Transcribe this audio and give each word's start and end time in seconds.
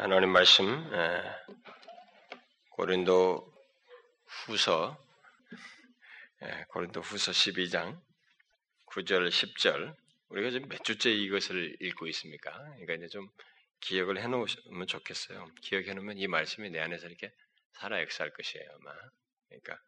하나님 0.00 0.30
말씀 0.30 0.88
고린도 2.70 3.52
후서 4.26 4.96
고린도 6.68 7.00
후서 7.00 7.32
12장 7.32 8.00
9절 8.86 9.28
10절 9.28 9.96
우리가 10.28 10.50
지금 10.50 10.68
몇 10.68 10.84
주째 10.84 11.10
이것을 11.10 11.78
읽고 11.80 12.06
있습니까? 12.06 12.52
그러니까 12.52 12.94
이제 12.94 13.08
좀 13.08 13.28
기억을 13.80 14.22
해놓으면 14.22 14.86
좋겠어요. 14.86 15.50
기억해 15.62 15.94
놓으면 15.94 16.16
이 16.18 16.28
말씀이 16.28 16.70
내 16.70 16.78
안에서 16.78 17.08
이렇게 17.08 17.32
살아 17.72 18.00
역사할 18.00 18.32
것이에요, 18.32 18.68
아마. 18.80 18.94
그러니까 19.48 19.80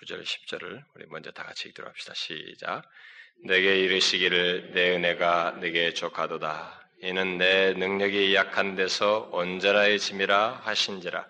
9절 0.00 0.22
10절을 0.22 0.84
우리 0.94 1.06
먼저 1.08 1.30
다 1.32 1.44
같이 1.44 1.68
읽도록 1.68 1.90
합시다. 1.90 2.14
시작. 2.14 2.88
내게 3.44 3.78
이르시기를 3.80 4.72
내 4.72 4.96
은혜가 4.96 5.58
내게 5.60 5.92
족하도다. 5.92 6.81
이는 7.04 7.36
내 7.36 7.72
능력이 7.72 8.32
약한 8.36 8.76
데서 8.76 9.28
온전하의 9.32 9.98
짐이라 9.98 10.60
하신지라. 10.62 11.26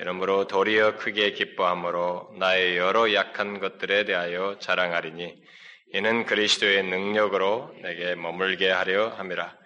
이러므로 0.00 0.48
도리어 0.48 0.96
크게 0.96 1.30
기뻐함으로 1.30 2.34
나의 2.40 2.76
여러 2.76 3.14
약한 3.14 3.60
것들에 3.60 4.06
대하여 4.06 4.56
자랑하리니 4.58 5.36
이는 5.92 6.26
그리스도의 6.26 6.82
능력으로 6.82 7.72
내게 7.80 8.16
머물게 8.16 8.68
하려 8.68 9.10
함이라. 9.10 9.56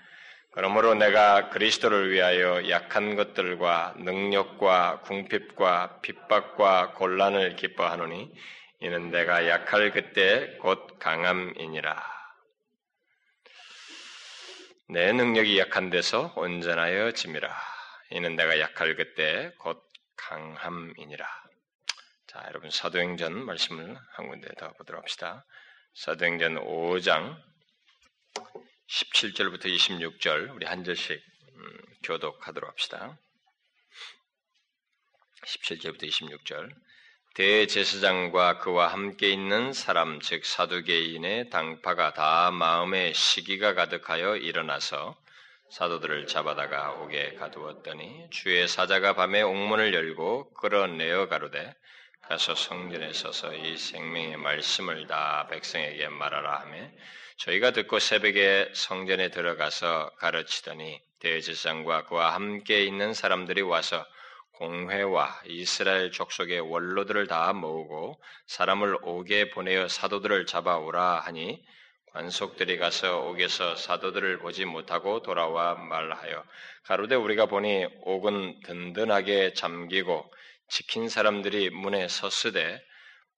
그러므로 0.53 0.95
내가 0.95 1.49
그리스도를 1.49 2.11
위하여 2.11 2.69
약한 2.69 3.17
것들과 3.17 3.95
능력과 4.01 5.01
궁핍과 5.07 6.01
핍박과 6.03 6.93
곤란을 6.93 7.57
기뻐하노니 7.57 8.31
이는 8.81 9.11
내가 9.11 9.49
약할 9.49 9.93
그때 9.93 10.59
곧 10.61 10.99
강함이니라. 10.99 12.18
내 14.91 15.13
능력이 15.13 15.59
약한 15.59 15.91
데서 15.91 16.33
온전하여 16.35 17.13
짐이라. 17.13 17.55
이는 18.13 18.37
내가 18.37 18.59
약할 18.59 18.97
그때 18.97 19.53
곧 19.59 19.87
강함이니라. 20.17 21.27
자, 22.27 22.43
여러분 22.49 22.71
사도행전 22.71 23.45
말씀을 23.45 23.99
한 24.13 24.29
군데 24.29 24.49
더 24.57 24.73
보도록 24.73 25.03
합시다. 25.03 25.45
사도행전 25.93 26.55
5장 26.65 27.39
17절부터 28.89 29.67
26절 29.67 30.55
우리 30.57 30.65
한 30.65 30.83
절씩 30.85 31.23
음, 31.55 31.79
교독하도록 32.05 32.71
합시다. 32.71 33.19
17절부터 35.45 36.05
26절 36.05 36.75
대제사장과 37.39 38.59
그와 38.59 38.89
함께 38.89 39.29
있는 39.29 39.73
사람 39.73 40.19
즉 40.19 40.45
사두개인의 40.45 41.51
당파가 41.51 42.13
다 42.13 42.51
마음에 42.51 43.13
시기가 43.13 43.75
가득하여 43.75 44.39
일어나서 44.39 45.17
사도들을 45.71 46.27
잡아다가 46.27 46.95
옥에 46.95 47.35
가두었더니 47.35 48.27
주의 48.31 48.67
사자가 48.67 49.13
밤에 49.13 49.43
옥문을 49.43 49.95
열고 49.95 50.53
끌어내어 50.55 51.29
가로되 51.29 51.77
가서 52.23 52.57
성전에 52.57 53.13
서서 53.13 53.55
이 53.55 53.77
생명의 53.77 54.37
말씀을 54.37 55.07
다 55.07 55.47
백성에게 55.49 56.09
말하라 56.09 56.63
하며 56.63 56.91
저희가 57.37 57.71
듣고 57.71 58.01
새벽에 58.01 58.73
성전에 58.75 59.29
들어가서 59.29 60.11
가르치더니 60.19 61.01
대제사장과 61.21 62.07
그와 62.07 62.35
함께 62.35 62.83
있는 62.83 63.15
사람들이 63.15 63.63
와서 63.63 64.05
공회와 64.59 65.43
이스라엘 65.47 66.11
족속의 66.11 66.61
원로들을 66.61 67.29
다 67.29 67.53
모으고 67.53 68.21
사람을 68.47 68.99
옥에 69.03 69.51
보내어 69.51 69.87
사도들을 69.87 70.47
잡아오라 70.47 71.21
하니 71.21 71.65
관속들이 72.13 72.77
가서 72.79 73.21
옥에서 73.29 73.77
사도들을 73.77 74.39
보지 74.39 74.65
못하고 74.65 75.23
돌아와 75.23 75.77
말하여 75.77 76.45
가로되 76.85 77.15
우리가 77.15 77.47
보니 77.47 77.87
옥은 78.03 78.61
든든하게 78.65 79.53
잠기고 79.55 80.29
지킨 80.69 81.09
사람들이 81.09 81.71
문에 81.71 82.09
섰으되 82.09 82.83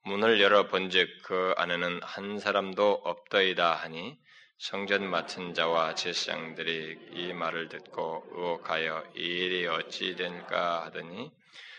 문을 0.05 0.41
열어 0.41 0.69
본즉 0.69 1.23
그 1.25 1.53
안에는 1.59 2.01
한 2.03 2.39
사람도 2.39 3.03
없더이다 3.05 3.75
하니 3.75 4.17
성전 4.63 5.09
맡은 5.09 5.55
자와 5.55 5.95
제사장들이 5.95 7.13
이 7.15 7.33
말을 7.33 7.71
듣고 7.71 8.27
의혹하여 8.31 9.05
이 9.17 9.21
일이 9.21 9.67
어찌 9.67 10.15
된가 10.17 10.85
하더니 10.85 11.33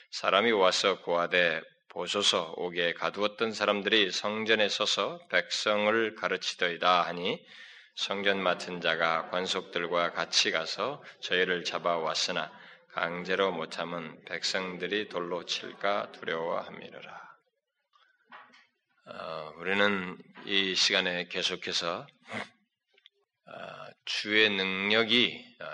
사람이 0.10 0.52
와서 0.54 1.00
고하되 1.02 1.62
보소서 1.90 2.56
옥에 2.58 2.94
가두었던 2.94 3.52
사람들이 3.52 4.10
성전에 4.10 4.68
서서 4.68 5.20
백성을 5.30 6.16
가르치더이다 6.16 7.04
하니 7.04 7.46
성전 7.94 8.42
맡은 8.42 8.82
자가 8.82 9.30
관속들과 9.30 10.14
같이 10.14 10.50
가서 10.50 11.04
저희를 11.20 11.64
잡아왔으나 11.64 12.52
강제로 12.94 13.52
못함은 13.52 14.26
백성들이 14.26 15.08
돌로 15.08 15.46
칠까 15.46 16.12
두려워함이라. 16.14 17.22
어, 19.14 19.54
우리는 19.58 20.18
이 20.46 20.74
시간에 20.74 21.28
계속해서 21.28 22.00
어, 22.00 22.21
주의 24.06 24.50
능력이 24.50 25.58
어, 25.62 25.66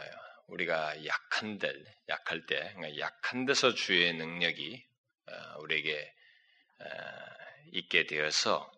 우리가 0.47 1.05
약한 1.05 1.57
데, 1.57 1.73
약할 2.09 2.45
때, 2.45 2.73
그러니까 2.75 3.00
약한 3.00 3.45
데서 3.45 3.73
주의 3.73 4.13
능력이 4.13 4.85
어, 5.28 5.59
우리에게 5.59 6.13
있게 7.73 8.05
되어서 8.05 8.72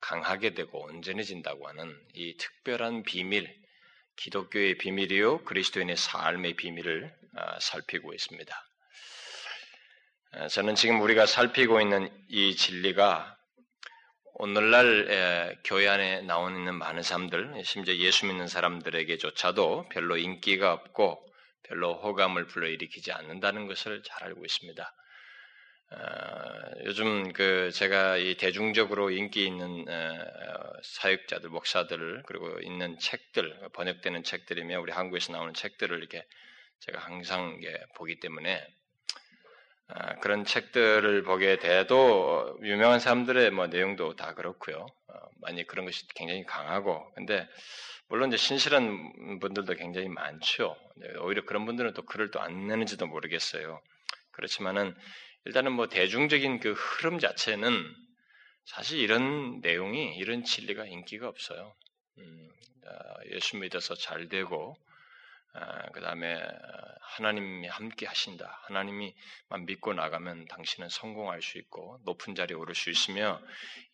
강하게 0.00 0.54
되고 0.54 0.82
온전해진다고 0.84 1.68
하는 1.68 1.94
이 2.14 2.36
특별한 2.36 3.02
비밀, 3.02 3.54
기독교의 4.16 4.78
비밀이요 4.78 5.44
그리스도인의 5.44 5.96
삶의 5.96 6.54
비밀을 6.54 7.14
살피고 7.60 8.14
있습니다. 8.14 8.66
저는 10.48 10.74
지금 10.74 11.00
우리가 11.02 11.26
살피고 11.26 11.80
있는 11.80 12.08
이 12.28 12.54
진리가 12.54 13.36
오늘날 14.42 15.58
교회 15.64 15.86
안에 15.86 16.22
나오 16.22 16.48
있는 16.48 16.74
많은 16.76 17.02
사람들, 17.02 17.60
심지어 17.62 17.94
예수 17.96 18.24
믿는 18.24 18.48
사람들에게조차도 18.48 19.90
별로 19.90 20.16
인기가 20.16 20.72
없고 20.72 21.22
별로 21.64 21.92
호감을 21.92 22.46
불러일으키지 22.46 23.12
않는다는 23.12 23.66
것을 23.66 24.02
잘 24.02 24.28
알고 24.28 24.42
있습니다. 24.42 24.94
어, 25.92 25.96
요즘 26.86 27.34
그 27.34 27.70
제가 27.70 28.16
이 28.16 28.36
대중적으로 28.36 29.10
인기 29.10 29.44
있는 29.44 29.84
어, 29.86 30.72
사역자들, 30.84 31.50
목사들 31.50 32.22
그리고 32.24 32.60
있는 32.62 32.98
책들 32.98 33.68
번역되는 33.74 34.22
책들이며 34.22 34.80
우리 34.80 34.90
한국에서 34.90 35.34
나오는 35.34 35.52
책들을 35.52 35.98
이렇게 35.98 36.24
제가 36.78 36.98
항상 36.98 37.60
보기 37.94 38.20
때문에 38.20 38.56
아, 38.56 38.79
그런 40.20 40.44
책들을 40.44 41.22
보게 41.24 41.58
돼도 41.58 42.58
유명한 42.62 43.00
사람들의 43.00 43.50
뭐 43.50 43.66
내용도 43.66 44.14
다 44.14 44.34
그렇고요. 44.34 44.86
어, 45.08 45.14
많이 45.40 45.66
그런 45.66 45.84
것이 45.86 46.06
굉장히 46.14 46.44
강하고 46.44 47.12
근데 47.14 47.48
물론 48.08 48.28
이제 48.28 48.36
신실한 48.36 49.38
분들도 49.40 49.74
굉장히 49.74 50.08
많죠. 50.08 50.76
오히려 51.20 51.44
그런 51.44 51.64
분들은 51.64 51.94
또 51.94 52.02
글을 52.02 52.30
또 52.30 52.40
안 52.40 52.66
내는지도 52.66 53.06
모르겠어요. 53.06 53.80
그렇지만은 54.32 54.94
일단은 55.44 55.72
뭐 55.72 55.88
대중적인 55.88 56.60
그 56.60 56.72
흐름 56.72 57.18
자체는 57.18 57.72
사실 58.64 58.98
이런 58.98 59.60
내용이 59.60 60.16
이런 60.16 60.44
진리가 60.44 60.86
인기가 60.86 61.28
없어요. 61.28 61.74
음, 62.18 62.48
아, 62.86 63.14
예수 63.32 63.56
믿어서 63.56 63.94
잘 63.94 64.28
되고 64.28 64.76
아, 64.76 64.89
그 65.92 66.00
다음에 66.00 66.40
하나님이 67.00 67.66
함께 67.66 68.06
하신다. 68.06 68.60
하나님이만 68.64 69.66
믿고 69.66 69.92
나가면 69.94 70.46
당신은 70.46 70.88
성공할 70.88 71.42
수 71.42 71.58
있고 71.58 72.00
높은 72.04 72.34
자리에 72.34 72.56
오를 72.56 72.74
수 72.74 72.90
있으며 72.90 73.40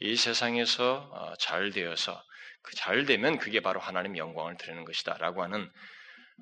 이 0.01 0.17
세상에서 0.17 1.11
어, 1.13 1.35
잘 1.39 1.71
되어서 1.71 2.23
그잘 2.63 3.07
되면 3.07 3.39
그게 3.39 3.61
바로 3.61 3.81
하나님 3.81 4.17
영광을 4.17 4.57
드리는 4.57 4.85
것이다라고 4.85 5.43
하는 5.43 5.71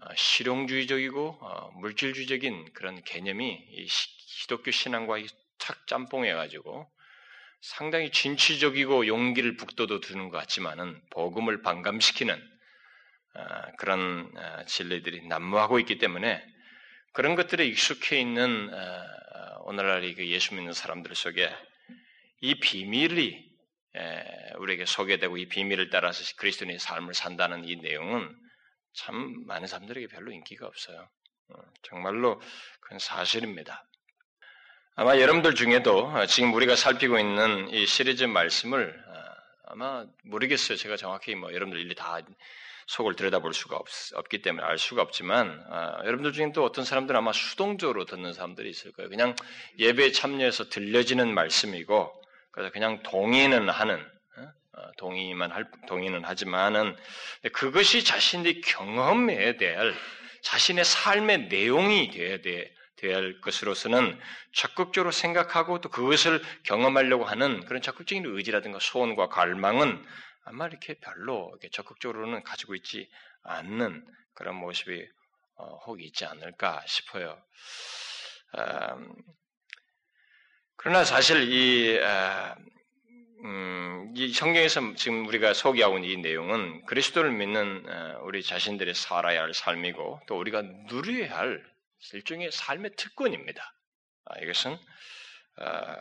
어, 0.01 0.15
실용주의적이고 0.17 1.39
어, 1.41 1.71
물질주의적인 1.79 2.73
그런 2.73 3.03
개념이 3.05 3.87
기독교 4.43 4.71
신앙과 4.71 5.19
착 5.59 5.87
짬뽕해가지고 5.87 6.91
상당히 7.60 8.10
진취적이고 8.10 9.07
용기를 9.07 9.57
북돋워 9.57 10.01
두는 10.01 10.28
것 10.28 10.39
같지만은 10.39 11.01
복음을 11.10 11.63
반감시키는 11.63 12.53
그런 13.78 14.33
진리들이 14.66 15.27
난무하고 15.27 15.78
있기 15.81 15.98
때문에 15.98 16.42
그런 17.15 17.36
것들에 17.36 17.65
익숙해 17.65 18.21
있는 18.21 18.75
어, 18.75 18.77
어, 18.77 19.63
오늘날 19.66 20.01
그 20.15 20.27
예수 20.27 20.53
믿는 20.57 20.72
사람들 20.72 21.15
속에 21.15 21.48
이 22.41 22.59
비밀이 22.59 23.54
우리에게 24.59 24.84
소개되고 24.84 25.36
이 25.39 25.47
비밀을 25.47 25.91
따라서 25.91 26.25
그리스도인의 26.36 26.81
삶을 26.81 27.15
산다는 27.15 27.65
이 27.69 27.77
내용은 27.77 28.36
참 28.95 29.47
많은 29.47 29.69
사람들에게 29.69 30.09
별로 30.09 30.33
인기가 30.33 30.66
없어요. 30.66 31.09
어, 31.51 31.54
정말로 31.83 32.42
그건 32.81 32.98
사실입니다. 32.98 33.86
아마 34.97 35.16
여러분들 35.19 35.54
중에도 35.54 36.13
지금 36.27 36.53
우리가 36.53 36.75
살피고 36.75 37.21
있는 37.21 37.69
이 37.69 37.86
시리즈 37.86 38.25
말씀을 38.25 39.04
아마 39.66 40.04
모르겠어요. 40.25 40.77
제가 40.77 40.97
정확히 40.97 41.36
뭐 41.36 41.53
여러분들 41.53 41.81
일리 41.81 41.95
다 41.95 42.19
속을 42.86 43.16
들여다볼 43.16 43.54
수가 43.54 43.77
없, 43.77 44.28
기 44.28 44.42
때문에 44.42 44.65
알 44.65 44.78
수가 44.78 45.03
없지만 45.03 45.65
아, 45.71 45.98
여러분들 46.04 46.33
중에 46.33 46.53
또 46.53 46.65
어떤 46.65 46.84
사람들은 46.84 47.19
아마 47.19 47.33
수동적으로 47.33 48.04
듣는 48.04 48.33
사람들이 48.33 48.69
있을 48.71 48.92
거예요. 48.92 49.09
그냥 49.09 49.34
예배에 49.78 50.13
참여해서 50.13 50.69
들려지는 50.69 51.33
말씀이고 51.34 52.22
그래서 52.51 52.71
그냥 52.71 53.03
동의는 53.03 53.69
하는 53.69 54.04
어, 54.77 54.91
동의만 54.98 55.53
할 55.53 55.71
동의는 55.86 56.25
하지만은 56.25 56.97
그것이 57.53 58.04
자신의 58.04 58.60
경험에 58.63 59.57
대할 59.57 59.95
자신의 60.42 60.84
삶의 60.84 61.48
내용이 61.48 62.10
되어야 62.10 62.39
돼. 62.41 62.75
될 62.97 63.41
것으로서는 63.42 64.19
적극적으로 64.53 65.10
생각하고 65.10 65.81
또 65.81 65.91
그것을 65.91 66.41
경험하려고 66.63 67.25
하는 67.25 67.65
그런 67.66 67.83
적극적인 67.83 68.25
의지라든가 68.25 68.78
소원과 68.81 69.28
갈망은 69.28 70.03
아마 70.45 70.67
이렇게 70.67 70.95
별로 70.95 71.49
이렇게 71.53 71.69
적극적으로는 71.71 72.43
가지고 72.43 72.75
있지 72.75 73.11
않는 73.43 74.07
그런 74.35 74.57
모습이 74.57 75.07
어, 75.57 75.77
혹 75.87 76.03
있지 76.03 76.25
않을까 76.25 76.83
싶어요. 76.87 77.41
음, 78.59 79.15
그러나 80.77 81.05
사실 81.05 81.51
이, 81.51 81.99
아, 82.03 82.57
음, 83.45 84.13
이 84.17 84.33
성경에서 84.33 84.95
지금 84.97 85.27
우리가 85.27 85.55
소개하고 85.55 85.99
있는 85.99 86.11
이 86.11 86.17
내용은 86.23 86.85
그리스도를 86.87 87.31
믿는 87.33 87.85
어, 87.89 88.21
우리 88.25 88.43
자신들의 88.43 88.95
살아야 88.95 89.43
할 89.43 89.55
삶이고 89.55 90.23
또 90.27 90.39
우리가 90.39 90.63
누려야 90.63 91.37
할 91.37 91.65
일종의 92.13 92.51
삶의 92.53 92.97
특권입니다. 92.97 93.75
아, 94.27 94.39
이것은 94.41 94.77
아, 95.57 95.97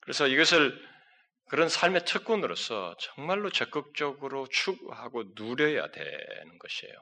그래서 0.00 0.26
이것을 0.26 0.93
그런 1.54 1.68
삶의 1.68 2.04
특권으로서 2.04 2.96
정말로 2.98 3.48
적극적으로 3.48 4.48
추구하고 4.50 5.22
누려야 5.36 5.88
되는 5.92 6.58
것이에요. 6.58 6.94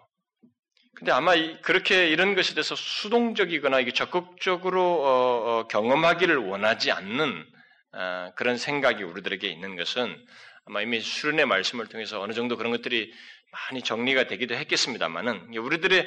근데 0.95 1.11
아마 1.11 1.33
그렇게 1.63 2.11
이런 2.11 2.35
것에 2.35 2.53
대해서 2.53 2.77
수동적이거나 2.77 3.81
이게 3.81 3.93
적극적으로 3.93 4.83
어, 4.83 5.09
어, 5.09 5.69
경험하기를 5.69 6.37
원하지 6.37 6.93
않는 6.93 7.47
어, 7.95 8.33
그런 8.37 8.59
생각이 8.59 9.03
우리들에게 9.03 9.49
있는 9.49 9.75
것은 9.75 10.23
아마 10.67 10.83
이미 10.83 11.01
수련의 11.01 11.47
말씀을 11.47 11.87
통해서 11.87 12.21
어느 12.21 12.35
정도 12.35 12.59
그런 12.59 12.73
것들이 12.73 13.11
많이 13.53 13.81
정리가 13.81 14.27
되기도 14.27 14.55
했겠습니다만은 14.55 15.57
우리들의 15.57 16.07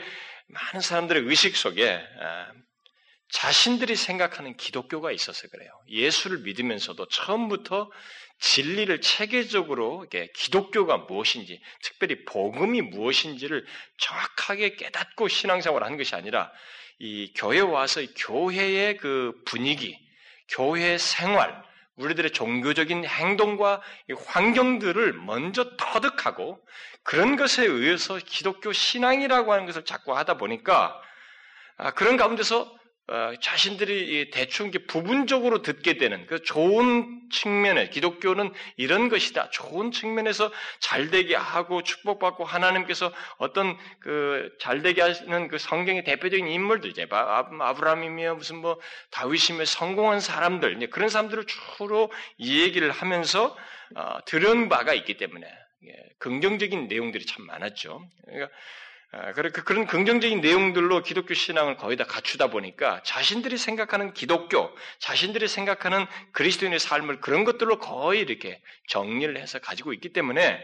많은 0.49 0.81
사람들의 0.81 1.23
의식 1.23 1.57
속에 1.57 1.99
자신들이 3.29 3.95
생각하는 3.95 4.55
기독교가 4.55 5.11
있어서 5.11 5.47
그래요. 5.47 5.71
예수를 5.87 6.39
믿으면서도 6.39 7.07
처음부터 7.07 7.89
진리를 8.39 9.01
체계적으로 9.01 10.05
기독교가 10.33 10.97
무엇인지, 10.97 11.61
특별히 11.81 12.25
복음이 12.25 12.81
무엇인지를 12.81 13.65
정확하게 13.97 14.75
깨닫고 14.75 15.27
신앙생활을 15.27 15.85
하는 15.85 15.97
것이 15.97 16.15
아니라 16.15 16.51
이 16.99 17.33
교회 17.35 17.59
와서 17.59 18.01
교회의 18.17 18.97
그 18.97 19.33
분위기, 19.45 19.97
교회 20.49 20.97
생활, 20.97 21.63
우리들의 21.95 22.31
종교적인 22.31 23.05
행동과 23.05 23.81
환경들을 24.27 25.13
먼저 25.13 25.75
터득하고 25.77 26.59
그런 27.03 27.37
것에 27.37 27.65
의해서 27.65 28.17
기독교 28.17 28.73
신앙이라고 28.73 29.53
하는 29.53 29.65
것을 29.65 29.85
자꾸 29.85 30.15
하다 30.15 30.37
보니까 30.37 31.01
아, 31.77 31.91
그런 31.91 32.17
가운데서 32.17 32.74
어, 33.07 33.33
자신들이 33.39 34.31
대충 34.31 34.71
부분적으로 34.87 35.61
듣게 35.61 35.97
되는 35.97 36.25
그 36.25 36.41
좋은 36.41 37.21
측면에 37.31 37.89
기독교는 37.89 38.51
이런 38.77 39.09
것이다. 39.09 39.51
좋은 39.51 39.91
측면에서 39.91 40.51
잘되게 40.79 41.35
하고 41.35 41.83
축복받고 41.83 42.45
하나님께서 42.45 43.13
어떤 43.37 43.77
그 43.99 44.51
잘되게 44.59 45.01
하시는 45.01 45.47
그 45.49 45.59
성경의 45.59 46.03
대표적인 46.03 46.47
인물들 46.47 46.89
이제 46.89 47.05
아브라함이며 47.09 48.35
무슨 48.35 48.57
뭐 48.57 48.79
다윗이며 49.11 49.65
성공한 49.65 50.19
사람들 50.19 50.77
이제 50.77 50.87
그런 50.87 51.09
사람들을 51.09 51.45
주로 51.45 52.11
이 52.37 52.61
얘기를 52.61 52.89
하면서 52.89 53.55
어, 53.95 54.17
들은 54.25 54.67
바가 54.67 54.95
있기 54.95 55.17
때문에 55.17 55.47
예, 55.87 55.93
긍정적인 56.17 56.87
내용들이 56.87 57.25
참 57.27 57.45
많았죠. 57.45 58.03
그러니까 58.25 58.49
아, 59.17 59.31
그, 59.31 59.49
그런 59.63 59.87
긍정적인 59.87 60.41
내용들로 60.41 61.01
기독교 61.01 61.33
신앙을 61.33 61.77
거의 61.77 61.95
다 61.95 62.03
갖추다 62.03 62.47
보니까 62.47 63.01
자신들이 63.03 63.57
생각하는 63.57 64.13
기독교, 64.13 64.75
자신들이 64.99 65.47
생각하는 65.47 66.05
그리스도인의 66.33 66.79
삶을 66.79 67.21
그런 67.21 67.45
것들로 67.45 67.79
거의 67.79 68.19
이렇게 68.19 68.61
정리를 68.89 69.37
해서 69.37 69.59
가지고 69.59 69.93
있기 69.93 70.11
때문에 70.11 70.61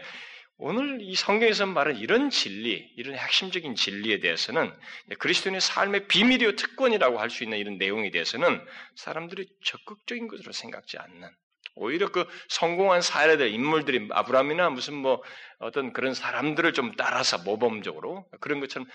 오늘 0.58 0.98
이 1.00 1.14
성경에서 1.14 1.64
말하는 1.64 1.98
이런 1.98 2.28
진리, 2.28 2.92
이런 2.98 3.16
핵심적인 3.16 3.74
진리에 3.74 4.20
대해서는 4.20 4.70
그리스도인의 5.18 5.62
삶의 5.62 6.08
비밀이요 6.08 6.56
특권이라고 6.56 7.18
할 7.18 7.30
수 7.30 7.44
있는 7.44 7.56
이런 7.56 7.78
내용에 7.78 8.10
대해서는 8.10 8.62
사람들이 8.96 9.48
적극적인 9.64 10.28
것으로 10.28 10.52
생각지 10.52 10.98
않는 10.98 11.30
오히려 11.74 12.10
그 12.10 12.26
성공한 12.48 13.00
사례들, 13.00 13.48
인물들이 13.48 14.08
아브라함이나 14.10 14.70
무슨 14.70 14.94
뭐 14.94 15.22
어떤 15.58 15.92
그런 15.92 16.14
사람들을 16.14 16.72
좀 16.72 16.94
따라서 16.96 17.38
모범적으로 17.38 18.28
그런 18.40 18.60
것처럼 18.60 18.88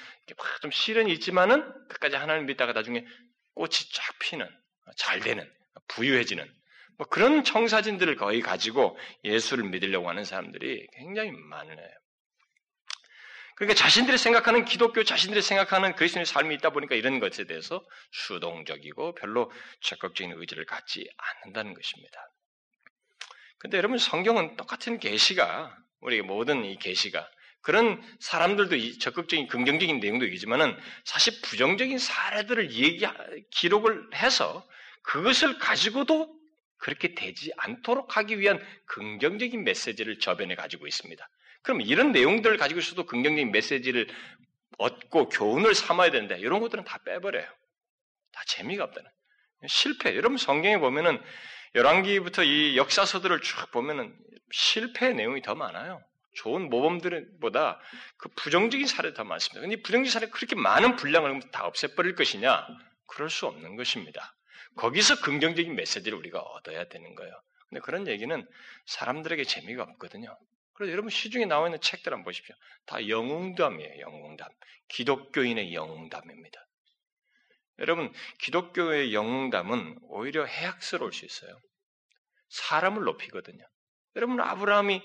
좀 0.61 0.71
시련이 0.71 1.11
있지만은 1.13 1.63
끝까지 1.87 2.15
하나님 2.15 2.45
믿다가 2.45 2.73
나중에 2.73 3.05
꽃이 3.55 3.71
쫙 3.93 4.19
피는, 4.19 4.47
잘 4.95 5.19
되는, 5.19 5.49
부유해지는 5.87 6.47
뭐 6.97 7.07
그런 7.07 7.43
청사진들을 7.43 8.15
거의 8.15 8.41
가지고 8.41 8.97
예수를 9.23 9.65
믿으려고 9.65 10.09
하는 10.09 10.23
사람들이 10.23 10.87
굉장히 10.97 11.31
많네요. 11.31 11.89
그러니까 13.55 13.75
자신들이 13.75 14.19
생각하는 14.19 14.65
기독교, 14.65 15.03
자신들이 15.03 15.41
생각하는 15.41 15.95
그리스도의 15.95 16.27
삶이 16.27 16.53
있다 16.55 16.69
보니까 16.69 16.93
이런 16.93 17.19
것에 17.19 17.45
대해서 17.45 17.83
수동적이고 18.11 19.15
별로 19.15 19.51
적극적인 19.81 20.33
의지를 20.37 20.65
갖지 20.65 21.09
않는다는 21.17 21.73
것입니다. 21.73 22.19
근데 23.59 23.77
여러분 23.77 23.97
성경은 23.97 24.55
똑같은 24.55 24.99
계시가 24.99 25.75
우리 25.99 26.21
모든 26.21 26.63
이 26.63 26.77
계시가 26.77 27.27
그런 27.61 28.01
사람들도 28.19 28.99
적극적인 28.99 29.47
긍정적인 29.47 29.99
내용도 29.99 30.25
있지만은 30.25 30.77
사실 31.03 31.33
부정적인 31.41 31.97
사례들을 31.97 32.71
얘기 32.71 33.05
기록을 33.51 34.09
해서 34.15 34.65
그것을 35.01 35.57
가지고도 35.59 36.33
그렇게 36.77 37.15
되지 37.15 37.51
않도록 37.57 38.15
하기 38.17 38.39
위한 38.39 38.63
긍정적인 38.85 39.63
메시지를 39.63 40.19
저변에 40.19 40.55
가지고 40.55 40.87
있습니다. 40.87 41.27
그럼 41.63 41.81
이런 41.81 42.11
내용들을 42.11 42.55
가지고 42.57 42.79
있어도 42.79 43.05
긍정적인 43.05 43.51
메시지를 43.51 44.07
얻고 44.77 45.29
교훈을 45.29 45.73
삼아야 45.73 46.11
되는데 46.11 46.37
이런 46.39 46.59
것들은 46.59 46.83
다 46.83 46.99
빼버려요. 47.03 47.45
다 48.31 48.41
재미가 48.45 48.83
없다는. 48.85 49.09
실패. 49.67 50.15
여러분 50.15 50.37
성경에 50.37 50.77
보면은 50.77 51.19
열왕기부터 51.77 52.43
이 52.43 52.75
역사서들을 52.75 53.41
쭉 53.41 53.71
보면은 53.71 54.17
실패의 54.51 55.13
내용이 55.13 55.43
더 55.43 55.53
많아요. 55.53 56.03
좋은 56.33 56.69
모범들보다 56.69 57.79
그 58.17 58.29
부정적인 58.29 58.87
사례가 58.87 59.15
더 59.15 59.23
많습니다. 59.23 59.61
근데 59.61 59.75
부정적인 59.81 60.11
사례가 60.11 60.31
그렇게 60.31 60.55
많은 60.55 60.95
분량을 60.95 61.39
다 61.51 61.65
없애버릴 61.65 62.15
것이냐? 62.15 62.67
그럴 63.05 63.29
수 63.29 63.45
없는 63.45 63.75
것입니다. 63.75 64.35
거기서 64.75 65.21
긍정적인 65.21 65.75
메시지를 65.75 66.17
우리가 66.17 66.39
얻어야 66.39 66.87
되는 66.87 67.13
거예요. 67.13 67.33
근데 67.69 67.81
그런 67.81 68.07
얘기는 68.07 68.47
사람들에게 68.87 69.43
재미가 69.43 69.83
없거든요. 69.83 70.35
그래서 70.73 70.91
여러분 70.91 71.09
시중에 71.09 71.45
나와 71.45 71.67
있는 71.67 71.79
책들 71.79 72.11
한번 72.11 72.25
보십시오. 72.25 72.55
다 72.85 73.07
영웅담이에요, 73.07 73.99
영웅담. 73.99 74.47
기독교인의 74.89 75.73
영웅담입니다. 75.73 76.67
여러분, 77.79 78.11
기독교의 78.39 79.13
영웅담은 79.13 79.99
오히려 80.03 80.45
해악스러울 80.45 81.13
수 81.13 81.25
있어요. 81.25 81.59
사람을 82.49 83.03
높이거든요. 83.03 83.63
여러분, 84.15 84.39
아브라함이, 84.39 85.01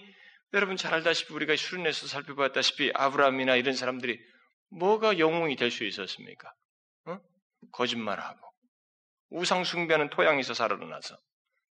여러분 0.55 0.77
잘 0.77 0.95
알다시피 0.95 1.33
우리가 1.35 1.57
수련에서 1.57 2.07
살펴봤다시피 2.07 2.93
아브라함이나 2.95 3.57
이런 3.57 3.75
사람들이 3.75 4.19
뭐가 4.71 5.19
영웅이 5.19 5.57
될 5.57 5.71
수 5.71 5.85
있었습니까? 5.85 6.53
어? 7.07 7.19
거짓말하고, 7.73 8.41
우상 9.31 9.65
숭배하는 9.65 10.11
토양에서 10.11 10.55
살아나서, 10.55 11.17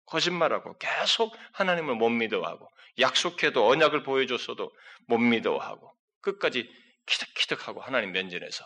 거짓말하고, 0.06 0.78
계속 0.78 1.36
하나님을 1.54 1.96
못 1.96 2.10
믿어하고, 2.10 2.68
약속해도 3.00 3.68
언약을 3.68 4.04
보여줬어도 4.04 4.72
못 5.08 5.18
믿어하고, 5.18 5.96
끝까지 6.22 6.70
키득키득하고 7.06 7.82
하나님 7.82 8.12
면전에서. 8.12 8.66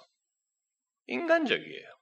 인간적이에요. 1.07 1.94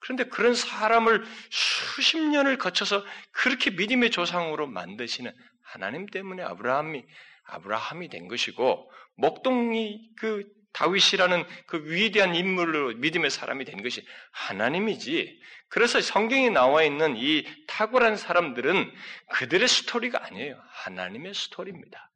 그런데 0.00 0.24
그런 0.24 0.54
사람을 0.54 1.24
수십 1.50 2.18
년을 2.18 2.58
거쳐서 2.58 3.04
그렇게 3.32 3.70
믿음의 3.70 4.10
조상으로 4.10 4.66
만드시는 4.66 5.32
하나님 5.62 6.06
때문에 6.06 6.42
아브라함이 6.42 7.04
아브라함이 7.44 8.08
된 8.08 8.28
것이고 8.28 8.90
목동이 9.16 10.10
그 10.16 10.44
다윗이라는 10.72 11.44
그 11.66 11.84
위대한 11.86 12.34
인물로 12.34 12.94
믿음의 12.96 13.30
사람이 13.30 13.64
된 13.64 13.82
것이 13.82 14.04
하나님이지. 14.32 15.40
그래서 15.68 16.00
성경에 16.00 16.48
나와 16.48 16.82
있는 16.82 17.16
이 17.16 17.44
탁월한 17.66 18.16
사람들은 18.16 18.92
그들의 19.32 19.68
스토리가 19.68 20.24
아니에요. 20.24 20.60
하나님의 20.68 21.34
스토리입니다. 21.34 22.10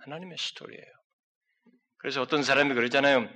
하나님의 0.00 0.36
스토리예요. 0.38 0.84
그래서 1.98 2.22
어떤 2.22 2.42
사람이 2.42 2.74
그러잖아요. 2.74 3.28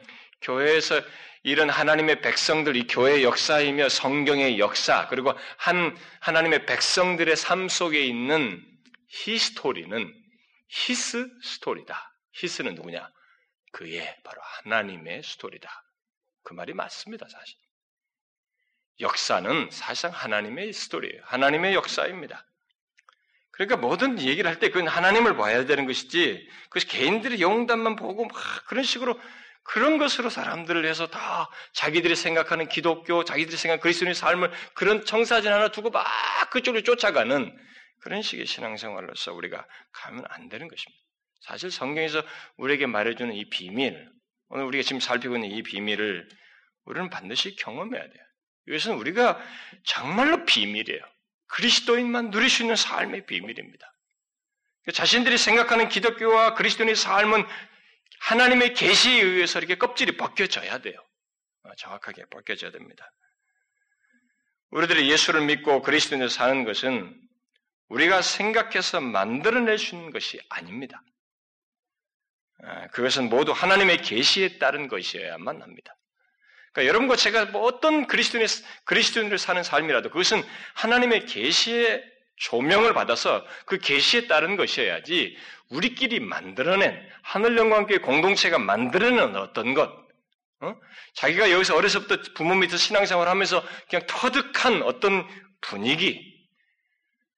교회에서 0.42 1.00
이런 1.44 1.70
하나님의 1.70 2.20
백성들, 2.20 2.76
이 2.76 2.86
교회 2.86 3.22
역사이며 3.22 3.88
성경의 3.88 4.58
역사, 4.58 5.08
그리고 5.08 5.32
한 5.56 5.96
하나님의 6.20 6.66
백성들의 6.66 7.34
삶 7.36 7.68
속에 7.68 8.00
있는 8.00 8.62
히스토리는 9.08 10.14
히스 10.68 11.28
스토리다. 11.42 12.14
히스는 12.34 12.76
누구냐? 12.76 13.10
그의 13.72 14.16
바로 14.22 14.40
하나님의 14.42 15.22
스토리다. 15.22 15.68
그 16.44 16.54
말이 16.54 16.74
맞습니다, 16.74 17.26
사실. 17.28 17.56
역사는 19.00 19.70
사실상 19.70 20.12
하나님의 20.12 20.72
스토리예요. 20.72 21.22
하나님의 21.24 21.74
역사입니다. 21.74 22.46
그러니까 23.50 23.76
모든 23.76 24.20
얘기를 24.20 24.48
할 24.48 24.58
때 24.58 24.70
그건 24.70 24.88
하나님을 24.88 25.36
봐야 25.36 25.64
되는 25.66 25.86
것이지, 25.86 26.48
그것이 26.64 26.86
개인들의 26.86 27.40
영담만 27.40 27.96
보고 27.96 28.24
막 28.24 28.34
그런 28.66 28.84
식으로 28.84 29.18
그런 29.64 29.98
것으로 29.98 30.28
사람들을 30.28 30.84
해서 30.84 31.06
다 31.06 31.48
자기들이 31.72 32.16
생각하는 32.16 32.68
기독교, 32.68 33.24
자기들이 33.24 33.56
생각하는 33.56 33.80
그리스도인의 33.80 34.14
삶을 34.14 34.50
그런 34.74 35.04
청사진 35.04 35.52
하나 35.52 35.68
두고 35.68 35.90
막 35.90 36.04
그쪽으로 36.50 36.82
쫓아가는 36.82 37.56
그런 38.00 38.22
식의 38.22 38.46
신앙생활로서 38.46 39.32
우리가 39.32 39.64
가면 39.92 40.24
안 40.28 40.48
되는 40.48 40.68
것입니다. 40.68 41.02
사실 41.42 41.70
성경에서 41.70 42.22
우리에게 42.56 42.86
말해주는 42.86 43.32
이 43.34 43.48
비밀, 43.48 44.08
오늘 44.48 44.64
우리가 44.64 44.82
지금 44.82 45.00
살피고 45.00 45.36
있는 45.36 45.50
이 45.50 45.62
비밀을 45.62 46.28
우리는 46.84 47.10
반드시 47.10 47.56
경험해야 47.56 48.02
돼요. 48.02 48.24
이것은 48.68 48.94
우리가 48.94 49.40
정말로 49.84 50.44
비밀이에요. 50.44 51.00
그리스도인만 51.46 52.30
누릴 52.30 52.48
수 52.48 52.62
있는 52.62 52.76
삶의 52.76 53.26
비밀입니다. 53.26 53.92
자신들이 54.92 55.38
생각하는 55.38 55.88
기독교와 55.88 56.54
그리스도인의 56.54 56.96
삶은 56.96 57.44
하나님의 58.20 58.74
계시에 58.74 59.22
의해서 59.22 59.58
이렇게 59.58 59.76
껍질이 59.76 60.16
벗겨져야 60.16 60.78
돼요. 60.78 60.96
어, 61.64 61.74
정확하게 61.76 62.26
벗겨져야 62.26 62.70
됩니다. 62.70 63.10
우리들이 64.70 65.10
예수를 65.10 65.42
믿고 65.42 65.82
그리스도인을 65.82 66.30
사는 66.30 66.64
것은 66.64 67.14
우리가 67.88 68.22
생각해서 68.22 69.00
만들어낼 69.00 69.78
수 69.78 69.94
있는 69.94 70.10
것이 70.10 70.40
아닙니다. 70.48 71.02
어, 72.64 72.86
그것은 72.92 73.28
모두 73.28 73.52
하나님의 73.52 74.02
계시에 74.02 74.58
따른 74.58 74.88
것이어야만 74.88 75.62
합니다. 75.62 75.94
그러니까 76.72 76.88
여러분과 76.88 77.16
제가 77.16 77.46
뭐 77.46 77.62
어떤 77.62 78.06
그리스도인을 78.06 79.38
사는 79.38 79.62
삶이라도 79.62 80.08
그것은 80.08 80.42
하나님의 80.74 81.26
계시의 81.26 82.11
조명을 82.42 82.92
받아서 82.92 83.46
그 83.66 83.78
계시에 83.78 84.26
따른 84.26 84.56
것이어야지 84.56 85.36
우리끼리 85.70 86.20
만들어낸 86.20 87.00
하늘 87.22 87.56
영광교회 87.56 87.98
공동체가 87.98 88.58
만들어낸 88.58 89.36
어떤 89.36 89.74
것, 89.74 89.90
어? 90.60 90.76
자기가 91.14 91.50
여기서 91.50 91.76
어려서부터 91.76 92.34
부모 92.34 92.54
밑에서 92.54 92.76
신앙생활 92.76 93.28
하면서 93.28 93.64
그냥 93.88 94.06
터득한 94.06 94.82
어떤 94.82 95.26
분위기, 95.60 96.20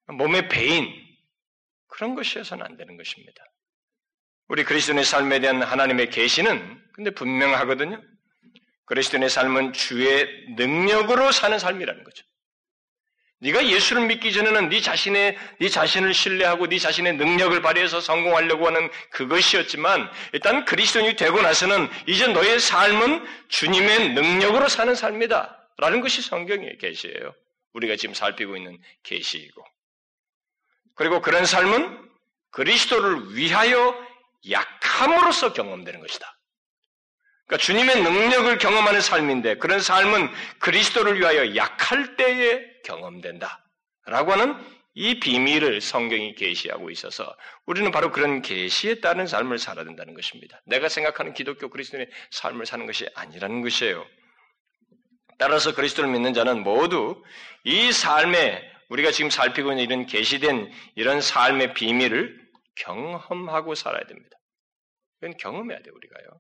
몸의 0.07 0.49
배인, 0.49 0.93
그런 1.89 2.15
것이어서는 2.15 2.65
안 2.65 2.77
되는 2.77 2.97
것입니다. 2.97 3.45
우리 4.49 4.65
그리스도인의 4.65 5.05
삶에 5.05 5.41
대한 5.41 5.63
하나님의 5.63 6.11
계시는 6.11 6.83
근데 6.93 7.11
분명하거든요. 7.11 8.03
그리스도인의 8.87 9.31
삶은 9.31 9.73
주의 9.73 10.47
능력으로 10.57 11.31
사는 11.31 11.59
삶이라는 11.59 12.05
거죠. 12.05 12.25
네가 13.41 13.67
예수를 13.67 14.07
믿기 14.07 14.33
전에는 14.33 14.69
네 14.69 14.81
자신의 14.81 15.37
네 15.61 15.69
자신을 15.69 16.15
신뢰하고 16.15 16.67
네 16.69 16.79
자신의 16.79 17.17
능력을 17.17 17.61
발휘해서 17.61 18.01
성공하려고 18.01 18.67
하는 18.67 18.91
그것이었지만 19.11 20.11
일단 20.33 20.65
그리스도인이 20.65 21.17
되고 21.17 21.43
나서는 21.43 21.89
이제 22.07 22.27
너의 22.27 22.59
삶은 22.59 23.27
주님의 23.49 24.15
능력으로 24.15 24.69
사는 24.69 24.95
삶이다라는 24.95 26.01
것이 26.01 26.23
성경의 26.23 26.79
계시예요. 26.79 27.35
우리가 27.75 27.97
지금 27.97 28.15
살피고 28.15 28.57
있는 28.57 28.79
계시이고 29.03 29.65
그리고 30.95 31.21
그런 31.21 31.45
삶은 31.45 32.09
그리스도를 32.51 33.35
위하여 33.37 33.95
약함으로써 34.49 35.53
경험되는 35.53 36.01
것이다. 36.01 36.39
그러니까 37.47 37.65
주님의 37.65 38.03
능력을 38.03 38.59
경험하는 38.59 39.01
삶인데 39.01 39.57
그런 39.57 39.81
삶은 39.81 40.31
그리스도를 40.61 41.19
위하여 41.19 41.57
약할 41.57 42.17
때에 42.17 42.74
경험된다. 42.85 43.65
라고 44.07 44.33
하는 44.33 44.55
이 44.95 45.19
비밀을 45.19 45.81
성경이 45.81 46.37
계시하고 46.37 46.91
있어서 46.91 47.37
우리는 47.67 47.91
바로 47.91 48.13
그런 48.13 48.43
계시에 48.43 49.01
따른 49.01 49.27
삶을 49.27 49.59
살아야 49.59 49.85
된다는 49.85 50.15
것입니다. 50.15 50.63
내가 50.67 50.89
생각하는 50.89 51.35
기독교 51.35 51.69
그리스도의 51.69 52.09
삶을 52.31 52.65
사는 52.65 52.87
것이 52.87 53.09
아니라는 53.15 53.63
것이에요. 53.63 54.07
따라서 55.37 55.75
그리스도를 55.75 56.11
믿는 56.11 56.33
자는 56.33 56.63
모두 56.63 57.21
이 57.65 57.91
삶에 57.91 58.63
우리가 58.89 59.11
지금 59.11 59.31
살피고 59.31 59.73
있는 59.73 59.83
이런 59.83 60.07
계시된 60.07 60.71
이런 60.95 61.21
삶의 61.21 61.75
비밀을 61.75 62.45
경험하고 62.77 63.75
살아야 63.75 64.05
됩니다. 64.05 64.37
이건 65.21 65.37
경험해야 65.39 65.81
돼요, 65.81 65.93
우리가요. 65.97 66.39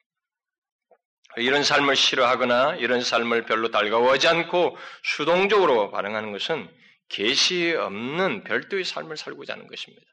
이런 1.36 1.64
삶을 1.64 1.96
싫어하거나 1.96 2.76
이런 2.76 3.02
삶을 3.02 3.46
별로 3.46 3.70
달가워하지 3.70 4.28
않고 4.28 4.76
수동적으로 5.02 5.90
반응하는 5.90 6.32
것은 6.32 6.68
계시 7.08 7.74
없는 7.74 8.44
별도의 8.44 8.84
삶을 8.84 9.16
살고자 9.16 9.54
하는 9.54 9.66
것입니다. 9.66 10.04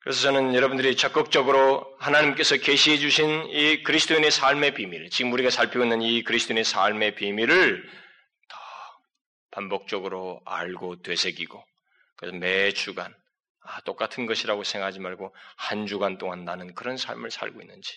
그래서 0.00 0.22
저는 0.22 0.54
여러분들이 0.54 0.96
적극적으로 0.96 1.94
하나님께서 1.98 2.56
계시해 2.56 2.98
주신 2.98 3.46
이 3.50 3.82
그리스도인의 3.82 4.30
삶의 4.30 4.74
비밀, 4.74 5.10
지금 5.10 5.32
우리가 5.32 5.50
살피고 5.50 5.84
있는 5.84 6.02
이 6.02 6.22
그리스도인의 6.22 6.64
삶의 6.64 7.14
비밀을 7.16 7.82
더 8.48 8.56
반복적으로 9.50 10.40
알고 10.46 11.02
되새기고 11.02 11.62
그래서 12.16 12.36
매 12.36 12.72
주간 12.72 13.14
아, 13.60 13.80
똑같은 13.82 14.24
것이라고 14.24 14.64
생각하지 14.64 15.00
말고 15.00 15.34
한 15.56 15.86
주간 15.86 16.16
동안 16.16 16.44
나는 16.44 16.74
그런 16.74 16.96
삶을 16.96 17.30
살고 17.30 17.60
있는지 17.60 17.92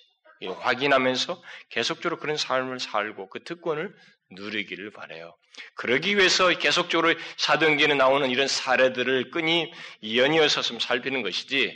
확인하면서 0.47 1.41
계속적으로 1.69 2.19
그런 2.19 2.37
삶을 2.37 2.79
살고 2.79 3.29
그 3.29 3.43
특권을 3.43 3.93
누리기를 4.31 4.91
바래요. 4.91 5.35
그러기 5.75 6.17
위해서 6.17 6.49
계속적으로 6.49 7.13
사도행전에 7.37 7.95
나오는 7.95 8.29
이런 8.29 8.47
사례들을 8.47 9.31
끈이 9.31 9.71
연이어서 10.15 10.61
좀 10.61 10.79
살피는 10.79 11.21
것이지 11.21 11.75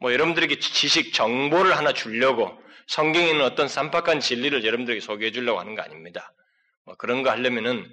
뭐 0.00 0.12
여러분들에게 0.12 0.58
지식 0.58 1.12
정보를 1.14 1.76
하나 1.76 1.92
주려고 1.92 2.60
성경에 2.88 3.30
있는 3.30 3.44
어떤 3.44 3.68
쌈박한 3.68 4.20
진리를 4.20 4.64
여러분들에게 4.64 5.00
소개해 5.00 5.30
주려고 5.30 5.60
하는 5.60 5.74
거 5.76 5.82
아닙니다. 5.82 6.32
뭐 6.84 6.96
그런 6.96 7.22
거 7.22 7.30
하려면은 7.30 7.88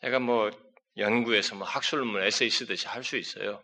제가 0.00 0.18
뭐 0.18 0.50
연구해서 0.96 1.54
뭐 1.56 1.66
학술문 1.66 2.22
에세이 2.22 2.50
쓰듯이 2.50 2.88
할 2.88 3.04
수 3.04 3.16
있어요. 3.18 3.62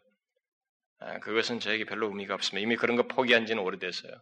아, 1.01 1.19
그것은 1.21 1.61
저에게 1.61 1.85
별로 1.85 2.09
의미가 2.09 2.35
없습니다. 2.35 2.63
이미 2.63 2.77
그런 2.77 2.97
거 2.97 3.05
포기한 3.07 3.47
지는 3.47 3.63
오래됐어요. 3.63 4.13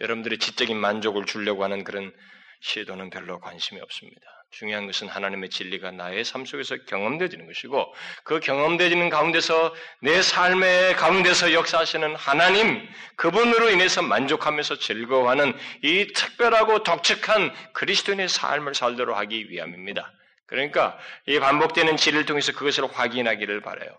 여러분들의 0.00 0.38
지적인 0.38 0.76
만족을 0.76 1.26
주려고 1.26 1.64
하는 1.64 1.84
그런 1.84 2.12
시도는 2.60 3.10
별로 3.10 3.40
관심이 3.40 3.80
없습니다. 3.80 4.22
중요한 4.50 4.86
것은 4.86 5.08
하나님의 5.08 5.50
진리가 5.50 5.90
나의 5.90 6.24
삶 6.24 6.44
속에서 6.44 6.76
경험되어지는 6.86 7.46
것이고 7.46 7.92
그 8.22 8.40
경험되어지는 8.40 9.10
가운데서 9.10 9.74
내 10.00 10.22
삶의 10.22 10.94
가운데서 10.94 11.52
역사하시는 11.52 12.14
하나님 12.14 12.88
그분으로 13.16 13.70
인해서 13.70 14.00
만족하면서 14.02 14.78
즐거워하는 14.78 15.52
이 15.82 16.12
특별하고 16.14 16.84
독특한 16.84 17.52
그리스도인의 17.72 18.28
삶을 18.28 18.74
살도록 18.74 19.16
하기 19.16 19.50
위함입니다. 19.50 20.12
그러니까 20.46 20.98
이 21.26 21.38
반복되는 21.40 21.96
진리를 21.96 22.26
통해서 22.26 22.52
그것을 22.52 22.86
확인하기를 22.86 23.60
바라요. 23.60 23.90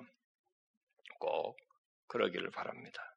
꼭 1.19 1.57
그러기를 2.07 2.49
바랍니다. 2.51 3.14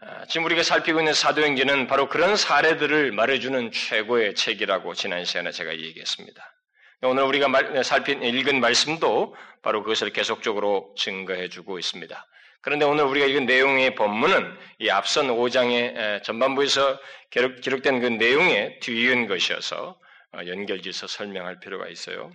아, 0.00 0.24
지금 0.26 0.44
우리가 0.44 0.62
살피고 0.62 1.00
있는 1.00 1.12
사도행전은 1.12 1.88
바로 1.88 2.08
그런 2.08 2.36
사례들을 2.36 3.10
말해주는 3.12 3.72
최고의 3.72 4.36
책이라고 4.36 4.94
지난 4.94 5.24
시간에 5.24 5.50
제가 5.50 5.76
얘기했습니다. 5.76 6.54
오늘 7.02 7.24
우리가 7.24 7.82
살핀 7.82 8.22
읽은 8.22 8.60
말씀도 8.60 9.34
바로 9.62 9.82
그것을 9.82 10.10
계속적으로 10.10 10.94
증거해주고 10.96 11.78
있습니다. 11.78 12.26
그런데 12.60 12.84
오늘 12.84 13.04
우리가 13.04 13.26
읽은 13.26 13.46
내용의 13.46 13.94
본문은 13.96 14.56
이 14.78 14.90
앞선 14.90 15.28
5장의 15.28 16.22
전반부에서 16.22 16.98
기록 17.30 17.82
된 17.82 18.00
그 18.00 18.06
내용에 18.06 18.78
뒤이은 18.80 19.26
것이어서 19.26 19.98
어, 20.34 20.40
연결지어서 20.46 21.06
설명할 21.06 21.58
필요가 21.58 21.88
있어요. 21.88 22.30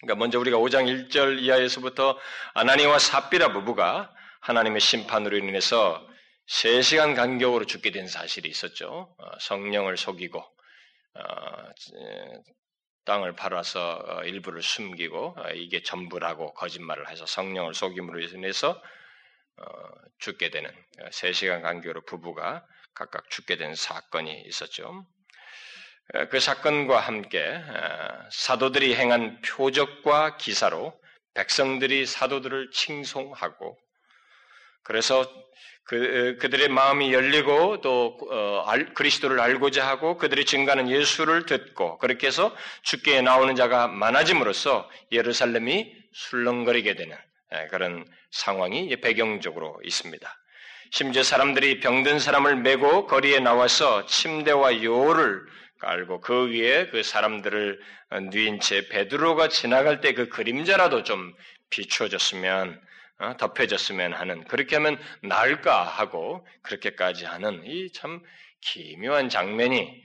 그러니까 0.00 0.18
먼저 0.18 0.38
우리가 0.40 0.56
5장 0.58 1.10
1절 1.10 1.40
이하에서부터 1.40 2.18
아나니와 2.54 2.98
삽비라 2.98 3.52
부부가 3.52 4.10
하나님의 4.40 4.80
심판으로 4.80 5.36
인해서 5.36 6.06
3시간 6.48 7.16
간격으로 7.16 7.64
죽게 7.64 7.90
된 7.90 8.06
사실이 8.06 8.48
있었죠. 8.48 9.14
어, 9.18 9.38
성령을 9.40 9.96
속이고 9.96 10.38
어, 10.38 11.22
땅을 13.04 13.34
팔아서 13.34 14.04
어, 14.06 14.24
일부를 14.24 14.62
숨기고 14.62 15.36
이게 15.54 15.82
전부라고 15.82 16.54
거짓말을 16.54 17.10
해서 17.10 17.26
성령을 17.26 17.74
속임으로 17.74 18.20
인해서 18.20 18.80
죽게 20.18 20.50
되는 20.50 20.70
3시간 21.12 21.62
간격으로 21.62 22.02
부부가 22.04 22.66
각각 22.94 23.30
죽게 23.30 23.56
된 23.56 23.74
사건이 23.74 24.42
있었죠. 24.46 25.06
그 26.30 26.40
사건과 26.40 27.00
함께 27.00 27.62
사도들이 28.30 28.94
행한 28.94 29.40
표적과 29.40 30.36
기사로 30.36 31.00
백성들이 31.34 32.06
사도들을 32.06 32.70
칭송하고 32.70 33.78
그래서 34.82 35.26
그, 35.86 36.36
그들의 36.40 36.68
마음이 36.68 37.12
열리고 37.12 37.80
또 37.80 38.18
어, 38.30 38.66
그리스도를 38.94 39.38
알고자 39.40 39.86
하고 39.86 40.18
그들이 40.18 40.44
증가하는 40.44 40.90
예수를 40.90 41.46
듣고 41.46 41.98
그렇게 41.98 42.26
해서 42.26 42.54
죽게 42.82 43.22
나오는 43.22 43.54
자가 43.54 43.86
많아짐으로써 43.88 44.90
예루살렘이 45.12 45.94
술렁거리게 46.12 46.94
되는 46.96 47.16
그런 47.70 48.04
상황이 48.32 48.94
배경적으로 49.00 49.80
있습니다. 49.84 50.28
심지어 50.90 51.22
사람들이 51.22 51.80
병든 51.80 52.18
사람을 52.18 52.56
메고 52.56 53.06
거리에 53.06 53.38
나와서 53.40 54.06
침대와 54.06 54.82
요를 54.82 55.42
깔고 55.80 56.20
그 56.20 56.50
위에 56.50 56.88
그 56.88 57.02
사람들을 57.02 57.80
누인 58.30 58.60
채 58.60 58.88
베드로가 58.88 59.48
지나갈 59.48 60.00
때 60.00 60.14
그 60.14 60.28
그림자라도 60.28 61.02
좀 61.02 61.34
비추어졌으면 61.70 62.80
어, 63.18 63.36
덮여졌으면 63.38 64.12
하는 64.12 64.44
그렇게 64.44 64.76
하면 64.76 64.98
나을까 65.22 65.82
하고 65.84 66.46
그렇게까지 66.62 67.24
하는 67.24 67.62
이 67.64 67.90
참 67.92 68.20
기묘한 68.60 69.28
장면이 69.28 70.02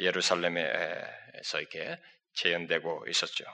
예루살렘에서 0.00 1.58
이렇게 1.58 1.98
재현되고 2.34 3.06
있었죠. 3.08 3.44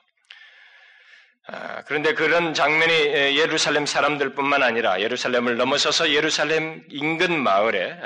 아, 1.46 1.82
그런데 1.84 2.14
그런 2.14 2.54
장면이 2.54 2.92
예루살렘 3.38 3.86
사람들뿐만 3.86 4.62
아니라 4.62 5.00
예루살렘을 5.00 5.56
넘어서서 5.56 6.10
예루살렘 6.10 6.84
인근 6.88 7.38
마을에 7.38 7.98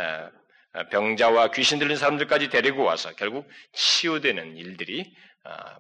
병자와 0.91 1.51
귀신 1.53 1.79
들린 1.79 1.97
사람들까지 1.97 2.49
데리고 2.51 2.83
와서 2.85 3.13
결국 3.17 3.49
치유되는 3.73 4.57
일들이 4.57 5.05
아, 5.05 5.26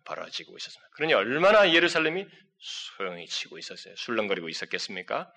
벌어지고 0.04 0.56
있었습니다. 0.56 0.88
그러니 0.94 1.14
얼마나 1.14 1.72
예루살렘이 1.72 2.26
소용이 2.58 3.26
치고 3.26 3.58
있었어요. 3.58 3.94
술렁거리고 3.96 4.48
있었겠습니까? 4.48 5.32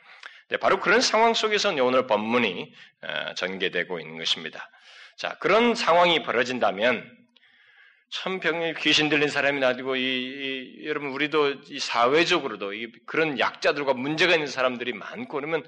네, 0.50 0.58
바로 0.58 0.80
그런 0.80 1.02
상황 1.02 1.34
속에서 1.34 1.70
오늘 1.84 2.08
본문이 2.08 2.74
어, 3.04 3.34
전개되고 3.36 4.00
있는 4.00 4.18
것입니다. 4.18 4.70
자, 5.18 5.38
그런 5.40 5.76
상황이 5.76 6.24
벌어진다면 6.24 7.18
참 8.12 8.40
병이 8.40 8.74
귀신 8.76 9.10
들린 9.10 9.30
사람이 9.30 9.60
나지고 9.60 9.96
이, 9.96 10.02
이, 10.02 10.88
여러분 10.88 11.10
우리도 11.10 11.52
이 11.68 11.80
사회적으로도 11.80 12.74
이, 12.74 12.92
그런 13.06 13.38
약자들과 13.38 13.94
문제가 13.94 14.34
있는 14.34 14.48
사람들이 14.48 14.94
많고 14.94 15.36
그러면 15.36 15.64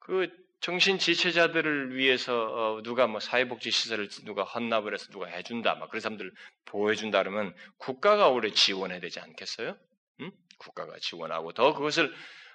그 0.00 0.28
정신 0.60 0.98
지체자들을 0.98 1.96
위해서 1.96 2.34
어, 2.34 2.82
누가 2.82 3.06
뭐 3.06 3.18
사회복지 3.18 3.70
시설을 3.70 4.08
누가 4.24 4.44
헌납을 4.44 4.92
해서 4.92 5.06
누가 5.10 5.26
해준다, 5.26 5.74
막 5.76 5.88
그런 5.88 6.00
사람들 6.00 6.32
보호해준다 6.66 7.18
그러면 7.22 7.54
국가가 7.78 8.28
오래 8.28 8.50
지원해야 8.52 9.00
되지 9.00 9.20
않겠어요? 9.20 9.76
음? 10.20 10.30
국가가 10.58 10.98
지원하고 11.00 11.52
더 11.52 11.72
그것을 11.72 12.14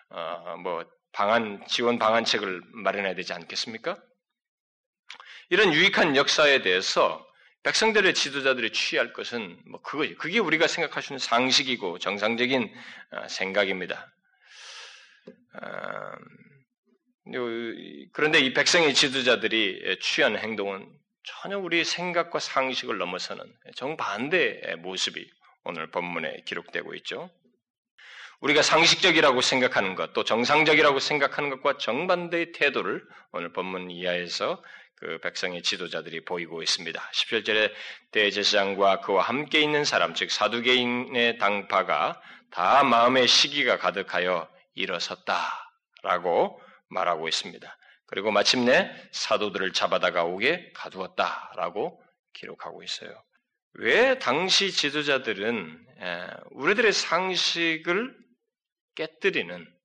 어, 0.09 0.57
뭐 0.57 0.85
방안 1.13 1.65
지원 1.67 1.97
방안책을 1.97 2.61
마련해야 2.73 3.15
되지 3.15 3.33
않겠습니까? 3.33 3.97
이런 5.49 5.73
유익한 5.73 6.15
역사에 6.15 6.61
대해서 6.61 7.25
백성들의 7.63 8.13
지도자들이 8.13 8.71
취할 8.71 9.13
것은 9.13 9.59
뭐 9.65 9.81
그거 9.81 10.05
그게 10.19 10.37
우리가 10.37 10.67
생각할 10.67 11.01
수 11.01 11.13
있는 11.13 11.19
상식이고 11.19 11.97
정상적인 11.97 12.71
어, 13.13 13.27
생각입니다. 13.27 14.11
그런데 18.13 18.39
이 18.39 18.53
백성의 18.53 18.93
지도자들이 18.93 19.97
취한 20.01 20.37
행동은 20.37 20.87
전혀 21.23 21.57
우리 21.57 21.83
생각과 21.83 22.39
상식을 22.39 22.97
넘어서는 22.97 23.43
정반대의 23.75 24.75
모습이 24.77 25.27
오늘 25.63 25.89
본문에 25.89 26.43
기록되고 26.45 26.93
있죠. 26.95 27.31
우리가 28.41 28.61
상식적이라고 28.61 29.41
생각하는 29.41 29.95
것, 29.95 30.13
또 30.13 30.23
정상적이라고 30.23 30.99
생각하는 30.99 31.49
것과 31.49 31.77
정반대의 31.77 32.51
태도를 32.51 33.03
오늘 33.31 33.51
본문 33.53 33.89
이하에서 33.89 34.61
그 34.97 35.19
백성의 35.19 35.63
지도자들이 35.63 36.25
보이고 36.25 36.61
있습니다. 36.61 37.01
17절에 37.11 37.71
대제사장과 38.11 39.01
그와 39.01 39.23
함께 39.23 39.61
있는 39.61 39.83
사람, 39.83 40.13
즉 40.13 40.29
사두개인의 40.29 41.39
당파가 41.39 42.21
다 42.51 42.83
마음의 42.83 43.27
시기가 43.27 43.79
가득하여 43.79 44.47
일어섰다라고 44.75 46.61
말하고 46.89 47.27
있습니다. 47.27 47.77
그리고 48.07 48.31
마침내 48.31 48.93
사도들을 49.11 49.73
잡아다가 49.73 50.23
오게 50.23 50.71
가두었다라고 50.73 52.01
기록하고 52.33 52.83
있어요. 52.83 53.23
왜 53.73 54.19
당시 54.19 54.71
지도자들은 54.71 55.85
우리들의 56.51 56.93
상식을 56.93 58.15
깨뜨리는 58.95 59.75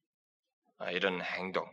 아, 0.79 0.91
이런 0.91 1.23
행동. 1.23 1.69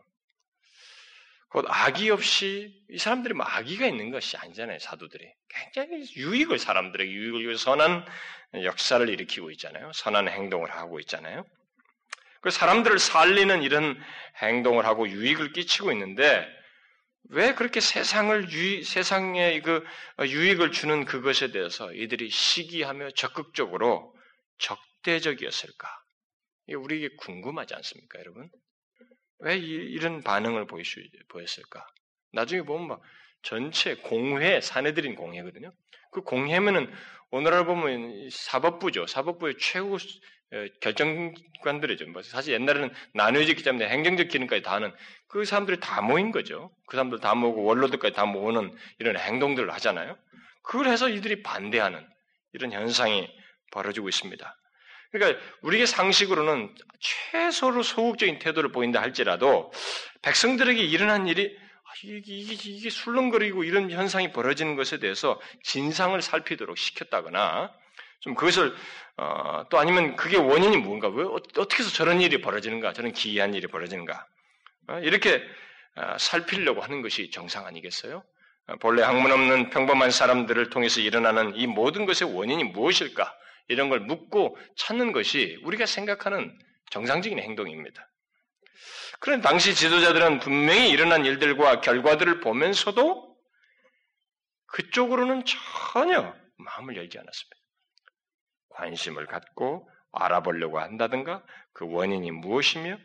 곧 1.50 1.66
악의 1.70 2.10
없이 2.10 2.84
이 2.90 2.98
사람들이 2.98 3.34
뭐 3.34 3.46
악의가 3.46 3.88
있는 3.88 4.12
것이 4.12 4.36
아니잖아요. 4.36 4.80
사도들이 4.80 5.32
굉장히 5.48 6.04
유익을 6.16 6.60
사람들에게 6.60 7.10
유익을 7.10 7.46
위해 7.46 7.56
선한 7.56 8.06
역사를 8.64 9.08
일으키고 9.08 9.52
있잖아요. 9.52 9.92
선한 9.94 10.28
행동을 10.28 10.72
하고 10.72 11.00
있잖아요. 11.00 11.46
그 12.42 12.50
사람들을 12.50 13.00
살리는 13.00 13.64
이런 13.64 14.00
행동을 14.42 14.86
하고 14.86 15.08
유익을 15.08 15.54
끼치고 15.54 15.92
있는데 15.92 16.48
왜 17.30 17.54
그렇게 17.56 17.80
세상을 17.80 18.52
유 18.52 18.84
세상에 18.84 19.60
그 19.62 19.84
유익을 20.22 20.72
주는 20.72 21.06
그것에 21.06 21.52
대해서 21.52 21.94
이들이 21.94 22.30
시기하며 22.30 23.12
적극적으로 23.12 24.14
적대적이었을까? 24.60 25.88
이게 26.68 26.76
우리에게 26.76 27.16
궁금하지 27.18 27.76
않습니까, 27.76 28.20
여러분? 28.20 28.50
왜 29.40 29.58
이, 29.58 29.98
런 30.00 30.24
반응을 30.24 30.68
보이수, 30.68 31.02
보였을까? 31.30 31.86
나중에 32.34 32.62
보면 32.62 32.88
막 32.88 33.02
전체 33.42 33.96
공회, 33.96 34.62
사내들인 34.62 35.16
공회거든요. 35.16 35.72
그 36.12 36.22
공회면은 36.22 36.92
오늘날 37.30 37.66
보면 37.66 38.30
사법부죠. 38.32 39.08
사법부의 39.08 39.56
최고 39.60 39.98
결정관들이죠. 40.82 42.08
뭐 42.08 42.22
사실 42.22 42.54
옛날에는 42.54 42.90
나누어졌기 43.14 43.64
때문에 43.64 43.90
행정적 43.90 44.30
기능까지 44.30 44.62
다 44.62 44.74
하는 44.74 44.94
그 45.28 45.44
사람들이 45.44 45.80
다 45.80 46.02
모인 46.02 46.32
거죠. 46.32 46.72
그 46.88 46.96
사람들 46.96 47.20
다 47.20 47.36
모으고 47.36 47.64
원로들까지 47.64 48.16
다 48.16 48.26
모으는 48.26 48.74
이런 49.00 49.18
행동들을 49.18 49.72
하잖아요. 49.74 50.18
그걸 50.64 50.88
해서 50.88 51.10
이들이 51.10 51.44
반대하는 51.44 52.06
이런 52.54 52.72
현상이 52.72 53.28
벌어지고 53.72 54.08
있습니다. 54.10 54.56
그러니까 55.12 55.40
우리의 55.62 55.88
상식으로는 55.88 56.76
최소로 57.00 57.84
소극적인 57.84 58.40
태도를 58.40 58.72
보인다 58.72 59.02
할지라도 59.02 59.72
백성들에게 60.22 60.82
일어난 60.82 61.28
일이 61.28 61.56
아, 61.58 61.90
이게, 62.04 62.34
이게, 62.34 62.72
이게 62.72 62.90
술렁거리고 62.90 63.64
이런 63.64 63.90
현상이 63.90 64.32
벌어지는 64.32 64.76
것에 64.76 65.00
대해서 65.00 65.40
진상을 65.64 66.22
살피도록 66.22 66.78
시켰다거나 66.78 67.72
좀 68.20 68.36
그것을 68.36 68.76
어, 69.18 69.66
또 69.70 69.80
아니면 69.80 70.16
그게 70.16 70.38
원인이 70.38 70.78
뭔가 70.78 71.08
왜 71.08 71.24
어떻게 71.26 71.84
해서 71.84 71.92
저런 71.92 72.22
일이 72.22 72.42
벌어지는가 72.42 72.94
저런 72.94 73.12
기이한 73.12 73.54
일이 73.54 73.68
벌어지는가 73.68 74.26
어, 74.90 75.00
이렇게 75.00 75.44
어, 75.96 76.18
살피려고 76.20 76.82
하는 76.82 77.02
것이 77.02 77.32
정상 77.32 77.66
아니겠어요? 77.66 78.24
어, 78.68 78.76
본래 78.78 79.02
학문 79.02 79.32
없는 79.32 79.70
평범한 79.70 80.12
사람들을 80.12 80.70
통해서 80.70 81.02
일어나는 81.02 81.56
이 81.56 81.68
모든 81.68 82.06
것의 82.06 82.34
원인이 82.34 82.64
무엇일까? 82.66 83.34
이런 83.70 83.90
걸 83.90 84.00
묻고 84.02 84.58
찾는 84.78 85.12
것이 85.12 85.60
우리가 85.64 85.86
생각하는 85.86 86.58
정상적인 86.90 87.40
행동입니다. 87.40 88.10
그런 89.20 89.42
당시 89.42 89.76
지도자들은 89.76 90.40
분명히 90.40 90.90
일어난 90.90 91.26
일들과 91.26 91.82
결과들을 91.82 92.40
보면서도 92.40 93.36
그쪽으로는 94.68 95.44
전혀 95.94 96.34
마음을 96.58 96.96
열지 96.96 97.18
않았습니다. 97.18 97.57
관심을 98.78 99.26
갖고 99.26 99.90
알아보려고 100.12 100.80
한다든가 100.80 101.44
그 101.74 101.86
원인이 101.88 102.32
무엇이며 102.32 102.98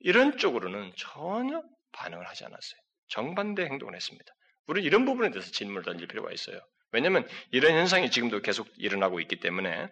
이런 0.00 0.36
쪽으로는 0.38 0.92
전혀 0.96 1.62
반응을 1.92 2.28
하지 2.28 2.44
않았어요. 2.44 2.80
정반대 3.08 3.64
행동을 3.64 3.94
했습니다. 3.94 4.32
우리는 4.66 4.86
이런 4.86 5.04
부분에 5.04 5.30
대해서 5.30 5.50
질문을 5.50 5.82
던질 5.82 6.08
필요가 6.08 6.32
있어요. 6.32 6.60
왜냐하면 6.92 7.26
이런 7.50 7.72
현상이 7.72 8.10
지금도 8.10 8.40
계속 8.42 8.68
일어나고 8.76 9.20
있기 9.20 9.40
때문에 9.40 9.84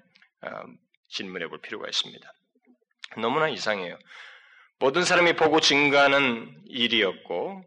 어, 0.43 0.49
질문해 1.09 1.49
볼 1.49 1.61
필요가 1.61 1.89
있습니다. 1.89 2.33
너무나 3.21 3.49
이상해요. 3.49 3.99
모든 4.79 5.05
사람이 5.05 5.37
보고 5.37 5.61
증가하는 5.61 6.63
일이었고 6.67 7.65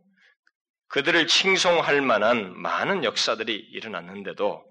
그들을 0.89 1.27
칭송할 1.27 2.01
만한 2.01 2.58
많은 2.58 3.03
역사들이 3.03 3.56
일어났는데도 3.56 4.63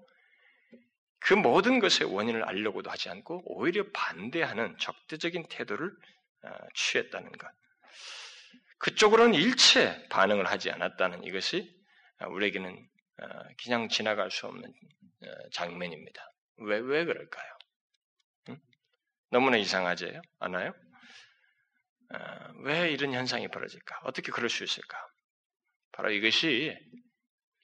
그 1.27 1.33
모든 1.33 1.79
것의 1.79 2.09
원인을 2.09 2.45
알려고도 2.45 2.89
하지 2.89 3.09
않고 3.09 3.41
오히려 3.45 3.83
반대하는 3.91 4.77
적대적인 4.77 5.47
태도를 5.49 5.91
어, 6.43 6.49
취했다는 6.73 7.33
것. 7.33 7.51
그쪽으로는 8.77 9.33
일체 9.33 10.07
반응을 10.07 10.47
하지 10.47 10.71
않았다는 10.71 11.25
이것이 11.25 11.69
우리에게는 12.29 12.87
그냥 13.61 13.89
지나갈 13.89 14.31
수 14.31 14.47
없는 14.47 14.71
장면입니다. 15.51 16.23
왜, 16.59 16.77
왜 16.77 17.03
그럴까요? 17.03 17.57
응? 18.49 18.61
너무나 19.29 19.57
이상하지 19.57 20.17
않아요? 20.39 20.73
왜 22.63 22.91
이런 22.91 23.13
현상이 23.13 23.49
벌어질까? 23.49 23.99
어떻게 24.03 24.31
그럴 24.31 24.49
수 24.49 24.63
있을까? 24.63 24.97
바로 25.91 26.11
이것이 26.11 26.77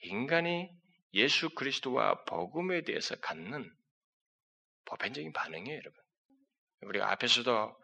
인간이 0.02 0.70
예수 1.14 1.50
그리스도와 1.50 2.24
복음에 2.26 2.82
대해서 2.82 3.16
갖는 3.16 3.72
보편적인 4.86 5.32
반응이에요, 5.34 5.78
여러분. 5.78 6.02
우리가 6.82 7.12
앞에서도 7.12 7.76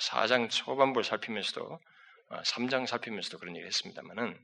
4장 0.00 0.50
초반부를 0.50 1.04
살피면서도 1.04 1.80
3장 2.30 2.86
살피면서도 2.86 3.38
그런 3.38 3.54
얘기를 3.54 3.66
했습니다만은 3.68 4.38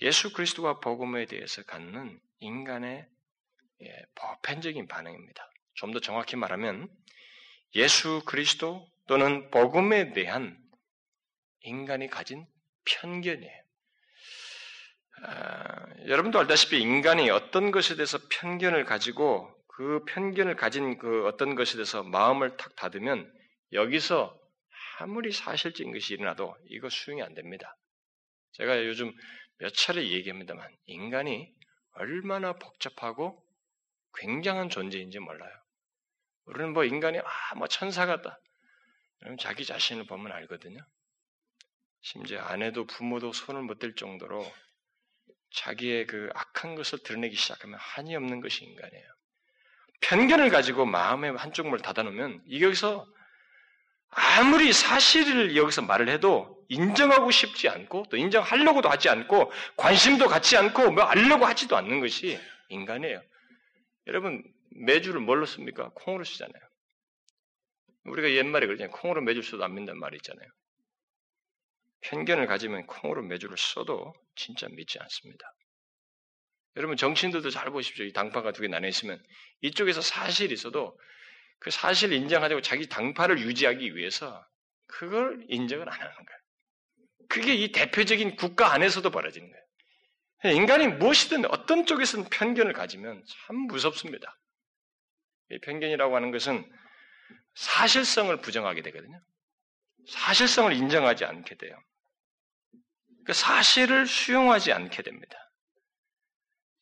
예수 0.00 0.32
그리스도와 0.32 0.80
복음에 0.80 1.26
대해서 1.26 1.62
갖는 1.64 2.20
인간의 2.40 3.06
예, 3.82 4.02
보편적인 4.14 4.86
반응입니다. 4.86 5.50
좀 5.74 5.92
더 5.92 6.00
정확히 6.00 6.36
말하면 6.36 6.88
예수 7.74 8.22
그리스도 8.26 8.86
또는 9.08 9.50
복음에 9.50 10.12
대한 10.12 10.58
인간이 11.62 12.08
가진 12.08 12.46
편견이에요. 12.84 13.61
아, 15.24 15.86
여러분도 16.06 16.38
알다시피 16.40 16.80
인간이 16.80 17.30
어떤 17.30 17.70
것에 17.70 17.94
대해서 17.96 18.18
편견을 18.30 18.84
가지고 18.84 19.54
그 19.68 20.04
편견을 20.08 20.56
가진 20.56 20.98
그 20.98 21.26
어떤 21.26 21.54
것에 21.54 21.74
대해서 21.74 22.02
마음을 22.02 22.56
탁 22.56 22.74
닫으면 22.76 23.32
여기서 23.72 24.36
아무리 24.98 25.32
사실적인 25.32 25.92
것이 25.92 26.14
일어나도 26.14 26.56
이거 26.70 26.88
수용이 26.88 27.22
안 27.22 27.34
됩니다. 27.34 27.76
제가 28.52 28.84
요즘 28.86 29.12
몇 29.58 29.72
차례 29.74 30.02
얘기합니다만 30.08 30.68
인간이 30.86 31.52
얼마나 31.94 32.52
복잡하고 32.54 33.42
굉장한 34.18 34.70
존재인지 34.70 35.18
몰라요. 35.20 35.52
우리는 36.46 36.72
뭐 36.72 36.84
인간이 36.84 37.18
아 37.18 37.54
뭐 37.56 37.68
천사 37.68 38.06
같다. 38.06 38.38
여러분 39.22 39.38
자기 39.38 39.64
자신을 39.64 40.06
보면 40.06 40.32
알거든요. 40.32 40.80
심지어 42.02 42.40
아내도 42.42 42.86
부모도 42.86 43.32
손을 43.32 43.62
못 43.62 43.78
댈 43.78 43.94
정도로 43.94 44.44
자기의 45.54 46.06
그 46.06 46.30
악한 46.34 46.74
것을 46.74 47.00
드러내기 47.02 47.36
시작하면 47.36 47.78
한이 47.80 48.14
없는 48.16 48.40
것이 48.40 48.64
인간이에요. 48.64 49.04
편견을 50.00 50.50
가지고 50.50 50.84
마음의 50.86 51.36
한쪽 51.36 51.66
문을 51.68 51.80
닫아놓으면 51.80 52.42
여기서 52.60 53.06
아무리 54.10 54.72
사실을 54.72 55.56
여기서 55.56 55.82
말을 55.82 56.08
해도 56.08 56.62
인정하고 56.68 57.30
싶지 57.30 57.68
않고 57.68 58.06
또 58.10 58.16
인정하려고도 58.16 58.88
하지 58.88 59.08
않고 59.08 59.52
관심도 59.76 60.28
갖지 60.28 60.56
않고 60.56 60.90
뭐 60.92 61.04
알려고 61.04 61.46
하지도 61.46 61.76
않는 61.76 62.00
것이 62.00 62.38
인간이에요. 62.68 63.22
여러분 64.06 64.42
매주를 64.70 65.20
뭘로 65.20 65.46
씁니까? 65.46 65.90
콩으로 65.94 66.24
쓰잖아요. 66.24 66.62
우리가 68.04 68.30
옛말에 68.32 68.66
그러잖아요. 68.66 68.90
콩으로 68.92 69.22
매주 69.22 69.42
써도 69.42 69.64
안 69.64 69.74
믿는 69.74 69.98
말이 69.98 70.16
있잖아요. 70.16 70.48
편견을 72.02 72.46
가지면 72.46 72.86
콩으로 72.86 73.22
매주를 73.22 73.56
써도 73.58 74.14
진짜 74.34 74.68
믿지 74.68 74.98
않습니다. 75.00 75.52
여러분 76.76 76.96
정치인들도 76.96 77.50
잘 77.50 77.70
보십시오. 77.70 78.04
이 78.04 78.12
당파가 78.12 78.52
두 78.52 78.62
개 78.62 78.68
나눠 78.68 78.88
있으면 78.88 79.22
이쪽에서 79.60 80.00
사실이 80.00 80.52
있어도 80.54 80.98
그 81.58 81.70
사실을 81.70 82.16
인정하려고 82.16 82.60
자기 82.62 82.88
당파를 82.88 83.38
유지하기 83.40 83.94
위해서 83.96 84.44
그걸 84.86 85.44
인정을 85.48 85.88
안 85.88 85.94
하는 85.94 86.14
거예요. 86.14 86.40
그게 87.28 87.54
이 87.54 87.72
대표적인 87.72 88.36
국가 88.36 88.72
안에서도 88.72 89.08
벌어지는 89.10 89.50
거예요. 89.50 90.56
인간이 90.56 90.88
무엇이든 90.88 91.44
어떤 91.52 91.86
쪽에서는 91.86 92.28
편견을 92.30 92.72
가지면 92.72 93.22
참 93.46 93.56
무섭습니다. 93.68 94.38
이 95.50 95.58
편견이라고 95.60 96.16
하는 96.16 96.32
것은 96.32 96.68
사실성을 97.54 98.36
부정하게 98.38 98.82
되거든요. 98.82 99.20
사실성을 100.08 100.72
인정하지 100.72 101.24
않게 101.24 101.56
돼요. 101.56 101.78
그 103.24 103.32
사실을 103.32 104.06
수용하지 104.06 104.72
않게 104.72 105.02
됩니다. 105.02 105.36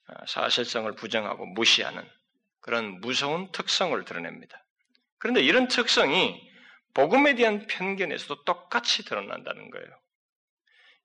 아, 0.07 0.27
사실성을 0.27 0.91
부정하고 0.93 1.47
무시하는 1.47 2.09
그런 2.61 3.01
무서운 3.01 3.51
특성을 3.53 4.03
드러냅니다. 4.05 4.65
그런데 5.19 5.43
이런 5.43 5.69
특성이 5.69 6.41
복음에 6.95 7.35
대한 7.35 7.67
편견에서도 7.67 8.45
똑같이 8.45 9.05
드러난다는 9.05 9.71
거예요. 9.71 9.87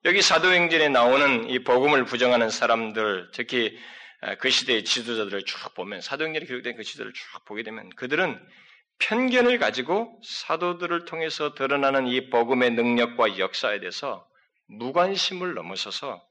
여기 0.06 0.22
사도행전에 0.22 0.90
나오는 0.90 1.50
이 1.50 1.64
복음을 1.64 2.06
부정하는 2.06 2.50
사람들, 2.50 3.32
특히 3.34 3.78
아, 4.22 4.36
그 4.36 4.50
시대의 4.50 4.86
지도자들을 4.86 5.44
쭉 5.46 5.74
보면 5.76 6.02
사도행전에 6.02 6.46
기록된 6.46 6.76
그 6.76 6.84
지도를 6.84 7.14
쭉 7.14 7.46
보게 7.46 7.64
되면 7.64 7.90
그들은 7.96 8.40
편견을 9.00 9.60
가지고 9.60 10.20
사도들을 10.24 11.06
통해서 11.06 11.54
드러나는 11.54 12.08
이 12.08 12.30
복음의 12.30 12.72
능력과 12.72 13.38
역사에 13.38 13.80
대해서 13.80 14.28
무관심을 14.68 15.54
넘어서서 15.54 16.28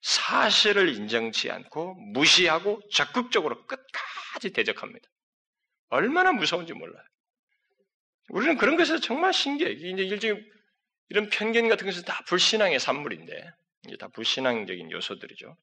사실을 0.00 0.88
인정치 0.88 1.50
않고 1.50 1.94
무시하고 2.12 2.80
적극적으로 2.92 3.66
끝까지 3.66 4.52
대적합니다. 4.52 5.08
얼마나 5.88 6.32
무서운지 6.32 6.72
몰라요. 6.72 7.04
우리는 8.30 8.56
그런 8.56 8.76
것에서 8.76 8.98
정말 8.98 9.32
신기해. 9.32 9.70
이제 9.70 10.02
일종의 10.02 10.44
이런 11.10 11.28
편견 11.28 11.68
같은 11.68 11.86
것은 11.86 12.04
다 12.04 12.24
불신앙의 12.26 12.80
산물인데, 12.80 13.50
이제 13.86 13.96
다 13.98 14.08
불신앙적인 14.08 14.90
요소들이죠. 14.90 15.56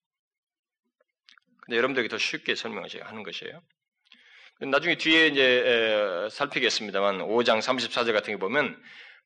근데 1.61 1.77
여러분들에게 1.77 2.09
더 2.09 2.17
쉽게 2.17 2.55
설명하는 2.55 3.23
것이에요. 3.23 3.61
나중에 4.61 4.97
뒤에 4.97 5.27
이제 5.27 6.27
살피겠습니다만 6.31 7.19
5장 7.19 7.59
34절 7.59 8.13
같은 8.13 8.33
게 8.33 8.37
보면 8.37 8.79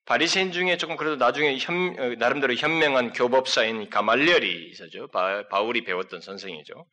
바리새인 0.06 0.52
중에 0.52 0.78
조금 0.78 0.98
그래도 0.98 1.16
나중에 1.16 1.58
현, 1.58 1.98
어, 1.98 2.16
나름대로 2.16 2.54
현명한 2.54 3.14
교법사인 3.14 3.90
가말리엘이 3.90 4.70
있었죠. 4.72 5.08
바, 5.08 5.62
울이 5.62 5.84
배웠던 5.86 6.22
선생이죠. 6.22 6.86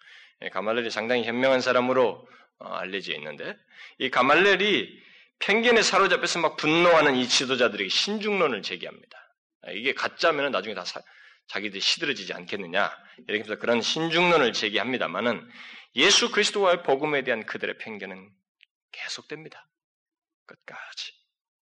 예, 0.42 0.49
가말리엘이 0.49 0.90
상당히 0.90 1.25
현명한 1.25 1.61
사람으로 1.61 2.29
어, 2.59 2.68
알려져 2.75 3.14
있는데 3.14 3.57
이 3.99 4.11
가말리엘이 4.11 5.01
편견에 5.40 5.83
사로잡혀서 5.83 6.38
막 6.38 6.57
분노하는 6.57 7.16
이 7.16 7.27
지도자들에게 7.27 7.88
신중론을 7.88 8.62
제기합니다. 8.62 9.18
아, 9.62 9.70
이게 9.73 9.92
가짜면 9.92 10.53
나중에 10.53 10.75
다 10.75 10.85
사, 10.85 11.01
자기들이 11.49 11.81
시들어지지 11.81 12.33
않겠느냐 12.33 12.90
이렇게 13.27 13.44
해서 13.44 13.57
그런 13.57 13.83
신중론을 13.83 14.53
제기합니다만은 14.53 15.51
예수 15.96 16.31
그리스도와의 16.31 16.85
복음에 16.85 17.25
대한 17.25 17.44
그들의 17.44 17.79
편견은 17.79 18.31
계속됩니다. 18.92 19.66
끝까지 20.46 21.12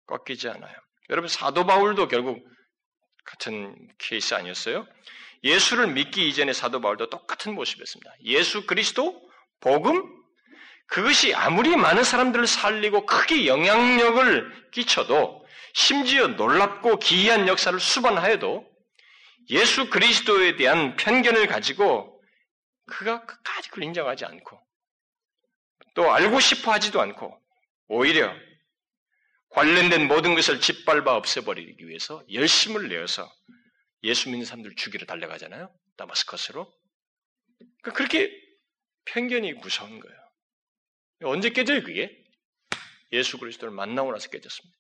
꺾이지 0.06 0.48
않아요. 0.48 0.87
여러분 1.10 1.28
사도 1.28 1.66
바울도 1.66 2.08
결국 2.08 2.46
같은 3.24 3.76
케이스 3.98 4.34
아니었어요? 4.34 4.86
예수를 5.44 5.88
믿기 5.88 6.28
이전에 6.28 6.52
사도 6.52 6.80
바울도 6.80 7.10
똑같은 7.10 7.54
모습이었습니다. 7.54 8.12
예수 8.24 8.66
그리스도 8.66 9.20
복음 9.60 10.02
그것이 10.88 11.34
아무리 11.34 11.76
많은 11.76 12.02
사람들을 12.02 12.46
살리고 12.46 13.06
크게 13.06 13.46
영향력을 13.46 14.70
끼쳐도 14.72 15.46
심지어 15.74 16.28
놀랍고 16.28 16.98
기이한 16.98 17.46
역사를 17.46 17.78
수반하여도 17.78 18.66
예수 19.50 19.90
그리스도에 19.90 20.56
대한 20.56 20.96
편견을 20.96 21.46
가지고 21.46 22.20
그가 22.86 23.24
끝까지 23.24 23.68
그걸 23.68 23.84
인정하지 23.84 24.24
않고 24.24 24.58
또 25.94 26.12
알고 26.12 26.40
싶어 26.40 26.72
하지도 26.72 27.00
않고 27.00 27.38
오히려 27.88 28.32
관련된 29.50 30.08
모든 30.08 30.34
것을 30.34 30.60
짓밟아 30.60 31.16
없애버리기 31.16 31.88
위해서 31.88 32.22
열심을 32.32 32.88
내어서 32.88 33.30
예수 34.02 34.28
믿는 34.28 34.44
사람들 34.44 34.74
죽이러 34.76 35.06
달려가잖아요. 35.06 35.74
다마스커스로. 35.96 36.72
그러니까 37.82 37.92
그렇게 37.92 38.30
편견이 39.06 39.54
무서운 39.54 39.98
거예요. 40.00 40.18
언제 41.24 41.50
깨져요, 41.50 41.82
그게? 41.82 42.16
예수 43.12 43.38
그리스도를 43.38 43.74
만나고 43.74 44.12
나서 44.12 44.28
깨졌습니다. 44.28 44.78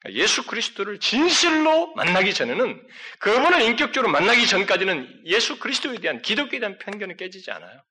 그러니까 0.00 0.22
예수 0.22 0.46
그리스도를 0.46 0.98
진실로 1.00 1.94
만나기 1.94 2.32
전에는 2.32 2.88
그분을 3.18 3.60
인격적으로 3.62 4.10
만나기 4.10 4.46
전까지는 4.46 5.26
예수 5.26 5.58
그리스도에 5.58 5.98
대한 5.98 6.22
기독교에 6.22 6.60
대한 6.60 6.78
편견은 6.78 7.16
깨지지 7.16 7.50
않아요. 7.50 7.82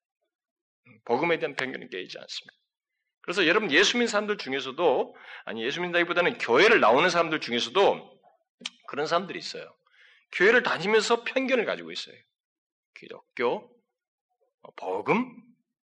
복음에 1.06 1.38
대한 1.40 1.56
편견은 1.56 1.90
깨지지 1.90 2.18
않습니다. 2.18 2.67
그래서 3.28 3.46
여러분 3.46 3.70
예수 3.72 3.98
믿는 3.98 4.08
사람들 4.08 4.38
중에서도 4.38 5.14
아니 5.44 5.62
예수 5.62 5.82
믿는다기보다는 5.82 6.38
교회를 6.38 6.80
나오는 6.80 7.10
사람들 7.10 7.42
중에서도 7.42 8.22
그런 8.88 9.06
사람들이 9.06 9.38
있어요. 9.38 9.70
교회를 10.32 10.64
다니면서 10.64 11.26
편견을 11.26 11.66
가지고 11.66 11.92
있어요. 11.92 12.16
기독교, 12.96 13.70
뭐 14.62 14.74
복음, 14.78 15.44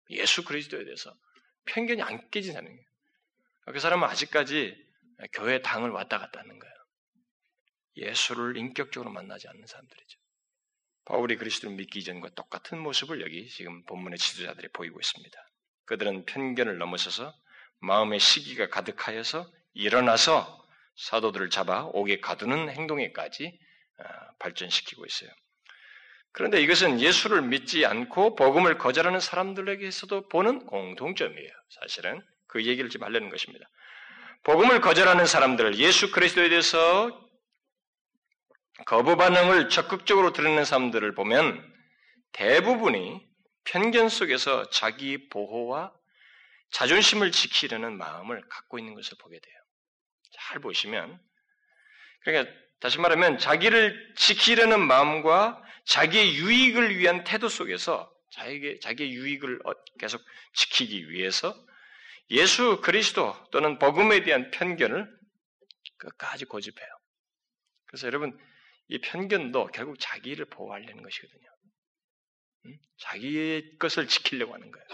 예수 0.08 0.42
그리스도에 0.42 0.84
대해서 0.84 1.14
편견이 1.66 2.00
안 2.00 2.30
깨진 2.30 2.54
사람이에요. 2.54 2.82
그 3.74 3.78
사람은 3.78 4.08
아직까지 4.08 4.74
교회 5.34 5.60
당을 5.60 5.90
왔다 5.90 6.18
갔다 6.18 6.40
하는 6.40 6.58
거예요. 6.58 6.74
예수를 7.96 8.56
인격적으로 8.56 9.12
만나지 9.12 9.48
않는 9.48 9.66
사람들이죠. 9.66 10.18
바울이 11.04 11.36
그리스도를 11.36 11.76
믿기 11.76 12.02
전과 12.02 12.30
똑같은 12.30 12.78
모습을 12.78 13.20
여기 13.20 13.46
지금 13.50 13.84
본문의 13.84 14.18
지도자들이 14.18 14.68
보이고 14.68 14.98
있습니다. 14.98 15.47
그들은 15.88 16.26
편견을 16.26 16.76
넘어서서 16.78 17.34
마음의 17.80 18.20
시기가 18.20 18.68
가득하여서 18.68 19.50
일어나서 19.72 20.66
사도들을 20.96 21.48
잡아 21.50 21.84
옥에 21.84 22.20
가두는 22.20 22.70
행동에까지 22.70 23.58
어, 23.98 24.04
발전시키고 24.38 25.06
있어요. 25.06 25.30
그런데 26.32 26.60
이것은 26.60 27.00
예수를 27.00 27.42
믿지 27.42 27.86
않고 27.86 28.36
복음을 28.36 28.76
거절하는 28.76 29.18
사람들에게서도 29.18 30.28
보는 30.28 30.66
공통점이에요. 30.66 31.50
사실은 31.80 32.22
그 32.46 32.66
얘기를 32.66 32.90
좀 32.90 33.02
하려는 33.02 33.30
것입니다. 33.30 33.66
복음을 34.44 34.80
거절하는 34.80 35.26
사람들, 35.26 35.76
예수 35.76 36.10
그리스도에 36.10 36.48
대해서 36.48 37.10
거부 38.86 39.16
반응을 39.16 39.68
적극적으로 39.68 40.32
드러내는 40.32 40.64
사람들을 40.64 41.14
보면 41.14 41.64
대부분이 42.32 43.27
편견 43.70 44.08
속에서 44.08 44.70
자기 44.70 45.28
보호와 45.28 45.92
자존심을 46.70 47.32
지키려는 47.32 47.96
마음을 47.96 48.42
갖고 48.48 48.78
있는 48.78 48.94
것을 48.94 49.16
보게 49.18 49.38
돼요. 49.38 49.54
잘 50.32 50.58
보시면 50.60 51.20
그러니까 52.22 52.52
다시 52.80 52.98
말하면 52.98 53.38
자기를 53.38 54.14
지키려는 54.16 54.80
마음과 54.86 55.62
자기의 55.84 56.36
유익을 56.36 56.98
위한 56.98 57.24
태도 57.24 57.48
속에서 57.48 58.12
자기 58.30 58.78
자기의 58.80 59.12
유익을 59.12 59.60
어, 59.64 59.72
계속 59.98 60.22
지키기 60.54 61.10
위해서 61.10 61.54
예수 62.30 62.80
그리스도 62.82 63.34
또는 63.50 63.78
복음에 63.78 64.22
대한 64.22 64.50
편견을 64.50 65.08
끝까지 65.96 66.44
고집해요. 66.44 66.88
그래서 67.86 68.06
여러분 68.06 68.38
이 68.88 69.00
편견도 69.00 69.68
결국 69.68 69.98
자기를 69.98 70.44
보호하려는 70.46 71.02
것이거든요. 71.02 71.57
자기의 72.98 73.78
것을 73.78 74.08
지키려고 74.08 74.54
하는 74.54 74.70
거예요. 74.70 74.86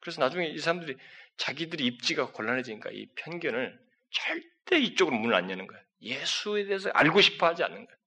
그래서 0.00 0.20
나중에 0.20 0.48
이 0.48 0.58
사람들이 0.58 0.96
자기들이 1.36 1.84
입지가 1.86 2.32
곤란해지니까 2.32 2.90
이 2.92 3.06
편견을 3.14 3.78
절대 4.10 4.78
이쪽으로 4.78 5.16
문을 5.16 5.34
안 5.34 5.50
여는 5.50 5.66
거예요. 5.66 5.82
예수에 6.02 6.64
대해서 6.64 6.90
알고 6.90 7.20
싶어 7.20 7.46
하지 7.46 7.62
않는 7.62 7.86
거예요. 7.86 7.98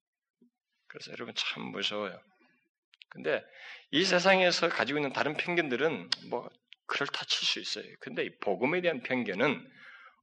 그래서 0.88 1.12
여러분 1.12 1.34
참 1.34 1.64
무서워요. 1.72 2.20
근데 3.08 3.44
이 3.90 4.04
세상에서 4.04 4.68
가지고 4.68 4.98
있는 4.98 5.12
다른 5.12 5.36
편견들은 5.36 6.10
뭐 6.30 6.48
그럴 6.86 7.06
다 7.08 7.24
칠 7.24 7.46
수 7.46 7.60
있어요. 7.60 7.92
근데 8.00 8.24
이 8.24 8.30
복음에 8.38 8.80
대한 8.80 9.02
편견은 9.02 9.72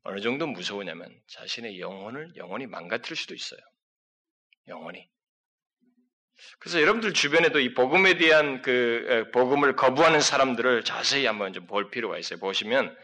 어느 0.04 0.20
정도 0.22 0.48
무서우냐면 0.48 1.22
자신의 1.28 1.80
영혼을 1.80 2.36
영혼이 2.36 2.68
망가뜨릴 2.68 3.16
수도 3.16 3.34
있어요. 3.34 3.60
영혼이. 4.68 5.10
그래서 6.60 6.82
여러분들 6.82 7.14
주변에도 7.14 7.60
이 7.60 7.74
복음에 7.74 8.18
대한 8.18 8.62
그 8.62 9.30
복음을 9.34 9.76
거부하는 9.76 10.22
사람들을 10.22 10.84
자세히 10.84 11.26
한번 11.26 11.54
좀 11.54 11.68
볼 11.68 11.90
필요가 11.90 12.18
있어요. 12.18 12.40
보시면 12.40 12.96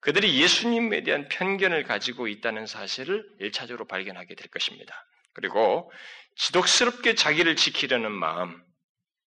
그들이 0.00 0.40
예수님에 0.40 1.02
대한 1.02 1.28
편견을 1.28 1.84
가지고 1.84 2.26
있다는 2.26 2.66
사실을 2.66 3.24
일차적으로 3.38 3.86
발견하게 3.86 4.34
될 4.34 4.48
것입니다. 4.48 5.06
그리고 5.32 5.92
지독스럽게 6.36 7.14
자기를 7.14 7.56
지키려는 7.56 8.10
마음, 8.10 8.60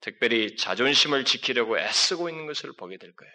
특별히 0.01 0.57
자존심을 0.57 1.25
지키려고 1.25 1.79
애쓰고 1.79 2.29
있는 2.29 2.47
것을 2.47 2.73
보게 2.77 2.99
될 2.99 3.15
거예요. 3.15 3.33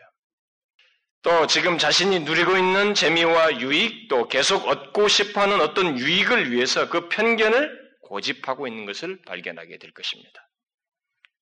또 1.23 1.47
지금 1.47 1.77
자신이 1.77 2.19
누리고 2.19 2.55
있는 2.55 2.93
재미와 2.93 3.59
유익, 3.59 4.07
또 4.07 4.27
계속 4.27 4.67
얻고 4.67 5.07
싶어 5.07 5.41
하는 5.41 5.59
어떤 5.59 5.97
유익을 5.97 6.51
위해서 6.51 6.87
그 6.89 7.09
편견을 7.09 7.84
고집하고 8.05 8.67
있는 8.67 8.85
것을 8.85 9.21
발견하게 9.23 9.77
될 9.77 9.91
것입니다. 9.91 10.49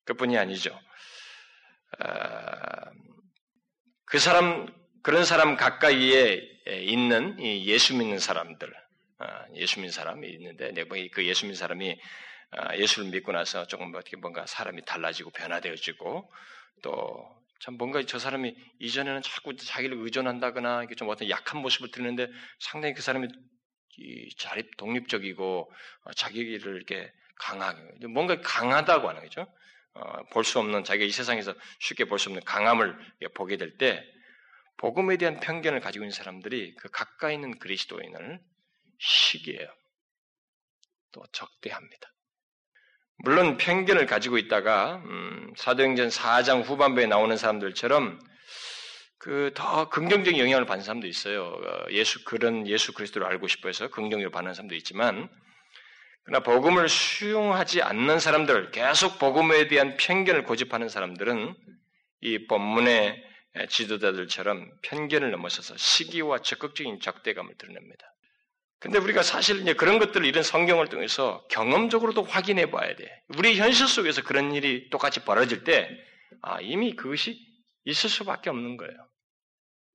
그뿐이 0.05 0.37
아니죠. 0.37 0.77
아, 1.99 2.91
그 4.05 4.19
사람, 4.19 4.67
그런 5.01 5.25
사람 5.25 5.55
가까이에 5.55 6.41
있는 6.81 7.39
예수 7.39 7.95
믿는 7.95 8.19
사람들, 8.19 8.73
아, 9.19 9.45
예수 9.55 9.79
믿는 9.79 9.91
사람이 9.91 10.27
있는데, 10.29 10.73
그 11.11 11.25
예수 11.25 11.45
믿는 11.45 11.55
사람이 11.55 11.99
아, 12.51 12.77
예수를 12.77 13.09
믿고 13.09 13.31
나서 13.31 13.65
조금 13.65 13.93
어떻게 13.95 14.15
뭔가 14.15 14.45
사람이 14.45 14.85
달라지고 14.85 15.31
변화되어지고 15.31 16.31
또 16.81 17.43
참 17.63 17.77
뭔가 17.77 18.03
저 18.05 18.19
사람이 18.19 18.53
이전에는 18.79 19.21
자꾸 19.21 19.55
자기를 19.55 19.97
의존한다거나 19.97 20.85
좀 20.97 21.07
어떤 21.07 21.29
약한 21.29 21.61
모습을 21.61 21.91
드리는데 21.91 22.27
상당히 22.59 22.93
그 22.93 23.01
사람이 23.01 23.29
자립 24.37 24.77
독립적이고 24.77 25.71
어, 26.03 26.13
자기를 26.13 26.75
이렇게 26.75 27.11
강하게 27.35 28.07
뭔가 28.07 28.39
강하다고 28.41 29.09
하는 29.09 29.21
거죠. 29.21 29.47
어, 29.93 30.23
볼 30.31 30.43
수 30.43 30.59
없는 30.59 30.83
자기가 30.83 31.05
이 31.05 31.11
세상에서 31.11 31.53
쉽게 31.79 32.05
볼 32.05 32.17
수 32.19 32.29
없는 32.29 32.43
강함을 32.43 32.97
보게 33.35 33.57
될 33.57 33.77
때 33.77 34.03
복음에 34.77 35.17
대한 35.17 35.39
편견을 35.39 35.79
가지고 35.79 36.05
있는 36.05 36.11
사람들이 36.11 36.75
그 36.75 36.89
가까이 36.89 37.35
있는 37.35 37.57
그리스도인을 37.59 38.41
시기해요. 38.99 39.67
또 41.11 41.23
적대합니다. 41.31 42.09
물론 43.17 43.57
편견을 43.57 44.07
가지고 44.07 44.37
있다가 44.37 44.97
음, 45.05 45.53
사도행전 45.55 46.09
4장 46.09 46.63
후반부에 46.65 47.05
나오는 47.05 47.37
사람들처럼 47.37 48.19
그 49.23 49.51
더 49.55 49.87
긍정적인 49.87 50.37
영향을 50.37 50.65
받는 50.65 50.83
사람도 50.83 51.07
있어요. 51.07 51.45
어, 51.45 51.85
예수 51.91 52.25
그런 52.25 52.67
예수 52.67 52.91
그리스도를 52.91 53.25
알고 53.25 53.47
싶어해서 53.47 53.87
긍정적으로 53.87 54.31
받는 54.31 54.53
사람도 54.53 54.75
있지만 54.75 55.29
그러나 56.25 56.43
복음을 56.43 56.89
수용하지 56.89 57.81
않는 57.81 58.19
사람들, 58.19 58.71
계속 58.71 59.19
복음에 59.19 59.69
대한 59.69 59.95
편견을 59.95 60.43
고집하는 60.43 60.89
사람들은 60.89 61.55
이 62.19 62.47
본문의 62.47 63.23
지도자들처럼 63.69 64.69
편견을 64.81 65.31
넘어서서 65.31 65.77
시기와 65.77 66.39
적극적인 66.39 66.99
적대감을 66.99 67.55
드러냅니다. 67.57 68.05
근데 68.79 68.99
우리가 68.99 69.23
사실 69.23 69.61
이제 69.61 69.73
그런 69.73 69.99
것들을 69.99 70.25
이런 70.25 70.43
성경을 70.43 70.87
통해서 70.89 71.45
경험적으로도 71.49 72.23
확인해 72.23 72.69
봐야 72.71 72.93
돼. 72.93 73.23
우리 73.37 73.57
현실 73.57 73.87
속에서 73.87 74.21
그런 74.21 74.53
일이 74.53 74.89
똑같이 74.89 75.23
벌어질 75.23 75.63
때, 75.63 75.89
아, 76.41 76.59
이미 76.59 76.93
그것이 76.97 77.39
있을 77.85 78.09
수밖에 78.09 78.49
없는 78.49 78.75
거예요. 78.75 79.12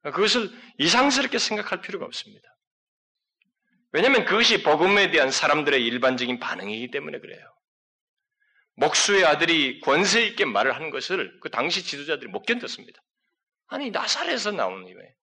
그것을 0.02 0.50
이상스럽게 0.78 1.38
생각할 1.38 1.80
필요가 1.80 2.06
없습니다. 2.06 2.48
왜냐하면 3.92 4.24
그것이 4.24 4.62
복음에 4.62 5.10
대한 5.10 5.30
사람들의 5.30 5.84
일반적인 5.84 6.38
반응이기 6.38 6.90
때문에 6.90 7.18
그래요. 7.20 7.42
목수의 8.76 9.24
아들이 9.24 9.80
권세 9.80 10.24
있게 10.24 10.44
말을 10.44 10.74
하는 10.74 10.90
것을 10.90 11.38
그 11.40 11.50
당시 11.50 11.82
지도자들이 11.84 12.30
못 12.30 12.44
견뎠습니다. 12.44 12.96
아니 13.66 13.90
나사렛에서 13.90 14.52
나오는 14.52 14.86
이왜 14.86 15.14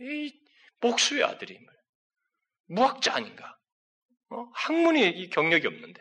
이 0.00 0.32
목수의 0.80 1.24
아들이 1.24 1.58
무학자 2.66 3.14
아닌가? 3.14 3.58
어? 4.30 4.48
학문이 4.54 5.08
이 5.08 5.30
경력이 5.30 5.66
없는데 5.66 6.00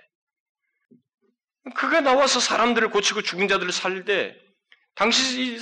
그가 1.75 2.01
나와서 2.01 2.39
사람들을 2.39 2.91
고치고 2.91 3.23
죽은 3.23 3.47
자들을 3.47 3.71
살릴 3.71 4.05
때 4.05 4.35
당시 4.95 5.57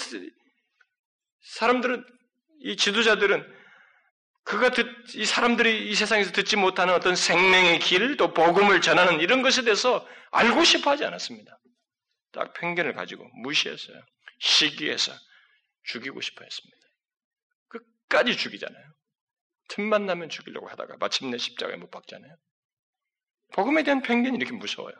사람들은 1.42 2.06
이 2.62 2.76
지도자들은 2.76 3.56
그가 4.44 4.72
듣, 4.72 4.88
이 5.16 5.26
사람들이 5.26 5.90
이 5.90 5.96
세상에서 5.96 6.32
듣지 6.32 6.56
못하는 6.56 6.94
어떤 6.94 7.16
생명의 7.16 7.80
길, 7.80 8.16
또 8.16 8.34
복음을 8.34 8.80
전하는 8.80 9.20
이런 9.20 9.42
것에 9.42 9.64
대해서 9.64 10.08
알고 10.32 10.64
싶어 10.64 10.92
하지 10.92 11.04
않았습니다. 11.04 11.60
딱 12.32 12.54
편견을 12.54 12.94
가지고 12.94 13.28
무시했어요. 13.42 14.02
시기해서 14.40 15.12
죽이고 15.84 16.22
싶어 16.22 16.44
했습니다. 16.44 16.78
끝까지 17.68 18.38
죽이잖아요. 18.38 18.86
틈만 19.70 20.06
나면 20.06 20.30
죽이려고 20.30 20.68
하다가 20.70 20.96
마침내 20.98 21.38
십자가에 21.38 21.76
못 21.76 21.92
박잖아요. 21.92 22.34
복음에 23.54 23.84
대한 23.84 24.02
편견이 24.02 24.38
이렇게 24.38 24.54
무서워요. 24.54 24.96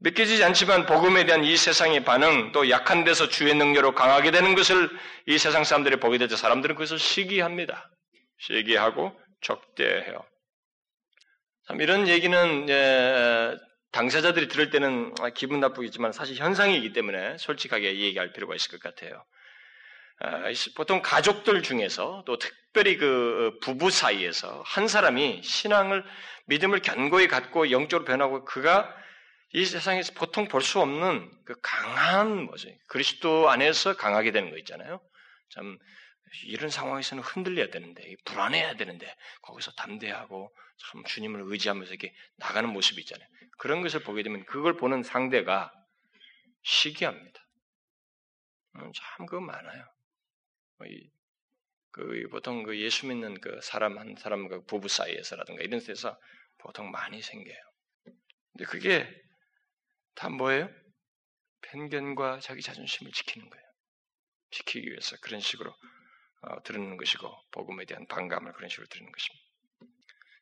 믿기지 0.00 0.42
않지만 0.44 0.86
복음에 0.86 1.26
대한 1.26 1.44
이 1.44 1.56
세상의 1.56 2.04
반응, 2.04 2.52
또 2.52 2.70
약한 2.70 3.04
데서 3.04 3.28
주의 3.28 3.52
능력으로 3.54 3.94
강하게 3.94 4.30
되는 4.30 4.54
것을 4.54 4.88
이 5.26 5.38
세상 5.38 5.64
사람들이 5.64 5.96
보게 5.96 6.18
되죠. 6.18 6.36
사람들은 6.36 6.76
그것을 6.76 6.98
시기합니다. 6.98 7.90
시기하고 8.38 9.18
적대해요. 9.40 10.24
참 11.66 11.80
이런 11.80 12.06
얘기는 12.06 12.68
예, 12.68 13.56
당사자들이 13.90 14.48
들을 14.48 14.70
때는 14.70 15.14
기분 15.34 15.60
나쁘겠지만 15.60 16.12
사실 16.12 16.36
현상이기 16.36 16.92
때문에 16.92 17.36
솔직하게 17.38 17.98
얘기할 17.98 18.32
필요가 18.32 18.54
있을 18.54 18.70
것 18.70 18.80
같아요. 18.80 19.24
아, 20.20 20.44
보통 20.76 21.02
가족들 21.02 21.62
중에서 21.62 22.22
또 22.26 22.38
특별히 22.38 22.96
그 22.96 23.58
부부 23.62 23.90
사이에서 23.90 24.62
한 24.64 24.88
사람이 24.88 25.42
신앙을 25.42 26.04
믿음을 26.46 26.80
견고히 26.80 27.28
갖고 27.28 27.70
영적으로 27.70 28.04
변하고 28.04 28.44
그가 28.44 28.94
이 29.54 29.64
세상에서 29.64 30.12
보통 30.14 30.46
볼 30.48 30.60
수 30.62 30.80
없는 30.80 31.30
그 31.44 31.54
강한 31.62 32.44
뭐지 32.44 32.78
그리스도 32.86 33.48
안에서 33.50 33.96
강하게 33.96 34.32
되는 34.32 34.50
거 34.50 34.58
있잖아요. 34.58 35.00
참 35.50 35.78
이런 36.44 36.68
상황에서는 36.70 37.22
흔들려야 37.22 37.70
되는데, 37.70 38.14
불안해야 38.24 38.76
되는데, 38.76 39.14
거기서 39.42 39.72
담대하고 39.72 40.54
참 40.76 41.04
주님을 41.04 41.42
의지하면서 41.46 41.90
이렇게 41.90 42.14
나가는 42.36 42.68
모습이 42.68 43.00
있잖아요. 43.00 43.26
그런 43.58 43.82
것을 43.82 44.00
보게 44.00 44.22
되면 44.22 44.44
그걸 44.44 44.76
보는 44.76 45.02
상대가 45.02 45.72
시기합니다. 46.62 47.40
음, 48.76 48.92
참 48.94 49.26
그거 49.26 49.40
많아요. 49.40 49.84
뭐그 50.76 52.28
보통 52.30 52.62
그 52.62 52.78
예수 52.78 53.06
믿는 53.06 53.40
그 53.40 53.58
사람 53.62 53.98
한 53.98 54.14
사람 54.16 54.48
과 54.48 54.60
부부 54.66 54.88
사이에서라든가 54.88 55.62
이런 55.62 55.80
데서 55.82 56.18
보통 56.58 56.90
많이 56.90 57.22
생겨요. 57.22 57.58
근데 58.52 58.64
그게 58.66 59.27
다 60.18 60.28
뭐예요? 60.28 60.68
편견과 61.62 62.40
자기 62.40 62.60
자존심을 62.60 63.12
지키는 63.12 63.48
거예요. 63.48 63.64
지키기 64.50 64.88
위해서 64.88 65.16
그런 65.20 65.40
식으로 65.40 65.72
어, 66.40 66.62
들는 66.64 66.96
것이고 66.96 67.32
복음에 67.52 67.84
대한 67.84 68.04
반감을 68.08 68.52
그런 68.54 68.68
식으로 68.68 68.88
드리는 68.88 69.12
것입니다. 69.12 69.44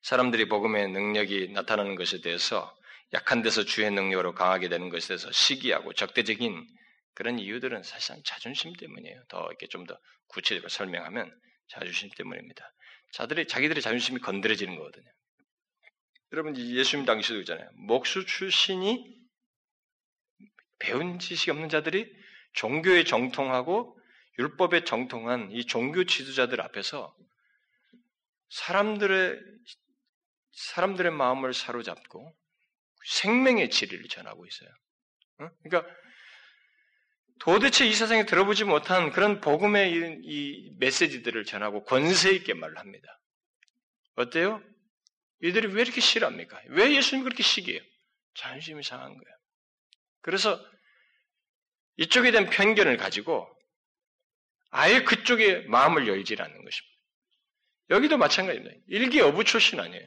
사람들이 0.01 0.49
복음의 0.49 0.89
능력이 0.89 1.53
나타나는 1.53 1.95
것에 1.95 2.23
대해서 2.23 2.75
약한 3.13 3.43
데서 3.43 3.65
주의 3.65 3.91
능력으로 3.91 4.35
강하게 4.35 4.71
되는 4.71 4.89
것에 4.89 5.09
대해서 5.09 5.31
시기하고 5.31 5.93
적대적인 5.93 6.67
그런 7.13 7.39
이유들은 7.39 7.83
사실상 7.83 8.23
자존심 8.25 8.73
때문이에요. 8.73 9.25
더 9.29 9.47
이렇게 9.47 9.67
좀 9.69 9.85
더 9.85 9.99
구체적으로 10.29 10.71
설명하면 10.71 11.31
자존심 11.69 12.09
때문입니다. 12.17 12.65
자들이 13.13 13.47
자기들의 13.47 13.83
자존심이 13.83 14.21
건드려지는 14.21 14.77
거거든요. 14.77 15.11
여러분 16.33 16.57
예수님 16.57 17.05
당시도 17.05 17.41
있잖아요. 17.41 17.69
목수 17.75 18.25
출신이 18.25 19.26
배운 20.79 21.19
지식이 21.19 21.51
없는 21.51 21.69
자들이 21.69 22.11
종교에 22.53 23.05
정통하고 23.05 23.99
율법에 24.39 24.85
정통한 24.85 25.51
이 25.53 25.67
종교 25.67 26.05
지도자들 26.05 26.61
앞에서 26.61 27.15
사람들의 28.51 29.41
사람들의 30.53 31.13
마음을 31.13 31.53
사로잡고 31.53 32.35
생명의 33.07 33.71
진리를 33.71 34.09
전하고 34.09 34.47
있어요. 34.47 34.71
그러니까 35.63 35.95
도대체 37.39 37.87
이 37.87 37.93
세상에 37.93 38.25
들어보지 38.25 38.65
못한 38.65 39.11
그런 39.11 39.41
복음의 39.41 39.93
이, 39.93 40.19
이 40.23 40.75
메시지들을 40.79 41.45
전하고 41.45 41.85
권세 41.85 42.33
있게 42.33 42.55
말을 42.55 42.79
합니다. 42.79 43.21
어때요? 44.17 44.63
이들이 45.43 45.69
왜 45.75 45.83
이렇게 45.83 46.01
싫어합니까? 46.01 46.61
왜 46.69 46.95
예수님이 46.95 47.25
그렇게 47.25 47.43
시기해요? 47.43 47.83
자존심이 48.35 48.83
상한 48.83 49.09
거예요. 49.09 49.36
그래서 50.27 50.61
이쪽에 51.99 52.33
대한 52.33 52.51
편견을 52.51 52.97
가지고 52.97 53.49
아예 54.71 55.05
그쪽에 55.05 55.61
마음을 55.69 56.09
열지 56.09 56.35
않는 56.35 56.53
것입니다. 56.53 56.97
여기도 57.91 58.19
마찬가지입니다. 58.19 58.75
일기 58.89 59.21
어부 59.21 59.45
출신 59.45 59.79
아니에요. 59.79 60.05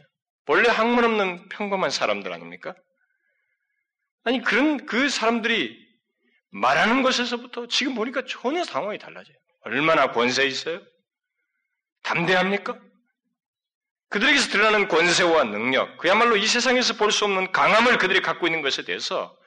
원래 0.47 0.67
학문 0.69 1.05
없는 1.05 1.47
평범한 1.49 1.89
사람들 1.89 2.33
아닙니까? 2.33 2.75
아니 4.25 4.41
그런 4.41 4.85
그 4.85 5.07
사람들이 5.07 5.87
말하는 6.51 7.01
것에서부터 7.01 7.67
지금 7.67 7.95
보니까 7.95 8.25
전혀 8.27 8.65
상황이 8.65 8.99
달라져요. 8.99 9.37
얼마나 9.61 10.11
권세 10.11 10.45
있어요? 10.45 10.81
담대합니까? 12.03 12.77
그들에게서 14.09 14.49
드러나는 14.49 14.89
권세와 14.89 15.45
능력, 15.45 15.97
그야말로 15.97 16.35
이 16.35 16.45
세상에서 16.45 16.95
볼 16.95 17.11
수 17.11 17.23
없는 17.23 17.53
강함을 17.53 17.99
그들이 17.99 18.21
갖고 18.21 18.47
있는 18.47 18.61
것에 18.61 18.83
대해서 18.83 19.38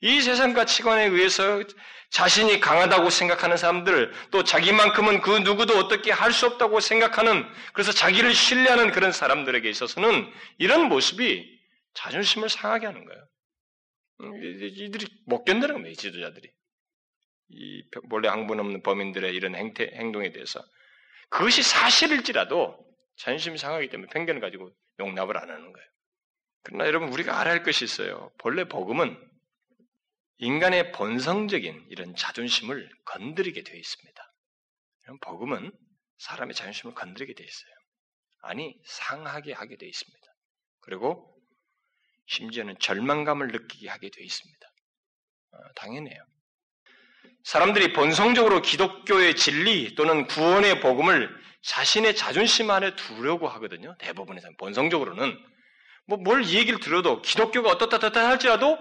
이 0.00 0.20
세상 0.20 0.54
가치관에 0.54 1.06
의해서 1.06 1.62
자신이 2.10 2.58
강하다고 2.58 3.10
생각하는 3.10 3.56
사람들, 3.56 4.12
또 4.30 4.42
자기만큼은 4.42 5.20
그 5.20 5.38
누구도 5.38 5.78
어떻게 5.78 6.10
할 6.10 6.32
수 6.32 6.46
없다고 6.46 6.80
생각하는, 6.80 7.44
그래서 7.72 7.92
자기를 7.92 8.34
신뢰하는 8.34 8.90
그런 8.92 9.12
사람들에게 9.12 9.68
있어서는 9.68 10.30
이런 10.58 10.88
모습이 10.88 11.60
자존심을 11.94 12.48
상하게 12.48 12.86
하는 12.86 13.04
거예요. 13.04 13.28
음, 14.22 14.42
이들이 14.42 15.06
못 15.26 15.44
견디는 15.44 15.74
겁니다, 15.74 15.92
이 15.92 15.96
지도자들이. 15.96 16.48
이 17.50 17.82
원래 18.10 18.28
항분 18.28 18.58
없는 18.60 18.82
범인들의 18.82 19.34
이런 19.34 19.54
행태, 19.54 19.90
행동에 19.94 20.32
대해서. 20.32 20.60
그것이 21.30 21.62
사실일지라도 21.62 22.76
자존심이 23.18 23.58
상하기 23.58 23.88
때문에 23.88 24.08
편견을 24.12 24.40
가지고 24.40 24.70
용납을 24.98 25.36
안 25.36 25.48
하는 25.48 25.72
거예요. 25.72 25.88
그러나 26.62 26.86
여러분, 26.86 27.08
우리가 27.08 27.38
알아야 27.40 27.54
할 27.54 27.62
것이 27.62 27.84
있어요. 27.84 28.30
본래 28.38 28.64
복음은 28.64 29.29
인간의 30.40 30.92
본성적인 30.92 31.86
이런 31.90 32.16
자존심을 32.16 32.88
건드리게 33.04 33.62
되어 33.62 33.76
있습니다. 33.76 34.32
복음은 35.20 35.70
사람의 36.18 36.54
자존심을 36.54 36.94
건드리게 36.94 37.34
되어 37.34 37.46
있어요. 37.46 37.72
아니, 38.42 38.74
상하게 38.86 39.52
하게 39.52 39.76
되어 39.76 39.88
있습니다. 39.88 40.26
그리고 40.80 41.36
심지어는 42.26 42.78
절망감을 42.78 43.48
느끼게 43.48 43.88
하게 43.88 44.08
되어 44.08 44.24
있습니다. 44.24 44.66
어, 45.52 45.58
당연해요. 45.76 46.24
사람들이 47.44 47.92
본성적으로 47.92 48.62
기독교의 48.62 49.36
진리 49.36 49.94
또는 49.94 50.26
구원의 50.26 50.80
복음을 50.80 51.28
자신의 51.62 52.16
자존심 52.16 52.70
안에 52.70 52.96
두려고 52.96 53.46
하거든요. 53.48 53.94
대부분에서는 53.98 54.56
본성적으로는 54.56 55.36
뭐 56.06 56.18
뭘 56.18 56.44
얘기를 56.46 56.80
들어도 56.80 57.22
기독교가 57.22 57.70
어떻다 57.70 57.96
어떻다 57.96 58.28
할지라도 58.28 58.78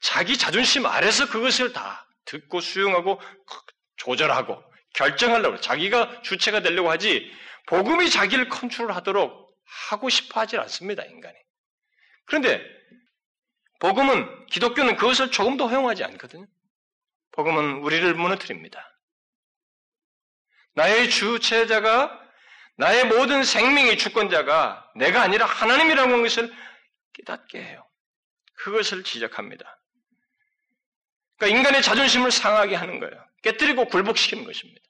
자기 0.00 0.36
자존심 0.36 0.86
아래서 0.86 1.28
그것을 1.28 1.72
다 1.72 2.06
듣고 2.24 2.60
수용하고 2.60 3.20
조절하고 3.96 4.62
결정하려고 4.94 5.60
자기가 5.60 6.22
주체가 6.22 6.60
되려고 6.60 6.90
하지 6.90 7.30
복음이 7.66 8.10
자기를 8.10 8.48
컨트롤하도록 8.48 9.56
하고 9.90 10.08
싶어 10.08 10.40
하지 10.40 10.58
않습니다 10.58 11.04
인간이. 11.04 11.36
그런데 12.26 12.62
복음은 13.78 14.46
기독교는 14.46 14.96
그것을 14.96 15.30
조금도 15.30 15.68
허용하지 15.68 16.04
않거든요. 16.04 16.46
복음은 17.32 17.82
우리를 17.82 18.14
무너뜨립니다. 18.14 18.88
나의 20.74 21.10
주체자가 21.10 22.21
나의 22.76 23.06
모든 23.06 23.44
생명의 23.44 23.98
주권자가 23.98 24.92
내가 24.96 25.22
아니라 25.22 25.46
하나님이라고 25.46 26.10
하는 26.10 26.22
것을 26.22 26.52
깨닫게 27.14 27.62
해요. 27.62 27.86
그것을 28.56 29.04
지적합니다. 29.04 29.78
그러니까 31.36 31.58
인간의 31.58 31.82
자존심을 31.82 32.30
상하게 32.30 32.76
하는 32.76 33.00
거예요. 33.00 33.14
깨뜨리고 33.42 33.86
굴복시키는 33.86 34.44
것입니다. 34.44 34.80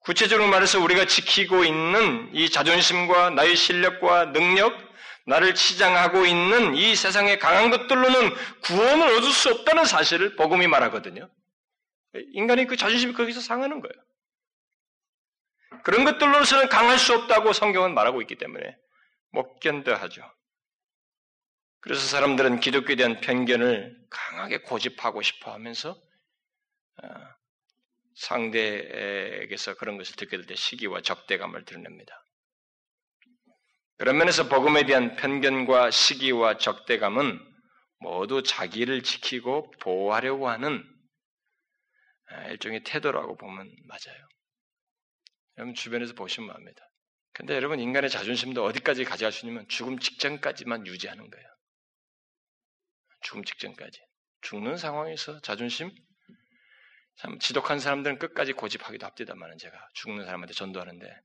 구체적으로 0.00 0.48
말해서 0.48 0.80
우리가 0.80 1.06
지키고 1.06 1.64
있는 1.64 2.30
이 2.32 2.48
자존심과 2.48 3.30
나의 3.30 3.56
실력과 3.56 4.32
능력, 4.32 4.78
나를 5.26 5.54
치장하고 5.54 6.24
있는 6.24 6.74
이 6.74 6.96
세상의 6.96 7.38
강한 7.38 7.70
것들로는 7.70 8.34
구원을 8.62 9.16
얻을 9.16 9.30
수 9.30 9.50
없다는 9.50 9.84
사실을 9.84 10.36
복음이 10.36 10.66
말하거든요. 10.66 11.28
인간의 12.32 12.66
그 12.66 12.76
자존심이 12.76 13.12
거기서 13.12 13.40
상하는 13.40 13.80
거예요. 13.80 14.09
그런 15.84 16.04
것들로서는 16.04 16.68
강할 16.68 16.98
수 16.98 17.14
없다고 17.14 17.52
성경은 17.52 17.94
말하고 17.94 18.20
있기 18.22 18.36
때문에 18.36 18.76
못 19.32 19.60
견뎌 19.60 19.94
하죠. 19.94 20.22
그래서 21.80 22.06
사람들은 22.06 22.60
기독교에 22.60 22.96
대한 22.96 23.20
편견을 23.20 23.96
강하게 24.10 24.58
고집하고 24.58 25.22
싶어 25.22 25.52
하면서 25.52 26.00
어, 27.02 27.08
상대에게서 28.16 29.76
그런 29.76 29.96
것을 29.96 30.16
듣게 30.16 30.36
될 30.36 30.46
때 30.46 30.54
시기와 30.54 31.00
적대감을 31.00 31.64
드러냅니다. 31.64 32.22
그런 33.96 34.18
면에서 34.18 34.48
복음에 34.48 34.84
대한 34.84 35.16
편견과 35.16 35.90
시기와 35.90 36.58
적대감은 36.58 37.38
모두 38.00 38.42
자기를 38.42 39.02
지키고 39.02 39.70
보호하려고 39.82 40.48
하는 40.48 40.84
아, 42.28 42.46
일종의 42.48 42.84
태도라고 42.84 43.36
보면 43.36 43.70
맞아요. 43.86 44.29
여러분 45.60 45.74
주변에서 45.74 46.14
보시면 46.14 46.50
압니다. 46.50 46.90
근데 47.32 47.54
여러분 47.54 47.80
인간의 47.80 48.08
자존심도 48.08 48.64
어디까지 48.64 49.04
가져갈 49.04 49.30
수 49.30 49.44
있냐면 49.44 49.68
죽음 49.68 49.98
직전까지만 49.98 50.86
유지하는 50.86 51.30
거예요. 51.30 51.46
죽음 53.20 53.44
직전까지. 53.44 54.00
죽는 54.40 54.78
상황에서 54.78 55.38
자존심? 55.40 55.94
참 57.16 57.38
지독한 57.38 57.78
사람들은 57.78 58.18
끝까지 58.18 58.54
고집하기도 58.54 59.04
합디다만은 59.04 59.58
제가 59.58 59.76
죽는 59.92 60.24
사람한테 60.24 60.54
전도하는데 60.54 61.20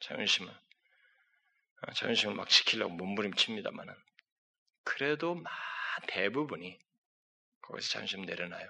자존심은 0.00 0.50
어, 0.50 1.92
자존심을 1.92 2.34
막 2.34 2.48
지키려고 2.48 2.92
몸부림칩니다만은 2.94 3.94
그래도 4.82 5.36
막 5.36 5.52
대부분이 6.08 6.76
거기서 7.60 7.88
자존심 7.90 8.22
내려놔요. 8.22 8.68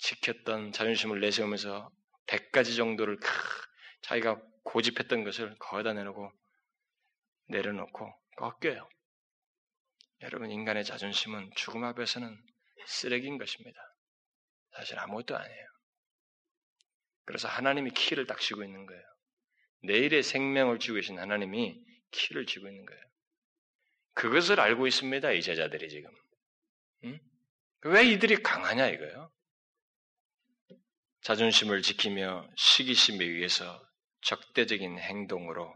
지켰던 0.00 0.72
자존심을 0.72 1.20
내세우면서 1.20 1.90
100가지 2.26 2.76
정도를 2.76 3.18
크, 3.18 3.69
자기가 4.02 4.40
고집했던 4.64 5.24
것을 5.24 5.56
거기다 5.58 5.92
내놓고 5.92 6.32
내려놓고 7.48 8.12
꺾여요. 8.36 8.88
여러분 10.22 10.50
인간의 10.50 10.84
자존심은 10.84 11.50
죽음 11.56 11.84
앞에서는 11.84 12.36
쓰레기인 12.86 13.38
것입니다. 13.38 13.80
사실 14.72 14.98
아무것도 14.98 15.36
아니에요. 15.36 15.66
그래서 17.24 17.48
하나님이 17.48 17.90
키를 17.90 18.26
딱 18.26 18.40
쥐고 18.40 18.64
있는 18.64 18.86
거예요. 18.86 19.02
내일의 19.82 20.22
생명을 20.22 20.78
쥐고 20.78 20.96
계신 20.96 21.18
하나님이 21.18 21.82
키를 22.10 22.46
쥐고 22.46 22.68
있는 22.68 22.84
거예요. 22.84 23.02
그것을 24.14 24.60
알고 24.60 24.86
있습니다, 24.86 25.30
이 25.32 25.40
제자들이 25.40 25.88
지금. 25.88 26.10
응? 27.04 27.18
왜 27.84 28.04
이들이 28.04 28.42
강하냐 28.42 28.88
이거예요. 28.88 29.32
자존심을 31.22 31.82
지키며 31.82 32.50
시기심에 32.56 33.24
의해서 33.24 33.89
적대적인 34.22 34.98
행동으로 34.98 35.74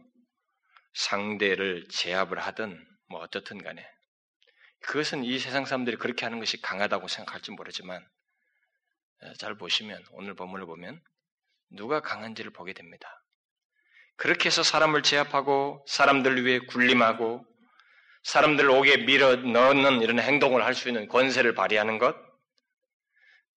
상대를 0.94 1.88
제압을 1.88 2.38
하든 2.38 2.86
뭐 3.08 3.20
어떻든 3.20 3.58
간에 3.58 3.84
그것은 4.80 5.24
이 5.24 5.38
세상 5.38 5.64
사람들이 5.64 5.96
그렇게 5.96 6.26
하는 6.26 6.38
것이 6.38 6.60
강하다고 6.60 7.08
생각할지 7.08 7.50
모르지만 7.52 8.06
잘 9.38 9.56
보시면 9.56 10.04
오늘 10.12 10.34
본문을 10.34 10.66
보면 10.66 11.00
누가 11.70 12.00
강한지를 12.00 12.52
보게 12.52 12.72
됩니다. 12.72 13.08
그렇게 14.16 14.46
해서 14.46 14.62
사람을 14.62 15.02
제압하고 15.02 15.84
사람들 15.88 16.44
위해 16.44 16.60
군림하고 16.60 17.44
사람들 18.24 18.66
을 18.66 18.70
옥에 18.70 18.98
밀어 18.98 19.36
넣는 19.36 20.02
이런 20.02 20.18
행동을 20.18 20.64
할 20.64 20.74
수 20.74 20.88
있는 20.88 21.08
권세를 21.08 21.54
발휘하는 21.54 21.98
것, 21.98 22.16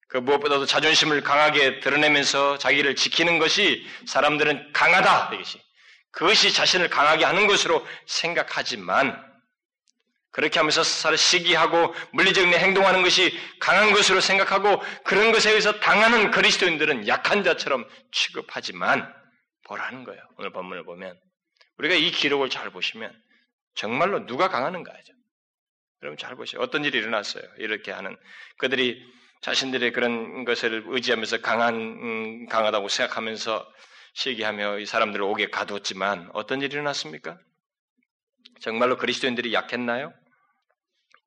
그 0.07 0.17
무엇보다도 0.17 0.65
자존심을 0.65 1.21
강하게 1.21 1.79
드러내면서 1.79 2.57
자기를 2.57 2.95
지키는 2.95 3.39
것이 3.39 3.85
사람들은 4.05 4.71
강하다 4.73 5.33
이것이 5.33 5.61
그것이 6.11 6.53
자신을 6.53 6.89
강하게 6.89 7.25
하는 7.25 7.45
것으로 7.45 7.85
생각하지만 8.05 9.25
그렇게 10.31 10.59
하면서 10.59 10.83
시기하고 10.83 11.95
물리적인 12.13 12.53
행동하는 12.53 13.01
것이 13.01 13.37
강한 13.59 13.91
것으로 13.91 14.21
생각하고 14.21 14.81
그런 15.03 15.31
것에 15.31 15.49
의해서 15.49 15.79
당하는 15.79 16.31
그리스도인들은 16.31 17.07
약한 17.07 17.43
자처럼 17.43 17.85
취급하지만 18.11 19.13
뭐라는 19.67 20.03
거예요. 20.03 20.21
오늘 20.37 20.51
본문을 20.51 20.83
보면 20.85 21.19
우리가 21.77 21.95
이 21.95 22.11
기록을 22.11 22.49
잘 22.49 22.69
보시면 22.69 23.11
정말로 23.75 24.25
누가 24.25 24.47
강하는가죠. 24.47 25.13
여러분 26.03 26.17
잘 26.17 26.35
보세요. 26.35 26.61
어떤 26.61 26.85
일이 26.85 26.97
일어났어요. 26.99 27.43
이렇게 27.57 27.91
하는 27.91 28.15
그들이 28.57 29.03
자신들의 29.41 29.91
그런 29.93 30.45
것을 30.45 30.83
의지하면서 30.87 31.41
강한 31.41 31.75
음, 31.75 32.45
강하다고 32.47 32.87
생각하면서 32.89 33.71
시기하며 34.13 34.79
이 34.79 34.85
사람들을 34.85 35.23
옥에 35.23 35.49
가두었지만 35.49 36.31
어떤 36.33 36.61
일이 36.61 36.73
일어났습니까? 36.73 37.37
정말로 38.61 38.97
그리스도인들이 38.97 39.53
약했나요? 39.53 40.11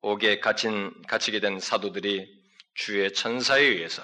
옥에 0.01 0.39
갇힌 0.39 0.93
갇히게 1.07 1.39
된 1.39 1.59
사도들이 1.59 2.27
주의 2.73 3.13
천사에 3.13 3.61
의해서 3.61 4.03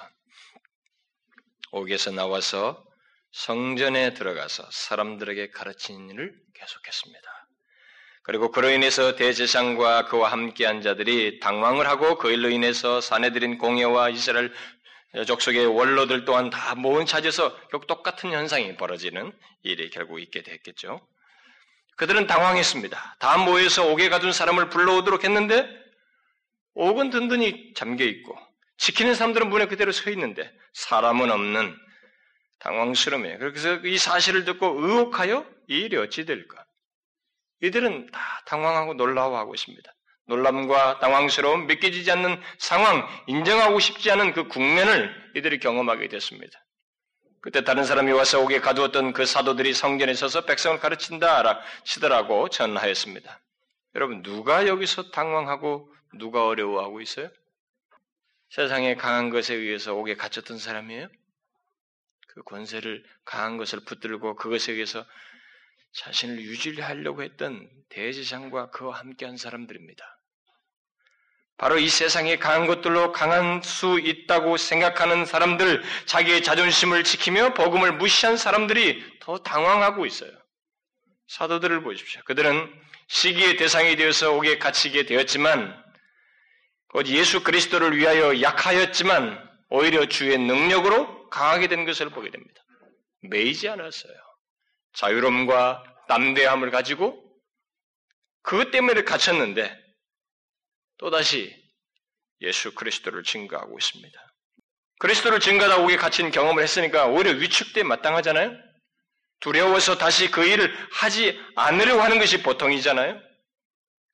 옥에서 1.71 2.11
나와서 2.11 2.85
성전에 3.31 4.13
들어가서 4.13 4.69
사람들에게 4.71 5.51
가르치는 5.51 6.09
일을 6.11 6.33
계속했습니다. 6.53 7.36
그리고 8.27 8.51
그로 8.51 8.69
인해서 8.69 9.15
대제상과 9.15 10.07
그와 10.07 10.33
함께한 10.33 10.81
자들이 10.81 11.39
당황을 11.39 11.87
하고 11.87 12.17
그 12.17 12.29
일로 12.29 12.49
인해서 12.49 12.99
사내들인 12.99 13.57
공예와 13.57 14.09
이스라엘 14.09 14.53
족속의 15.25 15.65
원로들 15.65 16.25
또한 16.25 16.49
다 16.49 16.75
모은 16.75 17.05
차지에서 17.05 17.55
결국 17.69 17.87
똑같은 17.87 18.33
현상이 18.33 18.75
벌어지는 18.75 19.31
일이 19.63 19.89
결국 19.89 20.19
있게 20.19 20.43
됐겠죠. 20.43 20.99
그들은 21.95 22.27
당황했습니다. 22.27 23.15
다 23.17 23.37
모여서 23.37 23.87
옥에 23.87 24.09
가둔 24.09 24.33
사람을 24.33 24.67
불러오도록 24.69 25.23
했는데 25.23 25.65
옥은 26.73 27.11
든든히 27.11 27.73
잠겨 27.75 28.03
있고 28.03 28.37
지키는 28.77 29.15
사람들은 29.15 29.49
문에 29.49 29.67
그대로 29.67 29.93
서 29.93 30.09
있는데 30.11 30.51
사람은 30.73 31.31
없는 31.31 31.73
당황스러움이에요. 32.59 33.39
그래서 33.39 33.75
이 33.85 33.97
사실을 33.97 34.43
듣고 34.43 34.85
의혹하여 34.85 35.45
이 35.69 35.77
일이 35.79 35.95
어찌 35.95 36.25
될까? 36.25 36.66
이들은 37.61 38.11
다 38.11 38.19
당황하고 38.45 38.93
놀라워하고 38.93 39.55
있습니다. 39.55 39.91
놀람과 40.27 40.99
당황스러움, 40.99 41.67
믿겨지지 41.67 42.11
않는 42.11 42.41
상황, 42.59 43.07
인정하고 43.27 43.79
싶지 43.79 44.11
않은 44.11 44.33
그 44.33 44.47
국면을 44.47 45.13
이들이 45.35 45.59
경험하게 45.59 46.09
됐습니다. 46.09 46.59
그때 47.41 47.63
다른 47.63 47.85
사람이 47.85 48.11
와서 48.11 48.41
옥에 48.41 48.59
가두었던 48.59 49.13
그 49.13 49.25
사도들이 49.25 49.73
성전에 49.73 50.13
서서 50.13 50.45
백성을 50.45 50.77
가르친다 50.79 51.61
치더라고 51.85 52.49
전하였습니다. 52.49 53.39
여러분, 53.95 54.21
누가 54.21 54.67
여기서 54.67 55.11
당황하고 55.11 55.89
누가 56.17 56.45
어려워하고 56.45 56.99
있어요? 56.99 57.29
세상에 58.49 58.95
강한 58.95 59.29
것에 59.29 59.55
의해서 59.55 59.93
옥에 59.93 60.15
갇혔던 60.15 60.57
사람이에요? 60.57 61.07
그 62.27 62.43
권세를 62.43 63.03
강한 63.25 63.57
것을 63.57 63.79
붙들고 63.85 64.35
그것에 64.35 64.73
의해서 64.73 65.05
자신을 65.97 66.39
유지하려고 66.39 67.23
했던 67.23 67.67
대제장과 67.89 68.69
그와 68.69 68.99
함께한 68.99 69.37
사람들입니다. 69.37 70.03
바로 71.57 71.79
이 71.79 71.89
세상에 71.89 72.37
강한 72.37 72.67
것들로 72.67 73.11
강한 73.11 73.63
수 73.63 73.99
있다고 73.99 74.57
생각하는 74.57 75.25
사람들, 75.25 75.83
자기의 76.05 76.43
자존심을 76.43 77.03
지키며 77.03 77.55
복음을 77.55 77.93
무시한 77.93 78.37
사람들이 78.37 79.03
더 79.19 79.39
당황하고 79.39 80.05
있어요. 80.05 80.31
사도들을 81.29 81.81
보십시오. 81.81 82.21
그들은 82.25 82.71
시기의 83.07 83.57
대상이 83.57 83.95
되어서 83.95 84.33
옥에 84.33 84.59
갇히게 84.59 85.07
되었지만, 85.07 85.83
곧 86.89 87.07
예수 87.07 87.43
그리스도를 87.43 87.97
위하여 87.97 88.39
약하였지만, 88.39 89.49
오히려 89.69 90.05
주의 90.05 90.37
능력으로 90.37 91.27
강하게 91.29 91.67
된 91.67 91.85
것을 91.85 92.11
보게 92.11 92.29
됩니다. 92.29 92.61
매이지 93.23 93.67
않았어요. 93.67 94.26
자유로움과 94.93 95.83
담대함을 96.07 96.71
가지고 96.71 97.23
그것 98.41 98.71
때문에 98.71 99.03
갇혔는데 99.03 99.77
또다시 100.97 101.53
예수 102.41 102.73
그리스도를 102.73 103.23
증거하고 103.23 103.77
있습니다. 103.77 104.33
그리스도를 104.99 105.39
증거하다 105.39 105.83
오게 105.83 105.97
갇힌 105.97 106.31
경험을 106.31 106.63
했으니까 106.63 107.07
오히려 107.07 107.31
위축돼 107.31 107.83
마땅하잖아요? 107.83 108.51
두려워서 109.39 109.97
다시 109.97 110.31
그 110.31 110.43
일을 110.45 110.73
하지 110.91 111.39
않으려고 111.55 112.01
하는 112.01 112.17
것이 112.17 112.41
보통이잖아요? 112.41 113.21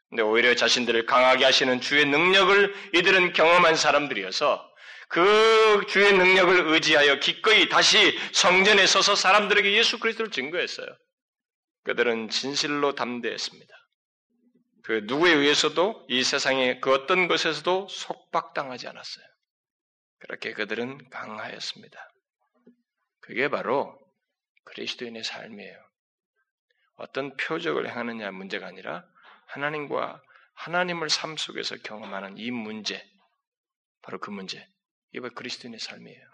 근데 0.09 0.21
오히려 0.21 0.53
자신들을 0.55 1.05
강하게 1.05 1.45
하시는 1.45 1.79
주의 1.79 2.05
능력을 2.05 2.91
이들은 2.95 3.33
경험한 3.33 3.75
사람들이어서 3.75 4.72
그 5.13 5.85
주의 5.89 6.11
능력을 6.11 6.69
의지하여 6.69 7.19
기꺼이 7.19 7.69
다시 7.69 8.17
성전에 8.33 8.87
서서 8.87 9.15
사람들에게 9.15 9.71
예수 9.73 9.99
그리스도를 9.99 10.31
증거했어요. 10.31 10.87
그들은 11.83 12.29
진실로 12.29 12.95
담대했습니다. 12.95 13.71
그 14.83 15.03
누구에 15.03 15.31
의해서도 15.33 16.07
이 16.09 16.23
세상의 16.23 16.81
그 16.81 16.91
어떤 16.91 17.27
것에서도 17.27 17.89
속박당하지 17.89 18.87
않았어요. 18.87 19.25
그렇게 20.17 20.51
그들은 20.51 21.07
강하였습니다. 21.11 22.09
그게 23.19 23.49
바로 23.49 23.95
그리스도인의 24.65 25.23
삶이에요. 25.23 25.77
어떤 26.95 27.37
표적을 27.37 27.87
행하느냐 27.87 28.31
문제가 28.31 28.65
아니라 28.65 29.05
하나님과 29.45 30.19
하나님을 30.55 31.11
삶 31.11 31.37
속에서 31.37 31.75
경험하는 31.83 32.39
이 32.39 32.49
문제, 32.49 33.05
바로 34.01 34.19
그 34.19 34.31
문제. 34.31 34.72
이게 35.13 35.29
그리스도인의 35.29 35.79
삶이에요. 35.79 36.33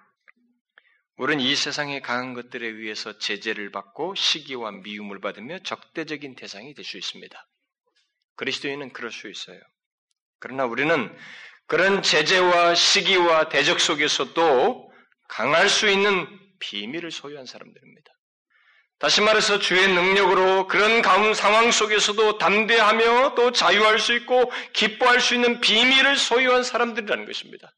우리는 1.17 1.43
이 1.43 1.53
세상의 1.53 2.01
강한 2.01 2.33
것들에 2.33 2.65
의해서 2.65 3.17
제재를 3.17 3.71
받고 3.71 4.15
시기와 4.15 4.71
미움을 4.71 5.19
받으며 5.19 5.59
적대적인 5.59 6.35
대상이 6.35 6.73
될 6.73 6.85
수 6.85 6.97
있습니다. 6.97 7.47
그리스도인은 8.37 8.93
그럴 8.93 9.11
수 9.11 9.29
있어요. 9.29 9.59
그러나 10.39 10.65
우리는 10.65 11.13
그런 11.67 12.01
제재와 12.01 12.73
시기와 12.73 13.49
대적 13.49 13.81
속에서도 13.81 14.91
강할 15.27 15.67
수 15.67 15.89
있는 15.89 16.25
비밀을 16.59 17.11
소유한 17.11 17.45
사람들입니다. 17.45 18.11
다시 18.97 19.21
말해서 19.21 19.59
주의 19.59 19.87
능력으로 19.93 20.67
그런 20.67 21.01
상황 21.33 21.71
속에서도 21.71 22.37
담대하며 22.37 23.35
또 23.35 23.51
자유할 23.51 23.99
수 23.99 24.13
있고 24.15 24.51
기뻐할 24.73 25.19
수 25.19 25.35
있는 25.35 25.59
비밀을 25.59 26.15
소유한 26.15 26.63
사람들이라는 26.63 27.25
것입니다. 27.25 27.73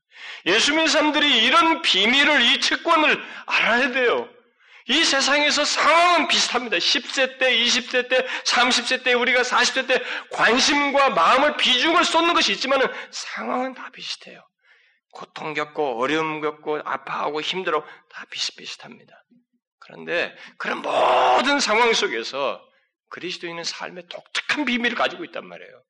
예수 0.46 0.72
믿는 0.72 0.88
사람들이 0.88 1.44
이런 1.44 1.82
비밀을, 1.82 2.42
이 2.42 2.60
채권을 2.62 3.24
알아야 3.46 3.92
돼요. 3.92 4.30
이 4.88 5.04
세상에서 5.04 5.64
상황은 5.64 6.28
비슷합니다. 6.28 6.78
10세 6.78 7.38
때, 7.38 7.56
20세 7.58 8.10
때, 8.10 8.28
30세 8.46 9.04
때, 9.04 9.14
우리가 9.14 9.44
40세 9.44 9.88
때 9.88 10.02
관심과 10.32 11.12
마음을, 11.12 11.58
비중을 11.58 12.04
쏟는 12.04 12.34
것이 12.34 12.52
있지만 12.54 12.82
상황은 13.12 13.76
다 13.76 13.90
비슷해요. 13.94 14.42
고통 15.12 15.54
겪고, 15.54 16.02
어려움 16.02 16.42
겪고, 16.42 16.80
아파하고, 16.84 17.42
힘들어, 17.42 17.86
다 18.10 18.26
비슷비슷합니다. 18.32 19.14
그런데 19.80 20.36
그런 20.58 20.82
모든 20.82 21.60
상황 21.60 21.94
속에서 21.94 22.62
그리스도인은 23.10 23.64
삶의 23.64 24.08
독특한 24.08 24.66
비밀을 24.66 24.96
가지고 24.96 25.26
있단 25.26 25.46
말이에요. 25.46 25.84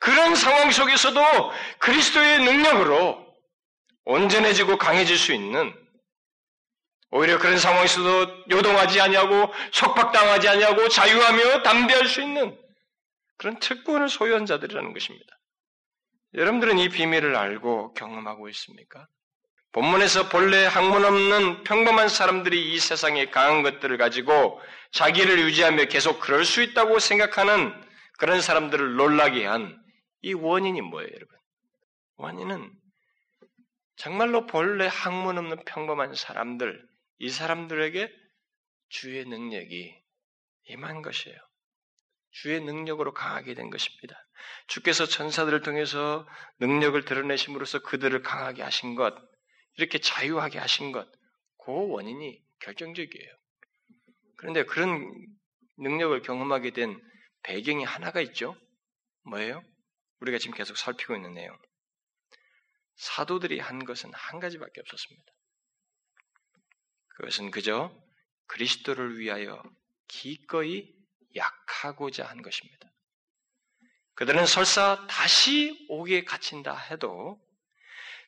그런 0.00 0.34
상황 0.34 0.70
속에서도 0.70 1.20
그리스도의 1.78 2.40
능력으로 2.44 3.25
온전해지고 4.06 4.78
강해질 4.78 5.16
수 5.18 5.32
있는 5.32 5.74
오히려 7.10 7.38
그런 7.38 7.58
상황에서도 7.58 8.44
요동하지 8.50 9.00
아니하고 9.00 9.52
속박당하지 9.72 10.48
아니하고 10.48 10.88
자유하며 10.88 11.62
담대할 11.62 12.06
수 12.06 12.20
있는 12.20 12.58
그런 13.36 13.58
특권을 13.58 14.08
소유한 14.08 14.46
자들이라는 14.46 14.92
것입니다. 14.92 15.26
여러분들은 16.34 16.78
이 16.78 16.88
비밀을 16.88 17.36
알고 17.36 17.94
경험하고 17.94 18.48
있습니까? 18.48 19.06
본문에서 19.72 20.28
본래 20.30 20.66
학문 20.66 21.04
없는 21.04 21.64
평범한 21.64 22.08
사람들이 22.08 22.72
이 22.72 22.78
세상에 22.80 23.26
강한 23.30 23.62
것들을 23.62 23.96
가지고 23.98 24.60
자기를 24.92 25.38
유지하며 25.40 25.84
계속 25.84 26.18
그럴 26.20 26.44
수 26.44 26.62
있다고 26.62 26.98
생각하는 26.98 27.72
그런 28.18 28.40
사람들을 28.40 28.96
놀라게 28.96 29.44
한 29.46 29.86
이 30.26 30.34
원인이 30.34 30.80
뭐예요, 30.80 31.08
여러분? 31.14 31.38
원인은 32.16 32.72
정말로 33.96 34.46
본래 34.46 34.86
학문 34.86 35.38
없는 35.38 35.64
평범한 35.64 36.14
사람들, 36.14 36.86
이 37.18 37.30
사람들에게 37.30 38.12
주의 38.88 39.24
능력이 39.24 39.94
임한 40.68 41.02
것이에요. 41.02 41.36
주의 42.30 42.60
능력으로 42.60 43.14
강하게 43.14 43.54
된 43.54 43.70
것입니다. 43.70 44.14
주께서 44.66 45.06
천사들을 45.06 45.62
통해서 45.62 46.26
능력을 46.60 47.02
드러내심으로써 47.04 47.80
그들을 47.80 48.22
강하게 48.22 48.62
하신 48.62 48.94
것, 48.94 49.14
이렇게 49.78 49.98
자유하게 49.98 50.58
하신 50.58 50.92
것, 50.92 51.08
그 51.64 51.72
원인이 51.88 52.42
결정적이에요. 52.60 53.32
그런데 54.36 54.64
그런 54.64 55.10
능력을 55.78 56.20
경험하게 56.22 56.70
된 56.70 57.00
배경이 57.42 57.84
하나가 57.84 58.20
있죠. 58.20 58.56
뭐예요? 59.24 59.62
우리가 60.20 60.38
지금 60.38 60.54
계속 60.54 60.76
살피고 60.76 61.16
있는 61.16 61.34
내용. 61.34 61.56
사도들이 62.96 63.60
한 63.60 63.84
것은 63.84 64.10
한 64.14 64.40
가지밖에 64.40 64.80
없었습니다. 64.80 65.32
그것은 67.16 67.50
그저 67.50 67.94
그리스도를 68.46 69.18
위하여 69.18 69.62
기꺼이 70.08 70.94
약하고자 71.34 72.24
한 72.26 72.42
것입니다. 72.42 72.90
그들은 74.14 74.46
설사 74.46 75.06
다시 75.08 75.86
오게 75.88 76.24
갇힌다 76.24 76.74
해도 76.74 77.38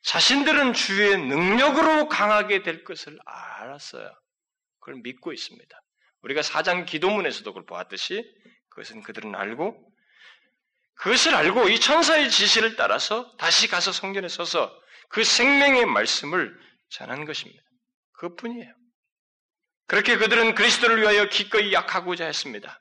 자신들은 0.03 0.75
주의 0.75 1.17
능력으로 1.17 2.09
강하게 2.09 2.63
될 2.63 2.85
것을 2.85 3.19
알았어요. 3.25 4.13
그걸 4.81 5.01
믿고 5.03 5.33
있습니다. 5.33 5.83
우리가 6.23 6.43
사장 6.43 6.85
기도문에서도 6.85 7.51
그걸 7.51 7.65
보았듯이 7.67 8.23
그것은 8.69 9.03
그들은 9.03 9.35
알고 9.35 9.88
그것을 10.99 11.35
알고 11.35 11.69
이 11.69 11.79
천사의 11.79 12.31
지시를 12.31 12.77
따라서 12.77 13.33
다시 13.37 13.69
가서 13.69 13.93
성전에 13.93 14.29
서서 14.29 14.73
그 15.09 15.25
생명의 15.25 15.87
말씀을 15.87 16.57
전한 16.91 17.25
것입니다. 17.25 17.63
그것뿐이에요. 18.13 18.73
그렇게 19.87 20.17
그들은 20.17 20.55
그리스도를 20.55 21.01
위하여 21.01 21.29
기꺼이 21.29 21.73
약하고자 21.73 22.27
했습니다. 22.27 22.81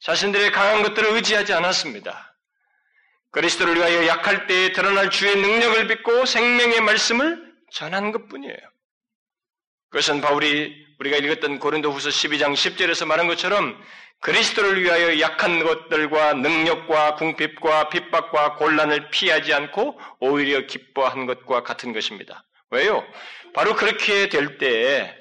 자신들의 0.00 0.52
강한 0.52 0.82
것들을 0.82 1.10
의지하지 1.10 1.52
않았습니다. 1.52 2.34
그리스도를 3.30 3.76
위하여 3.76 4.06
약할 4.06 4.46
때에 4.46 4.72
드러날 4.72 5.10
주의 5.10 5.36
능력을 5.36 5.86
믿고 5.86 6.24
생명의 6.24 6.80
말씀을 6.80 7.54
전한 7.72 8.10
것 8.10 8.26
뿐이에요. 8.28 8.56
그것은 9.90 10.20
바울이 10.20 10.86
우리가 10.98 11.18
읽었던 11.18 11.58
고린도후서 11.58 12.08
12장 12.08 12.54
10절에서 12.54 13.06
말한 13.06 13.26
것처럼 13.28 13.80
그리스도를 14.20 14.82
위하여 14.82 15.20
약한 15.20 15.62
것들과 15.62 16.34
능력과 16.34 17.14
궁핍과 17.14 17.88
핍박과 17.88 18.56
곤란을 18.56 19.10
피하지 19.10 19.54
않고 19.54 19.98
오히려 20.20 20.66
기뻐한 20.66 21.26
것과 21.26 21.62
같은 21.62 21.92
것입니다. 21.92 22.44
왜요? 22.70 23.06
바로 23.54 23.74
그렇게 23.76 24.28
될 24.28 24.58
때에 24.58 25.14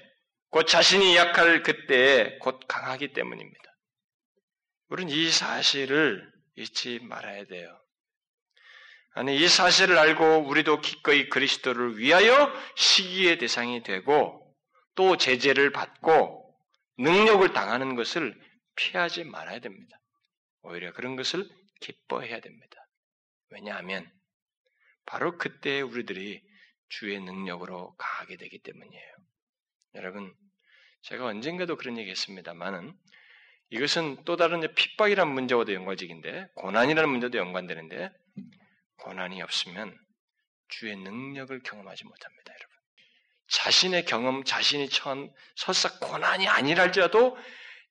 곧 0.50 0.64
자신이 0.64 1.16
약할 1.16 1.62
그때에 1.62 2.38
곧 2.40 2.60
강하기 2.68 3.14
때문입니다. 3.14 3.64
우리는 4.90 5.12
이 5.14 5.30
사실을 5.30 6.28
잊지 6.56 7.00
말아야 7.04 7.46
돼요. 7.46 7.70
아니, 9.14 9.36
이 9.36 9.48
사실을 9.48 9.98
알고 9.98 10.48
우리도 10.48 10.80
기꺼이 10.82 11.28
그리스도를 11.30 11.98
위하여 11.98 12.52
시기의 12.76 13.40
대상이 13.40 13.84
되고 13.84 14.44
또 14.96 15.18
제재를 15.18 15.72
받고 15.72 16.56
능력을 17.00 17.52
당하는 17.54 17.96
것을 17.96 18.36
피하지 18.78 19.26
말아야 19.26 19.60
됩니다. 19.60 20.00
오히려 20.62 20.94
그런 20.94 21.16
것을 21.16 21.48
기뻐해야 21.82 22.40
됩니다. 22.40 22.88
왜냐하면 23.50 24.10
바로 25.06 25.38
그때 25.38 25.82
우리들이 25.82 26.42
주의 26.90 27.20
능력으로 27.20 27.96
가게 27.98 28.38
되기 28.38 28.60
때문이에요. 28.60 29.16
여러분, 29.96 30.34
제가 31.02 31.26
언젠가도 31.26 31.76
그런 31.76 31.98
얘기 31.98 32.10
했습니다만은 32.12 32.94
이것은 33.70 34.24
또 34.24 34.38
다른 34.38 34.62
핍박이라는 34.74 35.34
문제와도 35.34 35.74
연관적인데 35.74 36.48
고난이라는 36.56 37.10
문제도 37.10 37.38
연관되는데 37.38 38.10
고난이 38.98 39.42
없으면 39.42 39.98
주의 40.70 40.96
능력을 40.96 41.62
경험하지 41.64 42.06
못합니다, 42.06 42.54
여러분. 42.54 42.78
자신의 43.50 44.06
경험, 44.06 44.44
자신이 44.44 44.90
처한 44.90 45.32
설사 45.56 46.00
고난이 46.00 46.48
아니랄지라도 46.48 47.38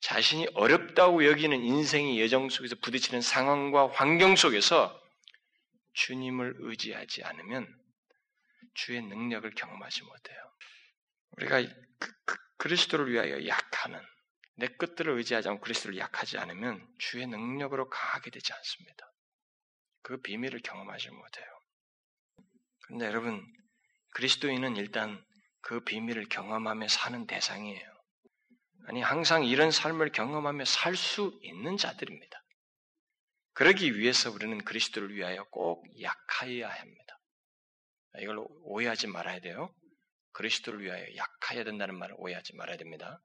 자신이 0.01 0.49
어렵다고 0.55 1.25
여기는 1.27 1.63
인생의 1.63 2.21
여정 2.21 2.49
속에서 2.49 2.77
부딪히는 2.77 3.21
상황과 3.21 3.89
환경 3.89 4.37
속에서 4.37 5.01
주님을 5.95 6.57
의지하지 6.59 7.25
않으면 7.25 7.67
주의 8.75 9.01
능력을 9.01 9.51
경험하지 9.55 10.03
못해요. 10.03 10.39
우리가 11.31 11.63
그, 11.99 12.13
그, 12.25 12.37
그리스도를 12.59 13.11
위하여 13.11 13.47
약하는 13.47 14.01
내 14.57 14.69
것들을 14.69 15.13
의지하지 15.13 15.49
않고 15.49 15.61
그리스도를 15.61 15.99
약하지 15.99 16.39
않으면 16.39 16.87
주의 16.99 17.27
능력으로 17.27 17.89
강하게 17.89 18.31
되지 18.31 18.53
않습니다. 18.53 19.13
그 20.03 20.19
비밀을 20.19 20.61
경험하지 20.61 21.11
못해요. 21.11 21.47
그런데 22.85 23.07
여러분, 23.07 23.45
그리스도인은 24.15 24.77
일단 24.77 25.25
그 25.61 25.81
비밀을 25.81 26.29
경험하며 26.29 26.89
사는 26.89 27.27
대상이에요. 27.27 27.96
아니, 28.89 29.03
항상 29.03 29.45
이런 29.45 29.71
삶을 29.73 30.13
경험하며 30.13 30.65
살 30.65 30.95
수 30.95 31.39
있는 31.43 31.77
자들입니다. 31.77 32.43
그러기 33.53 33.99
위해서 33.99 34.31
우리는 34.31 34.59
그리스도를 34.65 35.15
위하여 35.15 35.45
꼭 35.51 35.85
약하여야 36.01 36.69
합니다. 36.69 37.19
이걸 38.21 38.47
오해하지 38.63 39.09
말아야 39.09 39.41
돼요. 39.41 39.75
그리스도를 40.33 40.83
위하여 40.83 41.05
약하여야 41.17 41.65
된다는 41.65 41.99
말을 41.99 42.15
오해하지 42.19 42.55
말아야 42.55 42.77
됩니다. 42.77 43.21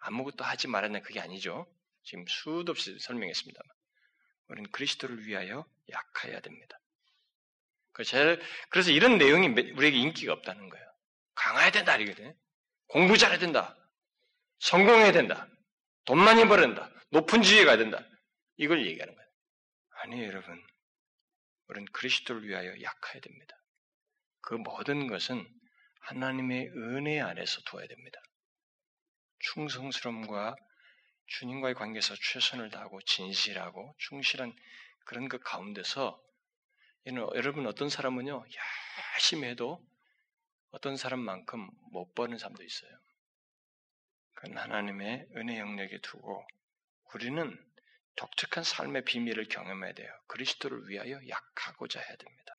아무것도 0.00 0.44
하지 0.44 0.68
말아야 0.68 1.00
그게 1.00 1.20
아니죠. 1.20 1.66
지금 2.02 2.24
수도 2.26 2.72
없이 2.72 2.98
설명했습니다만. 2.98 3.68
우리는 4.48 4.70
그리스도를 4.70 5.26
위하여 5.26 5.64
약해야 5.90 6.40
됩니다. 6.40 6.78
그 7.92 8.02
그래서 8.68 8.90
이런 8.90 9.18
내용이 9.18 9.48
우리에게 9.48 9.96
인기가 9.96 10.32
없다는 10.32 10.68
거예요. 10.68 10.86
강해야 11.34 11.70
된다, 11.70 11.96
이거든. 11.96 12.34
공부 12.88 13.16
잘해야 13.16 13.38
된다. 13.38 13.77
성공해야 14.60 15.12
된다. 15.12 15.48
돈 16.04 16.18
많이 16.18 16.46
벌어야 16.46 16.66
된다. 16.66 16.90
높은 17.10 17.42
지위에 17.42 17.64
가야 17.64 17.76
된다. 17.76 18.04
이걸 18.56 18.86
얘기하는 18.86 19.14
거예요. 19.14 19.28
아니에요, 20.02 20.28
여러분. 20.28 20.62
우리는 21.68 21.86
그리스도를 21.92 22.46
위하여 22.46 22.70
약해야 22.80 23.20
됩니다. 23.20 23.54
그 24.40 24.54
모든 24.54 25.06
것은 25.06 25.46
하나님의 26.00 26.68
은혜 26.68 27.20
안에서 27.20 27.60
두어야 27.66 27.86
됩니다. 27.86 28.20
충성스러움과 29.40 30.56
주님과의 31.26 31.74
관계에서 31.74 32.14
최선을 32.16 32.70
다하고 32.70 33.00
진실하고 33.02 33.94
충실한 33.98 34.54
그런 35.04 35.28
것 35.28 35.42
가운데서 35.42 36.20
여러분 37.06 37.66
어떤 37.66 37.88
사람은요 37.88 38.44
열심히 39.14 39.48
해도 39.48 39.86
어떤 40.70 40.96
사람만큼 40.96 41.68
못 41.92 42.14
버는 42.14 42.38
사람도 42.38 42.62
있어요. 42.62 42.90
하나님의 44.42 45.26
은혜 45.36 45.58
영역에 45.58 45.98
두고 46.00 46.46
우리는 47.14 47.56
독특한 48.16 48.64
삶의 48.64 49.04
비밀을 49.04 49.48
경험해야 49.48 49.92
돼요. 49.92 50.12
그리스도를 50.26 50.88
위하여 50.88 51.20
약하고자 51.28 52.00
해야 52.00 52.16
됩니다. 52.16 52.54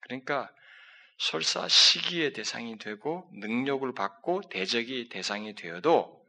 그러니까 0.00 0.52
설사 1.18 1.68
시기의 1.68 2.32
대상이 2.32 2.78
되고 2.78 3.30
능력을 3.34 3.92
받고 3.94 4.42
대적의 4.50 5.08
대상이 5.08 5.54
되어도 5.54 6.24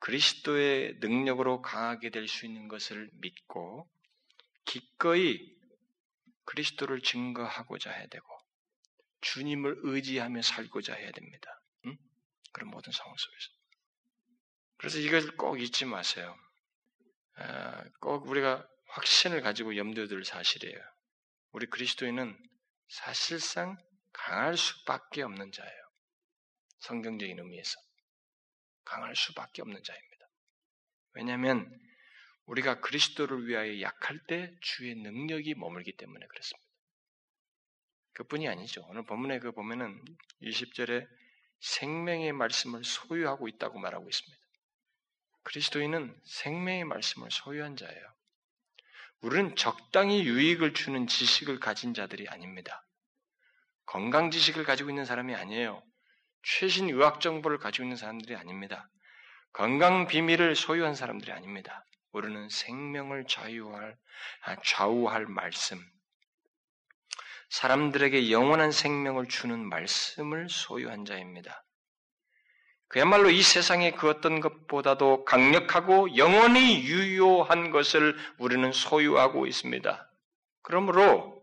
그리스도의 0.00 0.96
능력으로 1.00 1.62
강하게 1.62 2.10
될 2.10 2.28
수 2.28 2.46
있는 2.46 2.68
것을 2.68 3.10
믿고 3.14 3.88
기꺼이 4.64 5.56
그리스도를 6.44 7.00
증거하고자 7.02 7.90
해야 7.90 8.06
되고 8.06 8.26
주님을 9.20 9.80
의지하며 9.82 10.42
살고자 10.42 10.94
해야 10.94 11.10
됩니다. 11.10 11.60
응? 11.86 11.96
그런 12.52 12.70
모든 12.70 12.92
상황 12.92 13.14
속에서. 13.16 13.57
그래서 14.78 14.98
이걸 14.98 15.36
꼭 15.36 15.60
잊지 15.60 15.84
마세요. 15.84 16.36
아, 17.36 17.84
꼭 18.00 18.26
우리가 18.28 18.66
확신을 18.88 19.42
가지고 19.42 19.76
염두에 19.76 20.06
둘 20.06 20.24
사실이에요. 20.24 20.78
우리 21.52 21.66
그리스도인은 21.66 22.36
사실상 22.88 23.76
강할 24.12 24.56
수밖에 24.56 25.22
없는 25.22 25.52
자예요. 25.52 25.88
성경적인 26.80 27.38
의미에서 27.38 27.78
강할 28.84 29.14
수밖에 29.14 29.62
없는 29.62 29.82
자입니다. 29.82 30.26
왜냐하면 31.14 31.70
우리가 32.46 32.80
그리스도를 32.80 33.46
위하여 33.46 33.80
약할 33.80 34.18
때 34.26 34.54
주의 34.62 34.94
능력이 34.94 35.54
머물기 35.54 35.96
때문에 35.96 36.26
그렇습니다. 36.26 36.68
그뿐이 38.14 38.48
아니죠. 38.48 38.84
오늘 38.88 39.04
본문에 39.04 39.38
그 39.38 39.52
보면은 39.52 40.02
20절에 40.42 41.06
생명의 41.60 42.32
말씀을 42.32 42.84
소유하고 42.84 43.48
있다고 43.48 43.78
말하고 43.78 44.08
있습니다. 44.08 44.37
그리스도인은 45.48 46.14
생명의 46.24 46.84
말씀을 46.84 47.30
소유한 47.30 47.74
자예요. 47.74 48.14
우리는 49.22 49.56
적당히 49.56 50.22
유익을 50.26 50.74
주는 50.74 51.06
지식을 51.06 51.58
가진 51.58 51.94
자들이 51.94 52.28
아닙니다. 52.28 52.86
건강 53.86 54.30
지식을 54.30 54.64
가지고 54.64 54.90
있는 54.90 55.06
사람이 55.06 55.34
아니에요. 55.34 55.82
최신 56.42 56.90
의학 56.90 57.22
정보를 57.22 57.56
가지고 57.56 57.84
있는 57.84 57.96
사람들이 57.96 58.36
아닙니다. 58.36 58.90
건강 59.54 60.06
비밀을 60.06 60.54
소유한 60.54 60.94
사람들이 60.94 61.32
아닙니다. 61.32 61.82
우리는 62.12 62.48
생명을 62.50 63.24
자유할, 63.26 63.96
아, 64.42 64.56
좌우할 64.62 65.24
말씀, 65.24 65.82
사람들에게 67.48 68.30
영원한 68.30 68.70
생명을 68.70 69.28
주는 69.28 69.66
말씀을 69.66 70.50
소유한 70.50 71.06
자입니다. 71.06 71.64
그야말로 72.88 73.28
이 73.30 73.42
세상의 73.42 73.92
그 73.96 74.08
어떤 74.08 74.40
것보다도 74.40 75.24
강력하고 75.24 76.16
영원히 76.16 76.84
유효한 76.84 77.70
것을 77.70 78.16
우리는 78.38 78.72
소유하고 78.72 79.46
있습니다. 79.46 80.10
그러므로 80.62 81.38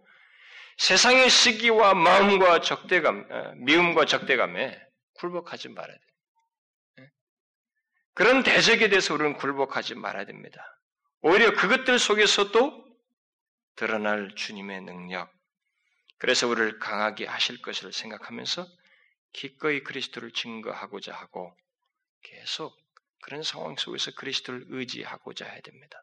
세상의 0.77 1.29
시기와 1.29 1.93
마음과 1.93 2.61
적대감, 2.61 3.27
어, 3.29 3.53
미움과 3.57 4.05
적대감에 4.05 4.81
굴복하지 5.13 5.69
말아야 5.69 5.95
돼요. 5.95 6.07
예? 6.99 7.09
그런 8.13 8.43
대적에 8.43 8.89
대해서 8.89 9.13
우리는 9.13 9.37
굴복하지 9.37 9.95
말아야 9.95 10.25
됩니다. 10.25 10.61
오히려 11.21 11.53
그것들 11.53 11.97
속에서도 11.97 12.85
드러날 13.75 14.33
주님의 14.35 14.81
능력, 14.81 15.31
그래서 16.17 16.47
우리를 16.47 16.79
강하게 16.79 17.25
하실 17.25 17.61
것을 17.61 17.93
생각하면서 17.93 18.65
기꺼이 19.35 19.83
그리스도를 19.83 20.31
증거하고자 20.31 21.13
하고 21.13 21.53
계속 22.21 22.73
그런 23.21 23.43
상황 23.43 23.75
속에서 23.75 24.11
그리스도를 24.11 24.65
의지하고자 24.69 25.45
해야 25.45 25.59
됩니다. 25.59 26.01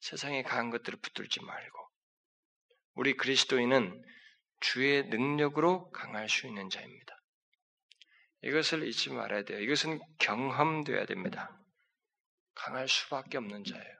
세상에 0.00 0.42
강한 0.42 0.70
것들을 0.70 0.98
붙들지 1.00 1.40
말고 1.42 1.78
우리 2.94 3.14
그리스도인은 3.14 4.02
주의 4.60 5.04
능력으로 5.04 5.90
강할 5.90 6.30
수 6.30 6.46
있는 6.46 6.70
자입니다. 6.70 7.14
이것을 8.42 8.86
잊지 8.88 9.10
말아야 9.10 9.44
돼요. 9.44 9.60
이것은 9.60 10.00
경험돼야 10.18 11.04
됩니다. 11.04 11.60
강할 12.54 12.88
수밖에 12.88 13.36
없는 13.36 13.64
자예요. 13.64 13.98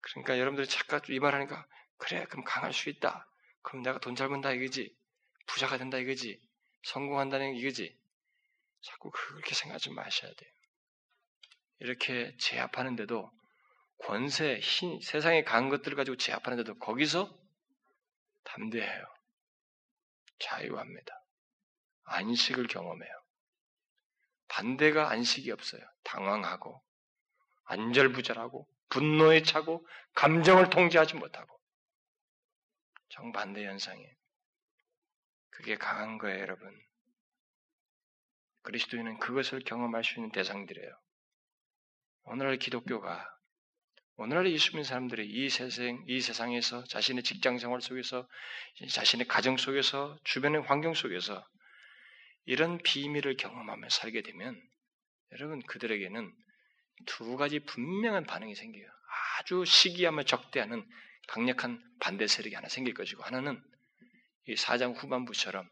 그러니까 0.00 0.38
여러분들이 0.38 0.68
잠깐 0.68 1.00
이 1.08 1.18
말하니까 1.18 1.66
그래 1.98 2.24
그럼 2.26 2.44
강할 2.44 2.72
수 2.72 2.90
있다. 2.90 3.28
그럼 3.62 3.82
내가 3.82 3.98
돈 3.98 4.14
잘 4.14 4.28
번다 4.28 4.52
이거지. 4.52 4.96
부자가 5.46 5.78
된다 5.78 5.98
이거지. 5.98 6.40
성공한다는 6.86 7.54
이거지. 7.54 7.98
자꾸 8.80 9.10
그렇게 9.10 9.54
생각하지 9.54 9.90
마셔야 9.90 10.32
돼요. 10.32 10.50
이렇게 11.80 12.34
제압하는데도 12.38 13.30
권세, 13.98 14.58
힘, 14.60 15.00
세상에 15.00 15.42
강한 15.42 15.68
것들을 15.68 15.96
가지고 15.96 16.16
제압하는데도 16.16 16.78
거기서 16.78 17.36
담대해요. 18.44 19.06
자유합니다. 20.38 21.24
안식을 22.04 22.68
경험해요. 22.68 23.12
반대가 24.48 25.10
안식이 25.10 25.50
없어요. 25.50 25.82
당황하고, 26.04 26.80
안절부절하고, 27.64 28.68
분노에 28.90 29.42
차고, 29.42 29.84
감정을 30.14 30.70
통제하지 30.70 31.16
못하고. 31.16 31.58
정반대 33.08 33.64
현상이에요. 33.66 34.14
그게 35.56 35.76
강한 35.76 36.18
거예요, 36.18 36.38
여러분. 36.40 36.70
그리스도인은 38.62 39.18
그것을 39.18 39.60
경험할 39.60 40.04
수 40.04 40.14
있는 40.16 40.30
대상들이에요. 40.32 40.90
오늘날 42.24 42.58
기독교가 42.58 43.26
오늘날 44.16 44.50
예수 44.50 44.70
믿는 44.70 44.84
사람들이 44.84 45.26
이 45.26 45.48
세상, 45.48 46.02
이 46.06 46.20
세상에서 46.20 46.84
자신의 46.84 47.22
직장 47.22 47.58
생활 47.58 47.80
속에서 47.80 48.28
자신의 48.90 49.28
가정 49.28 49.56
속에서 49.56 50.18
주변의 50.24 50.62
환경 50.62 50.94
속에서 50.94 51.46
이런 52.44 52.78
비밀을 52.78 53.36
경험하며 53.36 53.88
살게 53.90 54.22
되면 54.22 54.60
여러분 55.32 55.62
그들에게는 55.62 56.32
두 57.06 57.36
가지 57.36 57.60
분명한 57.60 58.24
반응이 58.24 58.54
생겨요. 58.54 58.86
아주 59.38 59.64
시기하며 59.64 60.24
적대하는 60.24 60.86
강력한 61.28 61.82
반대 62.00 62.26
세력이 62.26 62.54
하나 62.54 62.68
생길 62.68 62.94
것이고 62.94 63.22
하나는 63.22 63.62
이 64.48 64.56
사장 64.56 64.92
후반부처럼 64.92 65.68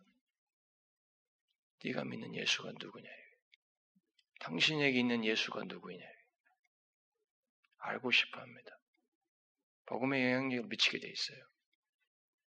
네가 1.85 2.05
믿는 2.05 2.35
예수가 2.35 2.72
누구냐? 2.81 3.09
당신에게 4.41 4.99
있는 4.99 5.25
예수가 5.25 5.64
누구냐? 5.64 6.05
알고 7.79 8.11
싶어 8.11 8.41
합니다. 8.41 8.79
복음의 9.87 10.25
영향력을 10.25 10.68
미치게 10.68 10.99
돼 10.99 11.09
있어요. 11.09 11.39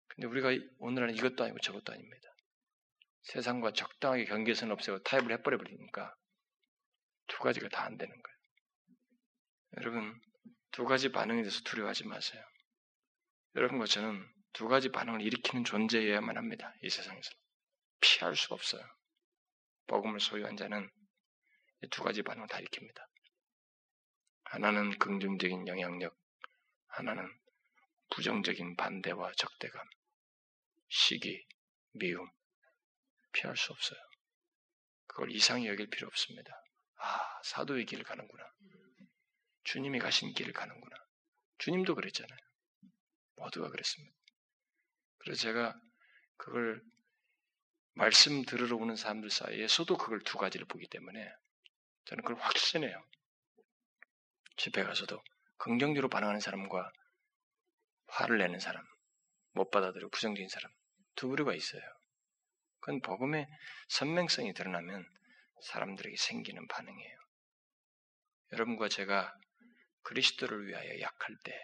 근데 0.08 0.26
우리가 0.26 0.50
오늘은 0.78 1.14
이것도 1.14 1.44
아니고 1.44 1.60
저것도 1.60 1.92
아닙니다. 1.92 2.28
세상과 3.22 3.72
적당하게 3.72 4.24
경계선 4.24 4.70
없애고 4.72 5.02
타협을 5.04 5.32
해버려 5.32 5.58
버리니까 5.58 6.14
두 7.28 7.38
가지가 7.38 7.68
다 7.68 7.84
안 7.84 7.96
되는 7.96 8.10
거예요. 8.10 8.38
여러분, 9.78 10.20
두 10.72 10.84
가지 10.84 11.12
반응에 11.12 11.42
대해서 11.42 11.60
두려워하지 11.62 12.06
마세요. 12.06 12.42
여러분과 13.54 13.86
저는 13.86 14.26
두 14.52 14.68
가지 14.68 14.90
반응을 14.90 15.22
일으키는 15.22 15.64
존재여야만 15.64 16.36
합니다. 16.36 16.74
이 16.82 16.90
세상에서. 16.90 17.30
피할 18.00 18.36
수 18.36 18.54
없어요. 18.54 18.82
복음을 19.86 20.20
소유한 20.20 20.56
자는 20.56 20.88
두 21.90 22.02
가지 22.02 22.22
반응을 22.22 22.48
다 22.48 22.58
일으킵니다. 22.58 23.06
하나는 24.44 24.98
긍정적인 24.98 25.66
영향력, 25.68 26.16
하나는 26.88 27.28
부정적인 28.10 28.76
반대와 28.76 29.32
적대감, 29.36 29.86
시기, 30.88 31.46
미움, 31.92 32.28
피할 33.32 33.56
수 33.56 33.72
없어요. 33.72 34.00
그걸 35.06 35.30
이상히 35.32 35.68
여길 35.68 35.88
필요 35.90 36.06
없습니다. 36.08 36.52
아, 37.00 37.40
사도의 37.44 37.84
길을 37.86 38.04
가는구나. 38.04 38.44
주님이 39.64 39.98
가신 39.98 40.32
길을 40.32 40.52
가는구나. 40.52 40.96
주님도 41.58 41.94
그랬잖아요. 41.94 42.38
모두가 43.36 43.68
그랬습니다. 43.68 44.17
그래서 45.28 45.42
제가 45.42 45.78
그걸 46.38 46.82
말씀 47.92 48.46
들으러 48.46 48.76
오는 48.76 48.96
사람들 48.96 49.28
사이에서도 49.28 49.98
그걸 49.98 50.20
두 50.20 50.38
가지를 50.38 50.64
보기 50.64 50.88
때문에 50.88 51.30
저는 52.06 52.24
그걸 52.24 52.42
확신해요. 52.42 53.04
집에 54.56 54.82
가서도 54.84 55.22
긍정적으로 55.58 56.08
반응하는 56.08 56.40
사람과 56.40 56.90
화를 58.06 58.38
내는 58.38 58.58
사람, 58.58 58.82
못 59.52 59.70
받아들이고 59.70 60.08
부정적인 60.08 60.48
사람 60.48 60.72
두 61.14 61.28
부류가 61.28 61.54
있어요. 61.54 61.82
그건 62.80 63.02
복음의 63.02 63.46
선명성이 63.88 64.54
드러나면 64.54 65.06
사람들에게 65.60 66.16
생기는 66.16 66.66
반응이에요. 66.68 67.18
여러분과 68.52 68.88
제가 68.88 69.38
그리스도를 70.04 70.68
위하여 70.68 70.98
약할 71.00 71.36
때 71.44 71.54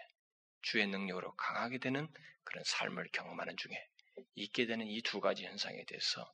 주의 0.65 0.87
능력으로 0.87 1.35
강하게 1.35 1.77
되는 1.77 2.07
그런 2.43 2.63
삶을 2.63 3.09
경험하는 3.13 3.55
중에 3.57 3.87
있게 4.35 4.65
되는 4.65 4.87
이 4.87 5.01
두 5.01 5.21
가지 5.21 5.45
현상에 5.45 5.83
대해서 5.85 6.33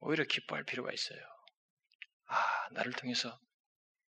오히려 0.00 0.24
기뻐할 0.24 0.64
필요가 0.64 0.92
있어요. 0.92 1.20
아, 2.26 2.68
나를 2.72 2.92
통해서 2.92 3.40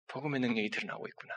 복음의 0.08 0.40
능력이 0.40 0.70
드러나고 0.70 1.06
있구나. 1.08 1.34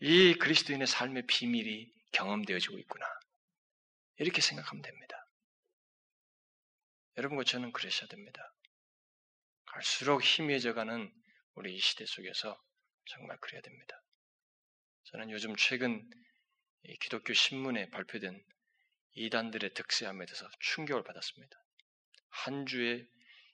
이 0.00 0.34
그리스도인의 0.34 0.86
삶의 0.86 1.26
비밀이 1.26 1.92
경험되어지고 2.12 2.78
있구나. 2.78 3.06
이렇게 4.16 4.40
생각하면 4.40 4.82
됩니다. 4.82 5.26
여러분과 7.18 7.44
저는 7.44 7.72
그러셔야 7.72 8.08
됩니다. 8.08 8.52
갈수록 9.66 10.22
희미해져가는 10.22 11.12
우리 11.54 11.76
이 11.76 11.78
시대 11.78 12.04
속에서 12.04 12.60
정말 13.06 13.36
그래야 13.38 13.60
됩니다. 13.60 14.02
저는 15.10 15.30
요즘 15.30 15.56
최근 15.56 16.08
기독교 17.00 17.32
신문에 17.32 17.90
발표된 17.90 18.40
이단들의 19.14 19.74
득세함에 19.74 20.24
대해서 20.24 20.48
충격을 20.60 21.02
받았습니다. 21.02 21.60
한 22.28 22.64
주에 22.64 23.08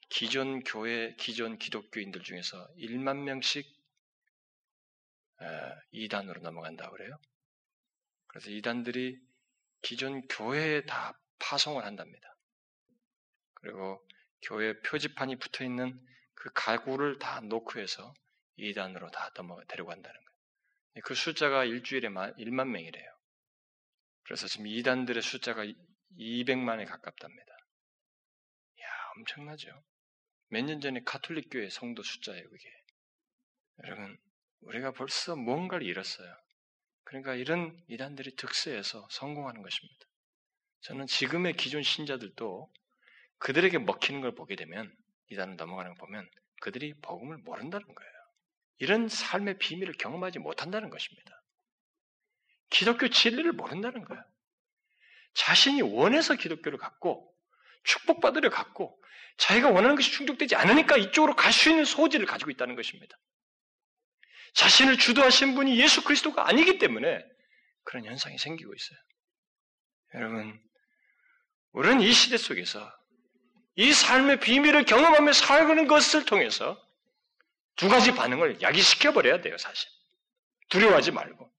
기존 0.09 0.63
교회, 0.63 1.15
기존 1.15 1.57
기독교인들 1.57 2.21
중에서 2.21 2.67
1만 2.77 3.23
명씩 3.23 3.65
이단으로 5.91 6.41
넘어간다고 6.41 6.95
그래요. 6.95 7.19
그래서 8.27 8.51
이단들이 8.51 9.19
기존 9.81 10.27
교회에 10.27 10.85
다 10.85 11.19
파송을 11.39 11.85
한답니다. 11.85 12.35
그리고 13.55 14.07
교회 14.43 14.79
표지판이 14.81 15.37
붙어 15.37 15.63
있는 15.63 15.99
그 16.35 16.51
가구를 16.53 17.17
다 17.17 17.41
놓고 17.41 17.79
해서 17.79 18.13
이단으로 18.57 19.09
다 19.09 19.31
넘어 19.35 19.59
데려간다는 19.65 20.15
거예요. 20.15 20.36
그 21.03 21.15
숫자가 21.15 21.65
일주일에 21.65 22.09
1만 22.09 22.67
명이래요. 22.69 23.05
그래서 24.23 24.47
지금 24.47 24.67
이단들의 24.67 25.21
숫자가 25.21 25.63
200만에 26.17 26.85
가깝답니다. 26.87 27.57
이야, 28.79 28.87
엄청나죠? 29.17 29.83
몇 30.49 30.63
년 30.63 30.79
전에 30.81 31.01
가톨릭 31.05 31.49
교회 31.51 31.69
성도 31.69 32.03
숫자예요, 32.03 32.49
그게. 32.49 32.69
여러분, 33.83 34.17
우리가 34.61 34.91
벌써 34.91 35.35
뭔가를 35.35 35.85
잃었어요. 35.85 36.33
그러니까 37.03 37.35
이런 37.35 37.81
이단들이 37.87 38.35
득세해서 38.35 39.07
성공하는 39.11 39.61
것입니다. 39.61 40.05
저는 40.81 41.07
지금의 41.07 41.53
기존 41.53 41.83
신자들도 41.83 42.71
그들에게 43.39 43.77
먹히는 43.79 44.21
걸 44.21 44.33
보게 44.35 44.55
되면 44.55 44.93
이단을 45.29 45.55
넘어가는 45.57 45.93
걸 45.93 45.97
보면 45.97 46.29
그들이 46.61 46.93
복음을 47.01 47.37
모른다는 47.37 47.85
거예요. 47.85 48.16
이런 48.79 49.07
삶의 49.09 49.57
비밀을 49.59 49.93
경험하지 49.93 50.39
못한다는 50.39 50.89
것입니다. 50.89 51.43
기독교 52.69 53.09
진리를 53.09 53.51
모른다는 53.53 54.03
거예요. 54.03 54.23
자신이 55.33 55.81
원해서 55.81 56.35
기독교를 56.35 56.77
갖고 56.77 57.33
축복받으려 57.83 58.49
갖고 58.49 59.01
자기가 59.37 59.69
원하는 59.69 59.95
것이 59.95 60.11
충족되지 60.11 60.55
않으니까 60.55 60.97
이쪽으로 60.97 61.35
갈 61.35 61.53
수 61.53 61.69
있는 61.69 61.85
소지를 61.85 62.25
가지고 62.25 62.51
있다는 62.51 62.75
것입니다. 62.75 63.17
자신을 64.53 64.97
주도하신 64.97 65.55
분이 65.55 65.79
예수 65.79 66.03
그리스도가 66.03 66.47
아니기 66.47 66.79
때문에 66.79 67.23
그런 67.83 68.05
현상이 68.05 68.37
생기고 68.37 68.73
있어요. 68.73 68.99
여러분, 70.15 70.59
우리는 71.71 72.01
이 72.01 72.11
시대 72.11 72.37
속에서 72.37 72.91
이 73.75 73.93
삶의 73.93 74.39
비밀을 74.39 74.85
경험하며 74.85 75.33
살는 75.33 75.87
것을 75.87 76.25
통해서 76.25 76.83
두 77.77 77.87
가지 77.89 78.13
반응을 78.13 78.61
야기시켜 78.61 79.13
버려야 79.13 79.41
돼요, 79.41 79.57
사실. 79.57 79.89
두려워하지 80.69 81.11
말고. 81.11 81.49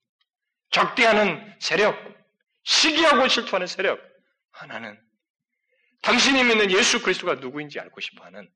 적대하는 0.71 1.57
세력, 1.59 1.97
시기하고 2.63 3.27
질투하는 3.27 3.65
세력. 3.67 3.99
하나는 4.51 5.01
당신이 6.01 6.43
믿는 6.43 6.71
예수 6.71 7.01
그리스도가 7.01 7.35
누구인지 7.35 7.79
알고 7.79 7.99
싶어 8.01 8.23
하는 8.25 8.49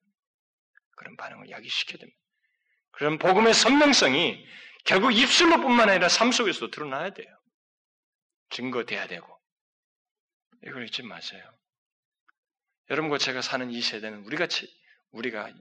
그런 0.95 1.16
반응을 1.18 1.49
야기시켜야 1.49 1.97
됩니다. 1.99 2.20
그런 2.91 3.18
복음의 3.18 3.53
선명성이 3.53 4.45
결국 4.86 5.11
입술로뿐만 5.11 5.89
아니라 5.89 6.09
삶 6.09 6.32
속에서도 6.32 6.70
드러나야 6.72 7.11
돼요. 7.11 7.28
증거돼야 8.49 9.07
되고. 9.07 9.28
이걸 10.66 10.86
잊지 10.86 11.03
마세요. 11.03 11.43
여러분과 12.89 13.18
제가 13.18 13.41
사는 13.41 13.70
이 13.72 13.82
세대는 13.82 14.26
우리가 14.26 14.47
우리가 15.11 15.51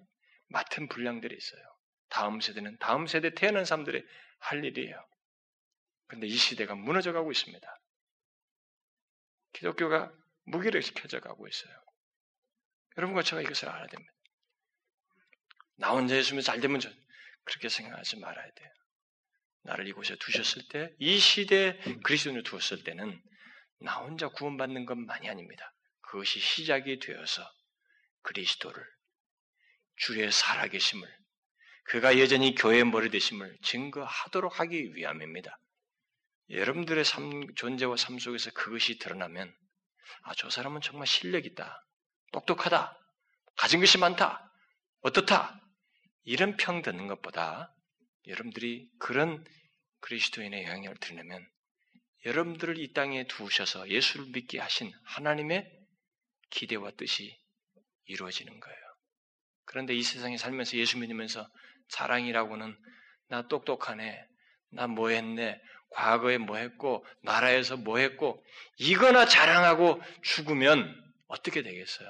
맡은 0.48 0.88
분량들이 0.88 1.36
있어요. 1.36 1.71
다음 2.12 2.42
세대는 2.42 2.76
다음 2.76 3.06
세대 3.06 3.30
태어난 3.30 3.64
사람들의 3.64 4.04
할 4.38 4.62
일이에요. 4.62 5.02
그런데 6.06 6.26
이 6.26 6.36
시대가 6.36 6.74
무너져가고 6.74 7.32
있습니다. 7.32 7.80
기독교가 9.54 10.12
무기력해져 10.44 11.20
가고 11.20 11.48
있어요. 11.48 11.72
여러분과 12.98 13.22
제가 13.22 13.40
이것을 13.40 13.70
알아야 13.70 13.86
됩니다. 13.86 14.12
나 15.76 15.92
혼자 15.92 16.14
예수면 16.14 16.42
잘 16.42 16.60
되면 16.60 16.80
전 16.80 16.94
그렇게 17.44 17.70
생각하지 17.70 18.18
말아야 18.18 18.52
돼요. 18.52 18.70
나를 19.62 19.86
이곳에 19.86 20.14
두셨을 20.16 20.68
때, 20.68 20.94
이 20.98 21.18
시대에 21.18 21.78
그리스도인을 22.04 22.42
두었을 22.42 22.84
때는 22.84 23.22
나 23.80 24.00
혼자 24.00 24.28
구원받는 24.28 24.84
것만이 24.84 25.30
아닙니다. 25.30 25.72
그것이 26.02 26.40
시작이 26.40 26.98
되어서 26.98 27.50
그리스도를 28.20 28.84
주의 29.96 30.30
살아계심을 30.30 31.21
그가 31.84 32.18
여전히 32.18 32.54
교회의 32.54 32.84
머리 32.84 33.10
되심을 33.10 33.58
증거하도록 33.62 34.60
하기 34.60 34.94
위함입니다. 34.94 35.58
여러분들의 36.50 37.04
삶, 37.04 37.54
존재와 37.54 37.96
삶 37.96 38.18
속에서 38.18 38.50
그것이 38.52 38.98
드러나면 38.98 39.54
아, 40.22 40.34
저 40.34 40.50
사람은 40.50 40.80
정말 40.80 41.06
실력 41.06 41.46
있다. 41.46 41.84
똑똑하다. 42.32 42.98
가진 43.56 43.80
것이 43.80 43.98
많다. 43.98 44.52
어떻다. 45.00 45.60
이런 46.24 46.56
평 46.56 46.82
듣는 46.82 47.08
것보다 47.08 47.74
여러분들이 48.26 48.88
그런 48.98 49.44
그리스도인의 50.00 50.64
영향을 50.64 50.96
들으면 50.98 51.46
여러분들을 52.24 52.78
이 52.78 52.92
땅에 52.92 53.26
두셔서 53.26 53.88
예수를 53.88 54.26
믿게 54.26 54.60
하신 54.60 54.92
하나님의 55.04 55.68
기대와 56.50 56.92
뜻이 56.92 57.36
이루어지는 58.06 58.60
거예요. 58.60 58.78
그런데 59.64 59.94
이 59.94 60.02
세상에 60.02 60.36
살면서 60.36 60.76
예수 60.76 60.98
믿으면서 60.98 61.48
자랑이라고는 61.90 62.76
나 63.28 63.48
똑똑하네, 63.48 64.24
나 64.72 64.86
뭐 64.86 65.10
했네, 65.10 65.60
과거에 65.90 66.38
뭐 66.38 66.56
했고, 66.56 67.04
나라에서 67.22 67.76
뭐 67.76 67.98
했고, 67.98 68.42
이거나 68.78 69.26
자랑하고 69.26 70.00
죽으면 70.22 70.94
어떻게 71.28 71.62
되겠어요? 71.62 72.08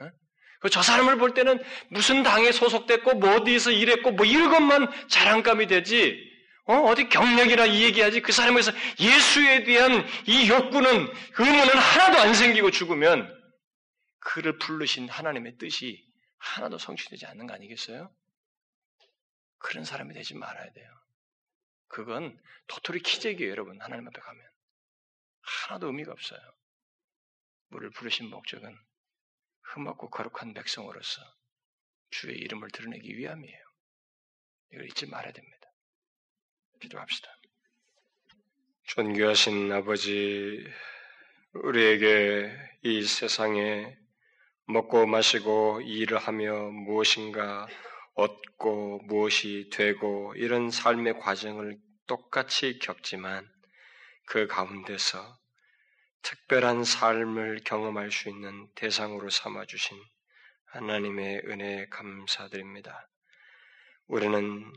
어? 0.00 0.68
저 0.70 0.82
사람을 0.82 1.16
볼 1.18 1.34
때는 1.34 1.62
무슨 1.90 2.22
당에 2.22 2.52
소속됐고, 2.52 3.14
뭐 3.14 3.34
어디에서 3.36 3.70
일했고, 3.70 4.12
뭐 4.12 4.24
이런 4.24 4.50
것만 4.50 5.08
자랑감이 5.08 5.66
되지, 5.66 6.16
어? 6.68 6.94
디 6.96 7.08
경력이라 7.08 7.66
이 7.66 7.84
얘기하지. 7.84 8.22
그 8.22 8.32
사람에서 8.32 8.72
예수에 8.98 9.64
대한 9.64 10.04
이 10.26 10.48
욕구는, 10.48 10.90
의문은 11.38 11.78
하나도 11.78 12.18
안 12.18 12.34
생기고 12.34 12.72
죽으면 12.72 13.32
그를 14.18 14.58
부르신 14.58 15.08
하나님의 15.08 15.58
뜻이 15.58 16.02
하나도 16.38 16.78
성취되지 16.78 17.26
않는 17.26 17.46
거 17.46 17.54
아니겠어요? 17.54 18.10
그런 19.58 19.84
사람이 19.84 20.14
되지 20.14 20.34
말아야 20.34 20.72
돼요. 20.72 20.90
그건 21.88 22.38
도토리 22.66 23.00
키재기예요, 23.00 23.50
여러분. 23.50 23.80
하나님 23.80 24.06
앞에 24.08 24.20
가면. 24.20 24.42
하나도 25.40 25.86
의미가 25.88 26.12
없어요. 26.12 26.40
우리를 27.70 27.90
부르신 27.90 28.28
목적은 28.30 28.76
흠없고 29.62 30.10
거룩한 30.10 30.54
백성으로서 30.54 31.22
주의 32.10 32.38
이름을 32.38 32.70
드러내기 32.70 33.16
위함이에요. 33.16 33.66
이걸 34.72 34.86
잊지 34.86 35.06
말아야 35.06 35.32
됩니다. 35.32 35.70
기도합시다. 36.80 37.28
존귀하신 38.84 39.72
아버지, 39.72 40.64
우리에게 41.52 42.52
이 42.82 43.02
세상에 43.02 43.96
먹고 44.66 45.06
마시고 45.06 45.80
일을 45.80 46.18
하며 46.18 46.70
무엇인가 46.70 47.66
얻고 48.16 49.02
무엇이 49.04 49.70
되고 49.72 50.34
이런 50.36 50.70
삶의 50.70 51.20
과정을 51.20 51.78
똑같이 52.06 52.78
겪지만 52.78 53.46
그 54.26 54.46
가운데서 54.46 55.38
특별한 56.22 56.84
삶을 56.84 57.60
경험할 57.64 58.10
수 58.10 58.28
있는 58.28 58.68
대상으로 58.74 59.30
삼아주신 59.30 59.96
하나님의 60.64 61.42
은혜에 61.46 61.86
감사드립니다. 61.90 63.08
우리는 64.06 64.72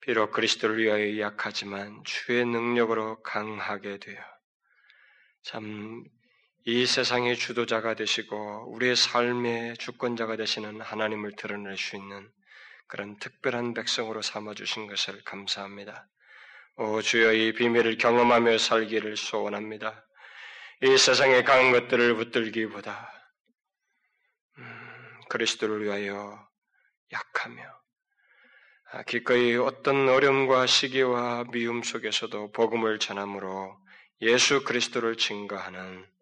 비록 0.00 0.30
그리스도를 0.30 0.78
위하여 0.78 1.18
약하지만 1.18 2.02
주의 2.04 2.44
능력으로 2.44 3.20
강하게 3.22 3.98
되어 3.98 4.22
참 5.42 6.04
이 6.70 6.84
세상의 6.84 7.38
주도자가 7.38 7.94
되시고 7.94 8.74
우리의 8.74 8.94
삶의 8.94 9.78
주권자가 9.78 10.36
되시는 10.36 10.82
하나님을 10.82 11.32
드러낼 11.34 11.78
수 11.78 11.96
있는 11.96 12.30
그런 12.86 13.18
특별한 13.18 13.72
백성으로 13.72 14.20
삼아 14.20 14.52
주신 14.52 14.86
것을 14.86 15.24
감사합니다. 15.24 16.06
오 16.76 17.00
주여 17.00 17.32
이 17.32 17.54
비밀을 17.54 17.96
경험하며 17.96 18.58
살기를 18.58 19.16
소원합니다. 19.16 20.04
이 20.82 20.98
세상의 20.98 21.44
강한 21.44 21.72
것들을 21.72 22.14
붙들기보다 22.16 23.12
음, 24.58 25.20
그리스도를 25.30 25.84
위하여 25.84 26.46
약하며 27.10 27.62
아, 28.92 29.02
기꺼이 29.04 29.56
어떤 29.56 30.06
어려움과 30.06 30.66
시기와 30.66 31.44
미움 31.50 31.82
속에서도 31.82 32.52
복음을 32.52 32.98
전함으로 32.98 33.74
예수 34.20 34.64
그리스도를 34.64 35.16
증거하는 35.16 36.17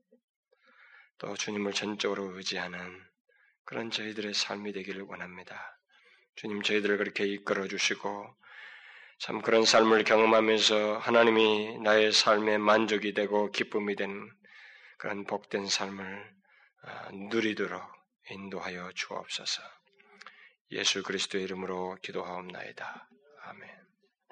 또 1.19 1.35
주님을 1.35 1.73
전적으로 1.73 2.37
의지하는 2.37 3.03
그런 3.65 3.91
저희들의 3.91 4.35
삶이 4.35 4.73
되기를 4.73 5.03
원합니다. 5.03 5.79
주님 6.37 6.63
저희들을 6.63 6.99
그렇게 6.99 7.25
이끌어 7.27 7.67
주시고 7.67 8.35
참 9.19 9.41
그런 9.41 9.65
삶을 9.65 10.05
경험하면서 10.05 10.99
하나님이 10.99 11.79
나의 11.79 12.13
삶의 12.13 12.59
만족이 12.59 13.15
되고 13.15 13.51
기쁨이 13.51 13.97
된 13.97 14.31
그런 14.99 15.25
복된 15.25 15.67
삶을 15.67 16.37
아, 16.83 17.11
누리도록 17.13 17.83
인도하여 18.31 18.93
주옵소서. 18.95 19.63
예수 20.73 21.03
그리스도의 21.03 21.45
이름으로 21.45 21.97
기도하옵나이다. 22.03 23.09
아멘. 23.43 23.86